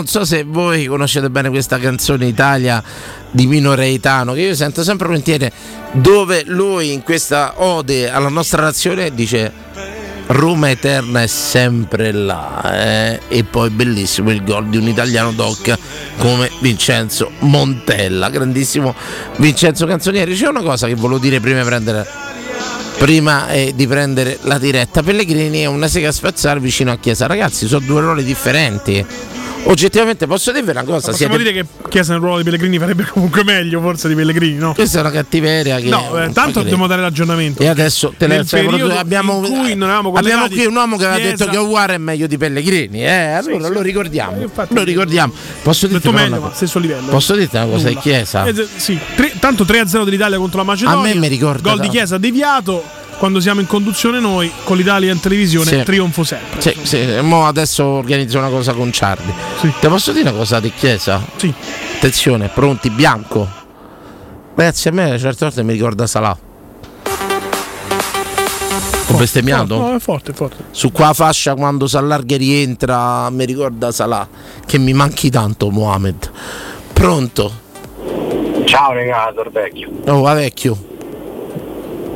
[0.03, 2.83] non so se voi conoscete bene questa canzone Italia
[3.31, 5.49] di Mino Reitano, che io sento sempre volentieri,
[5.93, 9.49] dove lui in questa ode alla nostra nazione dice
[10.27, 12.61] Roma eterna è sempre là.
[12.73, 13.21] eh.
[13.29, 15.73] E poi bellissimo il gol di un italiano doc
[16.17, 18.93] come Vincenzo Montella, grandissimo
[19.37, 20.35] Vincenzo Canzonieri.
[20.35, 22.07] C'è una cosa che volevo dire prima di prendere
[22.97, 25.01] prima eh, di prendere la diretta.
[25.01, 27.25] Pellegrini è una sega spazzare vicino a Chiesa.
[27.25, 29.05] Ragazzi, sono due ruoli differenti.
[29.65, 31.11] Oggettivamente posso dirvi una cosa.
[31.11, 34.57] Possiamo siete- dire che Chiesa nel ruolo di Pellegrini farebbe comunque meglio forse di Pellegrini,
[34.57, 34.73] no?
[34.73, 37.61] Questa è una cattiveria che No, eh, tanto dobbiamo dare l'aggiornamento.
[37.61, 41.93] E adesso te periodo abbiamo, abbiamo qui un uomo che aveva Chiesa- detto che Oguara
[41.93, 43.03] è meglio di Pellegrini.
[43.03, 44.41] Eh, allora lo ricordiamo.
[44.41, 45.33] infatti- lo ricordiamo.
[45.61, 46.55] Posso dirti meglio, una ma cosa?
[46.55, 47.09] stesso livello.
[47.09, 47.99] Posso dirti una cosa di Nulla.
[48.01, 48.45] Chiesa?
[48.45, 50.99] Eh, sì, tre- tanto 3-0 dell'Italia contro la Macedonia.
[50.99, 51.89] A me mi ricorda Gol di.
[51.89, 53.01] Chiesa deviato.
[53.17, 55.83] Quando siamo in conduzione noi, con l'Italia in televisione, Sì.
[55.83, 56.59] trionfo sempre.
[56.61, 59.31] Sì, sì, mo adesso organizzo una cosa con Ciardi.
[59.79, 61.21] Te posso dire una cosa di Chiesa?
[61.37, 61.53] Sì.
[61.95, 63.47] Attenzione, pronti, bianco.
[64.55, 66.37] Ragazzi, a me certe volte mi ricorda Salà.
[69.07, 69.77] Ho bestemmiato?
[69.77, 70.63] No, è forte, è forte.
[70.71, 74.27] Su qua fascia quando si allarga e rientra mi ricorda Salah.
[74.65, 76.29] Che mi manchi tanto Mohamed.
[76.91, 77.61] Pronto?
[78.65, 79.89] Ciao regà, Torvecchio.
[80.07, 80.91] Oh, va vecchio.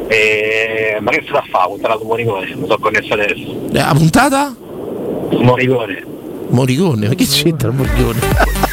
[0.07, 0.97] E...
[1.01, 1.67] Ma che sta a fare?
[1.69, 3.67] Puntata su Moricone, mi sono connesso adesso.
[3.71, 4.55] Eh, La puntata?
[5.29, 6.03] Su Moricone.
[6.49, 8.19] Moricone, ma che c'entra Moricone?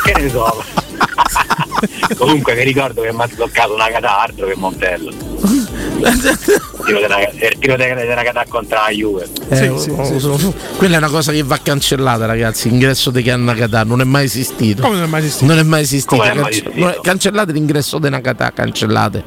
[0.05, 0.63] Che ne so?
[2.17, 5.11] Comunque mi ricordo che mi ha toccato una catarro che Montello.
[5.11, 6.03] Il
[6.85, 9.29] tiro della, il tiro della, della catà contro la Juve.
[9.49, 12.69] Eh, oh, Quella è una cosa che va cancellata, ragazzi.
[12.69, 14.83] Ingresso di Nakata non è mai esistito.
[14.83, 15.47] Come non è mai esistito?
[15.47, 16.17] Non è mai esistito.
[16.17, 17.01] Come non è mai esistito?
[17.03, 19.25] cancellate l'ingresso di Nakata, cancellate.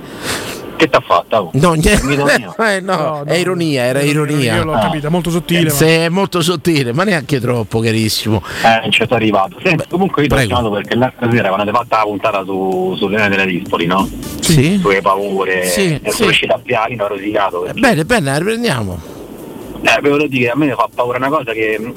[0.78, 1.50] Che t'ha fatto?
[1.54, 1.96] No, niente.
[2.58, 4.56] Eh, no, è ironia, era ironia.
[4.58, 5.70] Io l'ho capito, è molto sottile.
[5.72, 8.42] Sì, è molto sottile, ma neanche troppo, carissimo.
[8.64, 9.58] Eh, non ci sono arrivato.
[9.64, 10.54] Senti, comunque io ti ho prego.
[10.54, 14.08] chiamato perché l'altra sera quando avete fatto la puntata su, su Leone delle Dispoli, no?
[14.40, 14.78] Sì.
[14.80, 16.18] Sulle paure, Sì, e sì.
[16.18, 17.60] sono uscito a piani, ho rosicato.
[17.62, 19.00] perché- Bene, bene, la riprendiamo.
[19.82, 21.94] Eh, ve lo dire, a me fa paura una cosa che.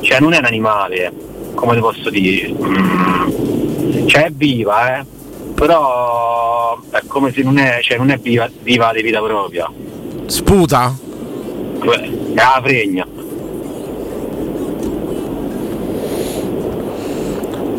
[0.00, 1.12] Cioè, non è un animale,
[1.54, 2.52] come ti posso dire.
[2.52, 5.04] Mm, Cioè, è viva, eh.
[5.54, 6.53] Però
[6.90, 9.70] è come se non è, cioè, non è viva, viva di vita propria.
[10.26, 10.96] Sputa?
[11.80, 13.06] È la fregna.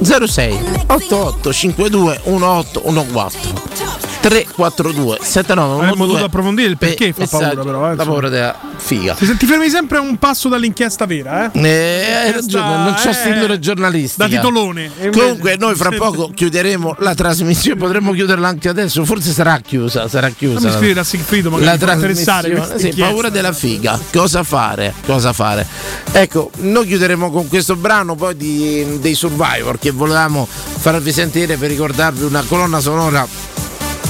[0.01, 7.63] 06 88 52 1814 342 79 Avremmo dovuto approfondire il perché fa paura, messaggio.
[7.63, 7.91] però.
[7.91, 9.13] eh, La paura della figa.
[9.13, 11.59] Ti, ti fermi sempre a un passo dall'inchiesta vera, eh?
[11.59, 14.27] Eh, ragione, non c'ho eh, stillone giornalistica.
[14.27, 14.89] da titolone.
[15.11, 17.79] Comunque, noi fra poco chiuderemo la trasmissione.
[17.79, 19.05] Potremmo chiuderla anche adesso.
[19.05, 20.07] Forse sarà chiusa.
[20.07, 20.59] Sarà chiusa.
[20.59, 22.79] Fammi scrivere a Sigfrido, magari la trasmissione.
[22.79, 23.99] Sì, paura della figa.
[24.11, 24.93] Cosa fare?
[25.05, 25.65] Cosa fare?
[26.11, 31.69] Ecco, noi chiuderemo con questo brano poi di- dei Survivor che volevamo farvi sentire per
[31.69, 33.27] ricordarvi una colonna sonora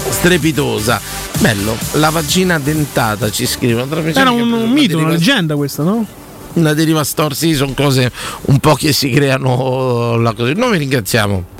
[0.10, 1.02] strepitosa
[1.40, 3.94] Bello, la vagina dentata ci scrivono.
[4.14, 6.06] Era un, un mito, una leggenda questa, no?
[6.54, 8.10] Una deriva store, sì, sono cose
[8.44, 10.54] un po' che si creano là così.
[10.54, 11.55] Noi vi ringraziamo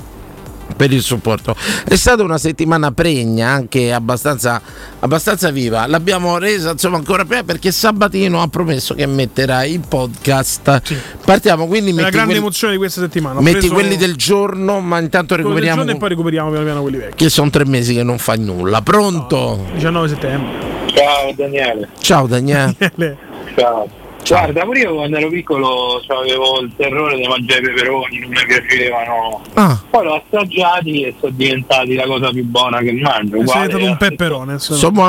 [0.76, 1.54] per il supporto.
[1.84, 4.60] È stata una settimana pregna, anche abbastanza,
[5.00, 5.86] abbastanza viva.
[5.86, 10.82] L'abbiamo resa insomma ancora più perché Sabatino ha promesso che metterà il podcast.
[11.24, 13.38] Partiamo quindi È la grande quelli, emozione di questa settimana.
[13.38, 16.64] Ho metti preso quelli del giorno, ma intanto del recuperiamo giorno e poi recuperiamo piano
[16.64, 17.14] piano quelli vecchi.
[17.24, 18.80] che sono tre mesi che non fai nulla.
[18.82, 19.66] Pronto?
[19.74, 20.74] 19 settembre.
[20.86, 21.88] Ciao Daniele.
[21.98, 22.76] Ciao Daniele.
[23.56, 24.04] Ciao.
[24.28, 28.46] Guarda, pure io quando ero piccolo avevo il terrore di mangiare i peperoni, non mi
[28.46, 29.42] piacevano.
[29.54, 29.80] Ah.
[29.88, 33.36] Poi l'ho assaggiati e sono diventati la cosa più buona che mangio.
[33.46, 33.96] Sei diventato un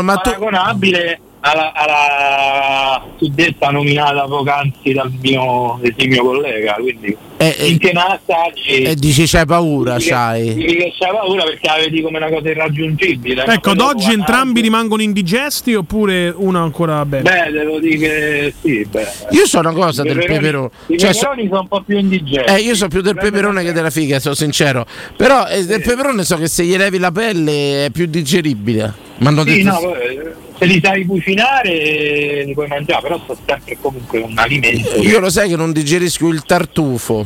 [0.02, 7.51] ma tu- paragonabile alla, alla suddetta nominata poc'anzi dal mio esimio collega, quindi Eh, eh,
[7.65, 10.53] finché non assaggi E dici c'hai paura, dici che- c'hai.
[10.55, 13.45] dici che c'hai paura perché la vedi come una cosa irraggiungibile.
[13.45, 17.22] Ecco, ad oggi entrambi rimangono indigesti oppure una ancora bene?
[17.30, 19.07] Beh, devo dire che sì, beh.
[19.31, 20.69] Io so una cosa I del peperone.
[20.88, 22.51] I Cioè, so- peperoni sono un po' più indigesti.
[22.51, 24.85] Eh, io so più del peperone che della figa, sono sincero.
[25.15, 29.05] Però eh, del peperone so che se gli levi la pelle è più digeribile.
[29.19, 33.19] Ma hanno Sì, detto no, eh, se li sai cucinare eh, li puoi mangiare, però
[33.25, 34.95] sono sempre comunque un alimento.
[34.97, 37.25] Io lo sai che non digerisco il tartufo.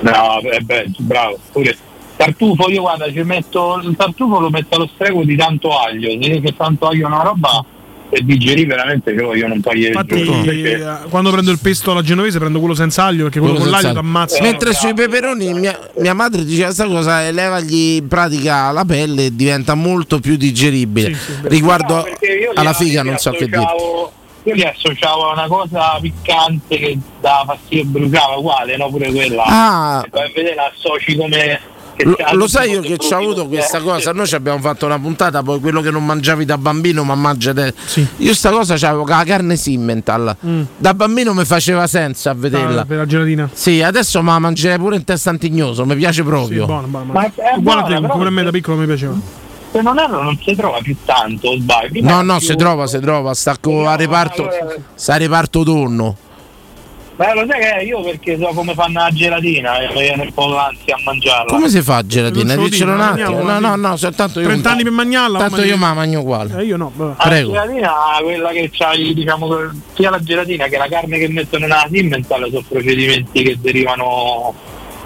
[0.00, 1.38] No, beh, beh, bravo.
[1.52, 1.76] Pure
[2.16, 6.08] tartufo, io guarda, ci metto il tartufo lo metto allo spreco di tanto aglio.
[6.08, 7.64] Vedi che tanto aglio è una roba
[8.08, 10.42] per digerire veramente che io non togliere Infatti, giù.
[10.42, 13.70] perché- eh, quando prendo il pesto alla genovese prendo quello senza aglio perché quello, Quello
[13.70, 14.42] con l'aglio ti ammazza.
[14.42, 19.34] Mentre sui peperoni mia, mia madre diceva questa cosa, levagli in pratica la pelle e
[19.34, 21.16] diventa molto più digeribile.
[21.42, 23.62] Riguardo No, perché io li- alla figa non so che dire.
[24.46, 28.90] Io li associavo a una cosa piccante che dava fastidio e bruciava uguale, no?
[28.90, 29.42] Pure quella.
[29.46, 30.02] Ah.
[30.04, 31.60] E poi a vedere la associ come.
[31.98, 33.82] Lo, lo sai io che ci ho avuto così, questa eh.
[33.82, 34.12] cosa?
[34.12, 37.50] Noi ci abbiamo fatto una puntata, poi quello che non mangiavi da bambino, ma mangia
[37.50, 38.06] adesso.
[38.16, 40.36] Io sta cosa c'avevo con la carne Simmental.
[40.76, 42.82] Da bambino mi faceva senso a vederla.
[42.82, 43.48] Ah, per la gelatina.
[43.52, 46.66] Sì, adesso me la mangerei pure in testa antignoso, mi piace proprio.
[46.66, 49.14] Ma è a buona, te, però pure a me da piccolo mi piaceva.
[49.70, 52.00] Se non erro non si trova più tanto, sbaglio.
[52.02, 54.48] No, no, più- si trova, si trova, sta co- a reparto,
[54.94, 56.16] sta a reparto tonno.
[57.16, 60.32] Ma lo sai che io perché so come fanno la gelatina e mi viene un
[60.32, 61.44] po' l'ansia a mangiarla.
[61.44, 62.54] Come si fa gelatina?
[62.56, 63.42] Non Diccelo un attimo.
[63.42, 64.46] No, no, no, soltanto io.
[64.46, 66.58] 30 anni per mangiarla, Tanto mamma io ma mangio uguale.
[66.60, 67.14] Eh, io no, vabbè.
[67.16, 67.52] La Prego.
[67.52, 69.48] gelatina, quella che c'hai, diciamo,
[69.94, 74.52] sia la gelatina che la carne che mettono nella Simmental sono procedimenti che derivano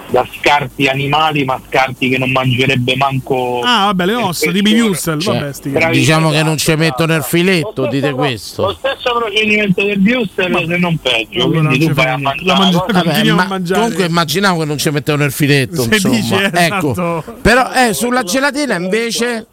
[0.09, 3.61] da scarti animali, ma scarti che non mangerebbe manco.
[3.63, 7.87] Ah, vabbè, le ossa di Biusel, Cioè, vabbè, diciamo che non ci mettono nel filetto,
[7.87, 8.75] dite Lo questo.
[8.77, 11.43] stesso procedimento del Biusel, se non peggio.
[11.43, 12.91] Allora quindi non tu vai a mangiare.
[12.91, 16.43] Vabbè, ma comunque immaginavo che non ci mettevano il filetto, Se insomma.
[16.53, 16.91] ecco.
[16.91, 17.23] esatto.
[17.41, 19.47] Però eh, sulla gelatina invece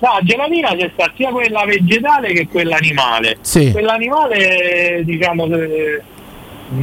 [0.00, 3.38] No, la gelatina c'è sta sia quella vegetale che quella animale.
[3.40, 3.70] Sì.
[3.70, 6.02] Quella animale, diciamo, che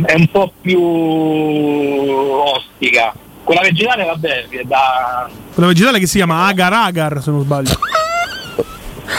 [0.06, 3.14] è un po' più ostica.
[3.44, 5.30] Quella vegetale, vabbè, è da.
[5.54, 7.78] Quella vegetale che si chiama agar agar, se non sbaglio.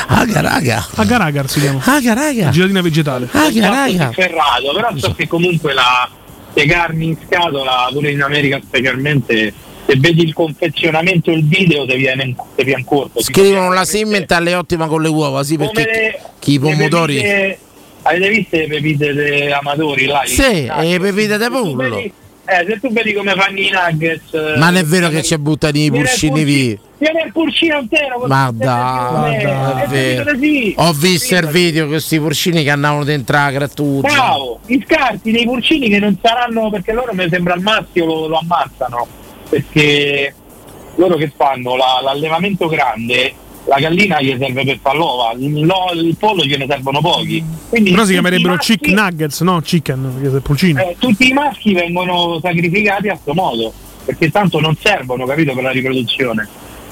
[0.08, 0.86] Agar agar.
[0.96, 1.80] Agar agar si chiama.
[1.84, 2.50] Agar agar.
[2.50, 3.26] Gelatina vegetale.
[3.26, 6.08] ferrato, però so che comunque la,
[6.52, 9.52] le carni in scatola, pure in America specialmente,
[9.84, 13.22] se vedi il confezionamento e il video ti viene, ti viene corto.
[13.22, 17.58] scrivono la Simmental è ottima con le uova, sì, perché le- chi i le pomodori.
[18.02, 20.22] Avete visto le pepite dei amatori là?
[20.24, 21.96] Sì, e le pepite de pollo.
[22.44, 24.34] Eh, se tu vedi come fanno i nuggets.
[24.34, 26.78] eh, Ma non è vero che ci buttano i pulcini pulci- vivi.
[26.98, 28.24] Viene il pulcino intero.
[28.26, 30.74] Ma dai, è così.
[30.76, 34.08] Ho visto il video questi porcini che andavano dentro la grattugia.
[34.12, 38.26] Bravo, gli scarti dei pulcini che non saranno perché loro mi sembra al maschio lo,
[38.26, 39.06] lo ammazzano
[39.48, 40.34] perché
[40.96, 43.32] loro che fanno La- l'allevamento grande
[43.66, 47.90] la gallina gli serve per far l'ova il, lo- il pollo gliene servono pochi quindi
[47.92, 49.60] Però si chiamerebbero maschi- chick nuggets, no?
[49.60, 50.80] Chicken, pulcino.
[50.80, 53.72] eh, tutti i maschi vengono sacrificati a questo modo
[54.04, 56.48] perché tanto non servono capito per la riproduzione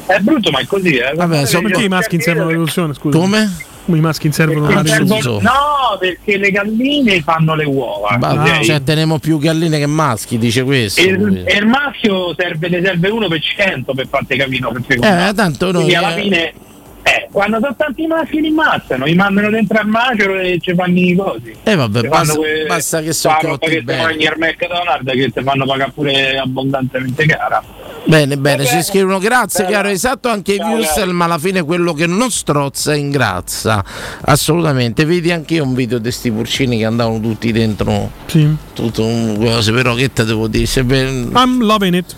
[0.07, 1.13] è brutto ma è così eh.
[1.15, 3.17] Vabbè, so perché i maschi in servono alla riduzione, scusa.
[3.19, 3.49] Come?
[3.97, 8.61] I maschi in servono Perché servono- no perché le galline fanno le uova Ma- ok?
[8.61, 11.01] Cioè, teniamo più galline che maschi, dice questo.
[11.01, 14.73] E il, e il maschio serve, ne serve uno per cento per farti capire no,
[14.73, 16.23] per Eh, tanto noi, Quindi alla eh.
[16.23, 16.53] fine,
[17.03, 20.99] eh, quando sono tanti maschi li ammazzano, li mandano dentro al macero e ci fanno
[20.99, 21.55] i cosi.
[21.63, 24.03] Eh vabbè, basta, fanno que- basta che sono fa roba cotti che ti bene.
[24.03, 27.63] mangi al McDonald's che ti fanno pagare pure abbondantemente cara.
[28.07, 29.77] Bene, bene, ci scrivono grazie, Bella.
[29.77, 31.13] chiaro, esatto anche i Ciao, Wurstel, cari.
[31.13, 33.85] ma alla fine quello che non strozza ingrazza.
[34.23, 38.11] Assolutamente, vedi anche io un video di sti porcini che andavano tutti dentro.
[38.27, 38.49] Sì.
[38.73, 40.67] Tutto un cose, però che te devo dire?
[40.67, 42.15] Se ve- I'm loving it.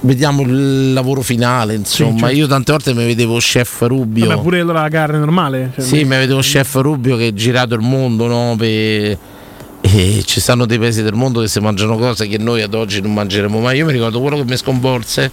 [0.00, 2.18] vediamo il lavoro finale, insomma.
[2.26, 2.34] certo.
[2.34, 4.26] Io tante volte mi vedevo chef Rubio.
[4.26, 5.70] Vabbè, pure allora la carne normale.
[5.76, 8.56] cioè, Sì, mi vedevo chef Rubio che ha girato il mondo, no?
[8.58, 9.16] per-
[9.84, 13.00] E ci stanno dei paesi del mondo che si mangiano cose che noi ad oggi
[13.00, 13.78] non mangeremo mai.
[13.78, 15.30] Io mi ricordo quello che mi sconvolse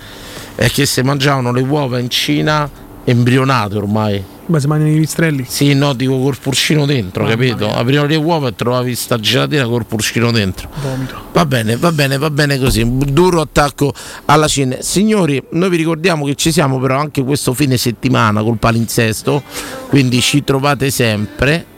[0.56, 2.70] è che si mangiavano le uova in Cina
[3.04, 4.24] embrionate ormai.
[4.48, 5.46] Beh, si mangiano i pistrelli.
[5.48, 7.68] Sì, no, dico col pulcino dentro, Mamma capito?
[7.68, 7.76] mia.
[7.76, 10.68] Aprivano le uova e trovavi sta gelatina col pulcino dentro.
[10.82, 11.22] Vomito.
[11.32, 12.82] Va bene, va bene, va bene così.
[12.82, 13.94] Un duro attacco
[14.26, 14.78] alla Cina.
[14.80, 19.44] Signori, noi vi ricordiamo che ci siamo però anche questo fine settimana col palinsesto,
[19.90, 21.78] quindi ci trovate sempre.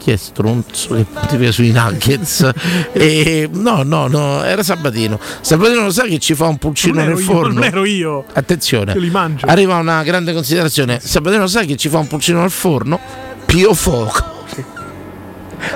[0.00, 2.48] Chi è stronzo che ti piace sui nuggets?
[2.92, 5.20] e, no, no, no, era Sabatino.
[5.42, 7.52] Sabatino lo sai che ci fa un pulcino nel io, forno?
[7.54, 8.24] non ero io.
[8.32, 9.44] Attenzione, Io li mangio.
[9.44, 11.00] arriva una grande considerazione.
[11.02, 12.98] Sabatino lo sai che ci fa un pulcino nel forno?
[13.44, 14.29] Pio fuoco.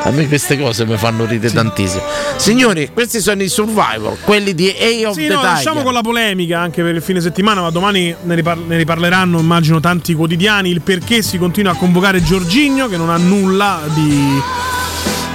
[0.03, 2.03] A me queste cose mi fanno ridere tantissimo.
[2.37, 5.53] Signori, questi sono i survivor, quelli di A of Sì, the no, Tiger.
[5.53, 9.39] lasciamo con la polemica anche per il fine settimana, ma domani ne, ripar- ne riparleranno,
[9.39, 10.71] immagino, tanti quotidiani.
[10.71, 14.41] Il perché si continua a convocare Giorginio, che non ha nulla di,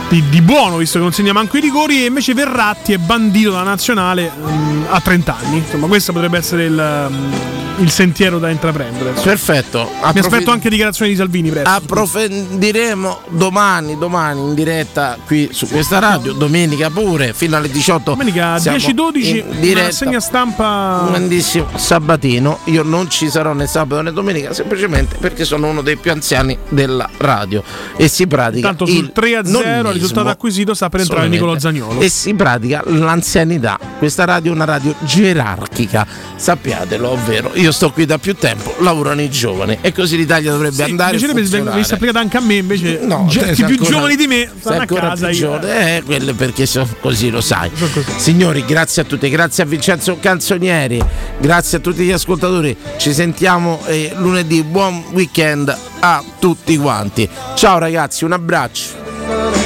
[0.10, 3.52] di- di buono, visto che non segna manco i rigori, e invece Verratti è bandito
[3.52, 5.58] dalla nazionale mm, a 30 anni.
[5.58, 7.32] Insomma, questo potrebbe essere il, mm,
[7.80, 9.12] il sentiero da intraprendere.
[9.12, 9.90] Perfetto.
[10.14, 11.70] Mi aspetto anche dichiarazioni di Salvini presto.
[11.70, 18.12] Approfondiremo domani, domani in diretta qui su questa radio, domenica pure, fino alle 18.
[18.12, 19.86] Domenica siamo 10-12, in una diretta.
[19.88, 21.06] rassegna stampa.
[21.08, 22.60] Grandissimo sabatino.
[22.66, 26.58] Io non ci sarò né sabato né domenica, semplicemente perché sono uno dei più anziani
[26.70, 27.64] della radio.
[27.96, 28.68] E si pratica.
[28.68, 29.99] Tanto sul il 3 a 0 il nonnismo.
[30.00, 32.00] Risultato acquisito sta per entrare Nicolo Zagnolo.
[32.02, 33.78] E si pratica l'anzianità.
[33.98, 36.06] Questa radio è una radio gerarchica,
[36.36, 40.84] sappiatelo, ovvero io sto qui da più tempo, lavorano i giovani e così l'Italia dovrebbe
[40.84, 44.28] andare a Invece venisse applicata anche a me, invece No, sei più ancora- giovani di
[44.28, 45.30] me stanno a casa.
[45.30, 47.70] io- eh, quelle perché sono così, lo sai.
[48.18, 51.02] Signori, grazie a tutti, grazie a Vincenzo Canzonieri,
[51.40, 52.76] grazie a tutti gli ascoltatori.
[52.98, 54.64] Ci sentiamo eh, lunedì.
[54.64, 57.28] Buon weekend a tutti quanti.
[57.56, 59.59] Ciao ragazzi, un abbraccio.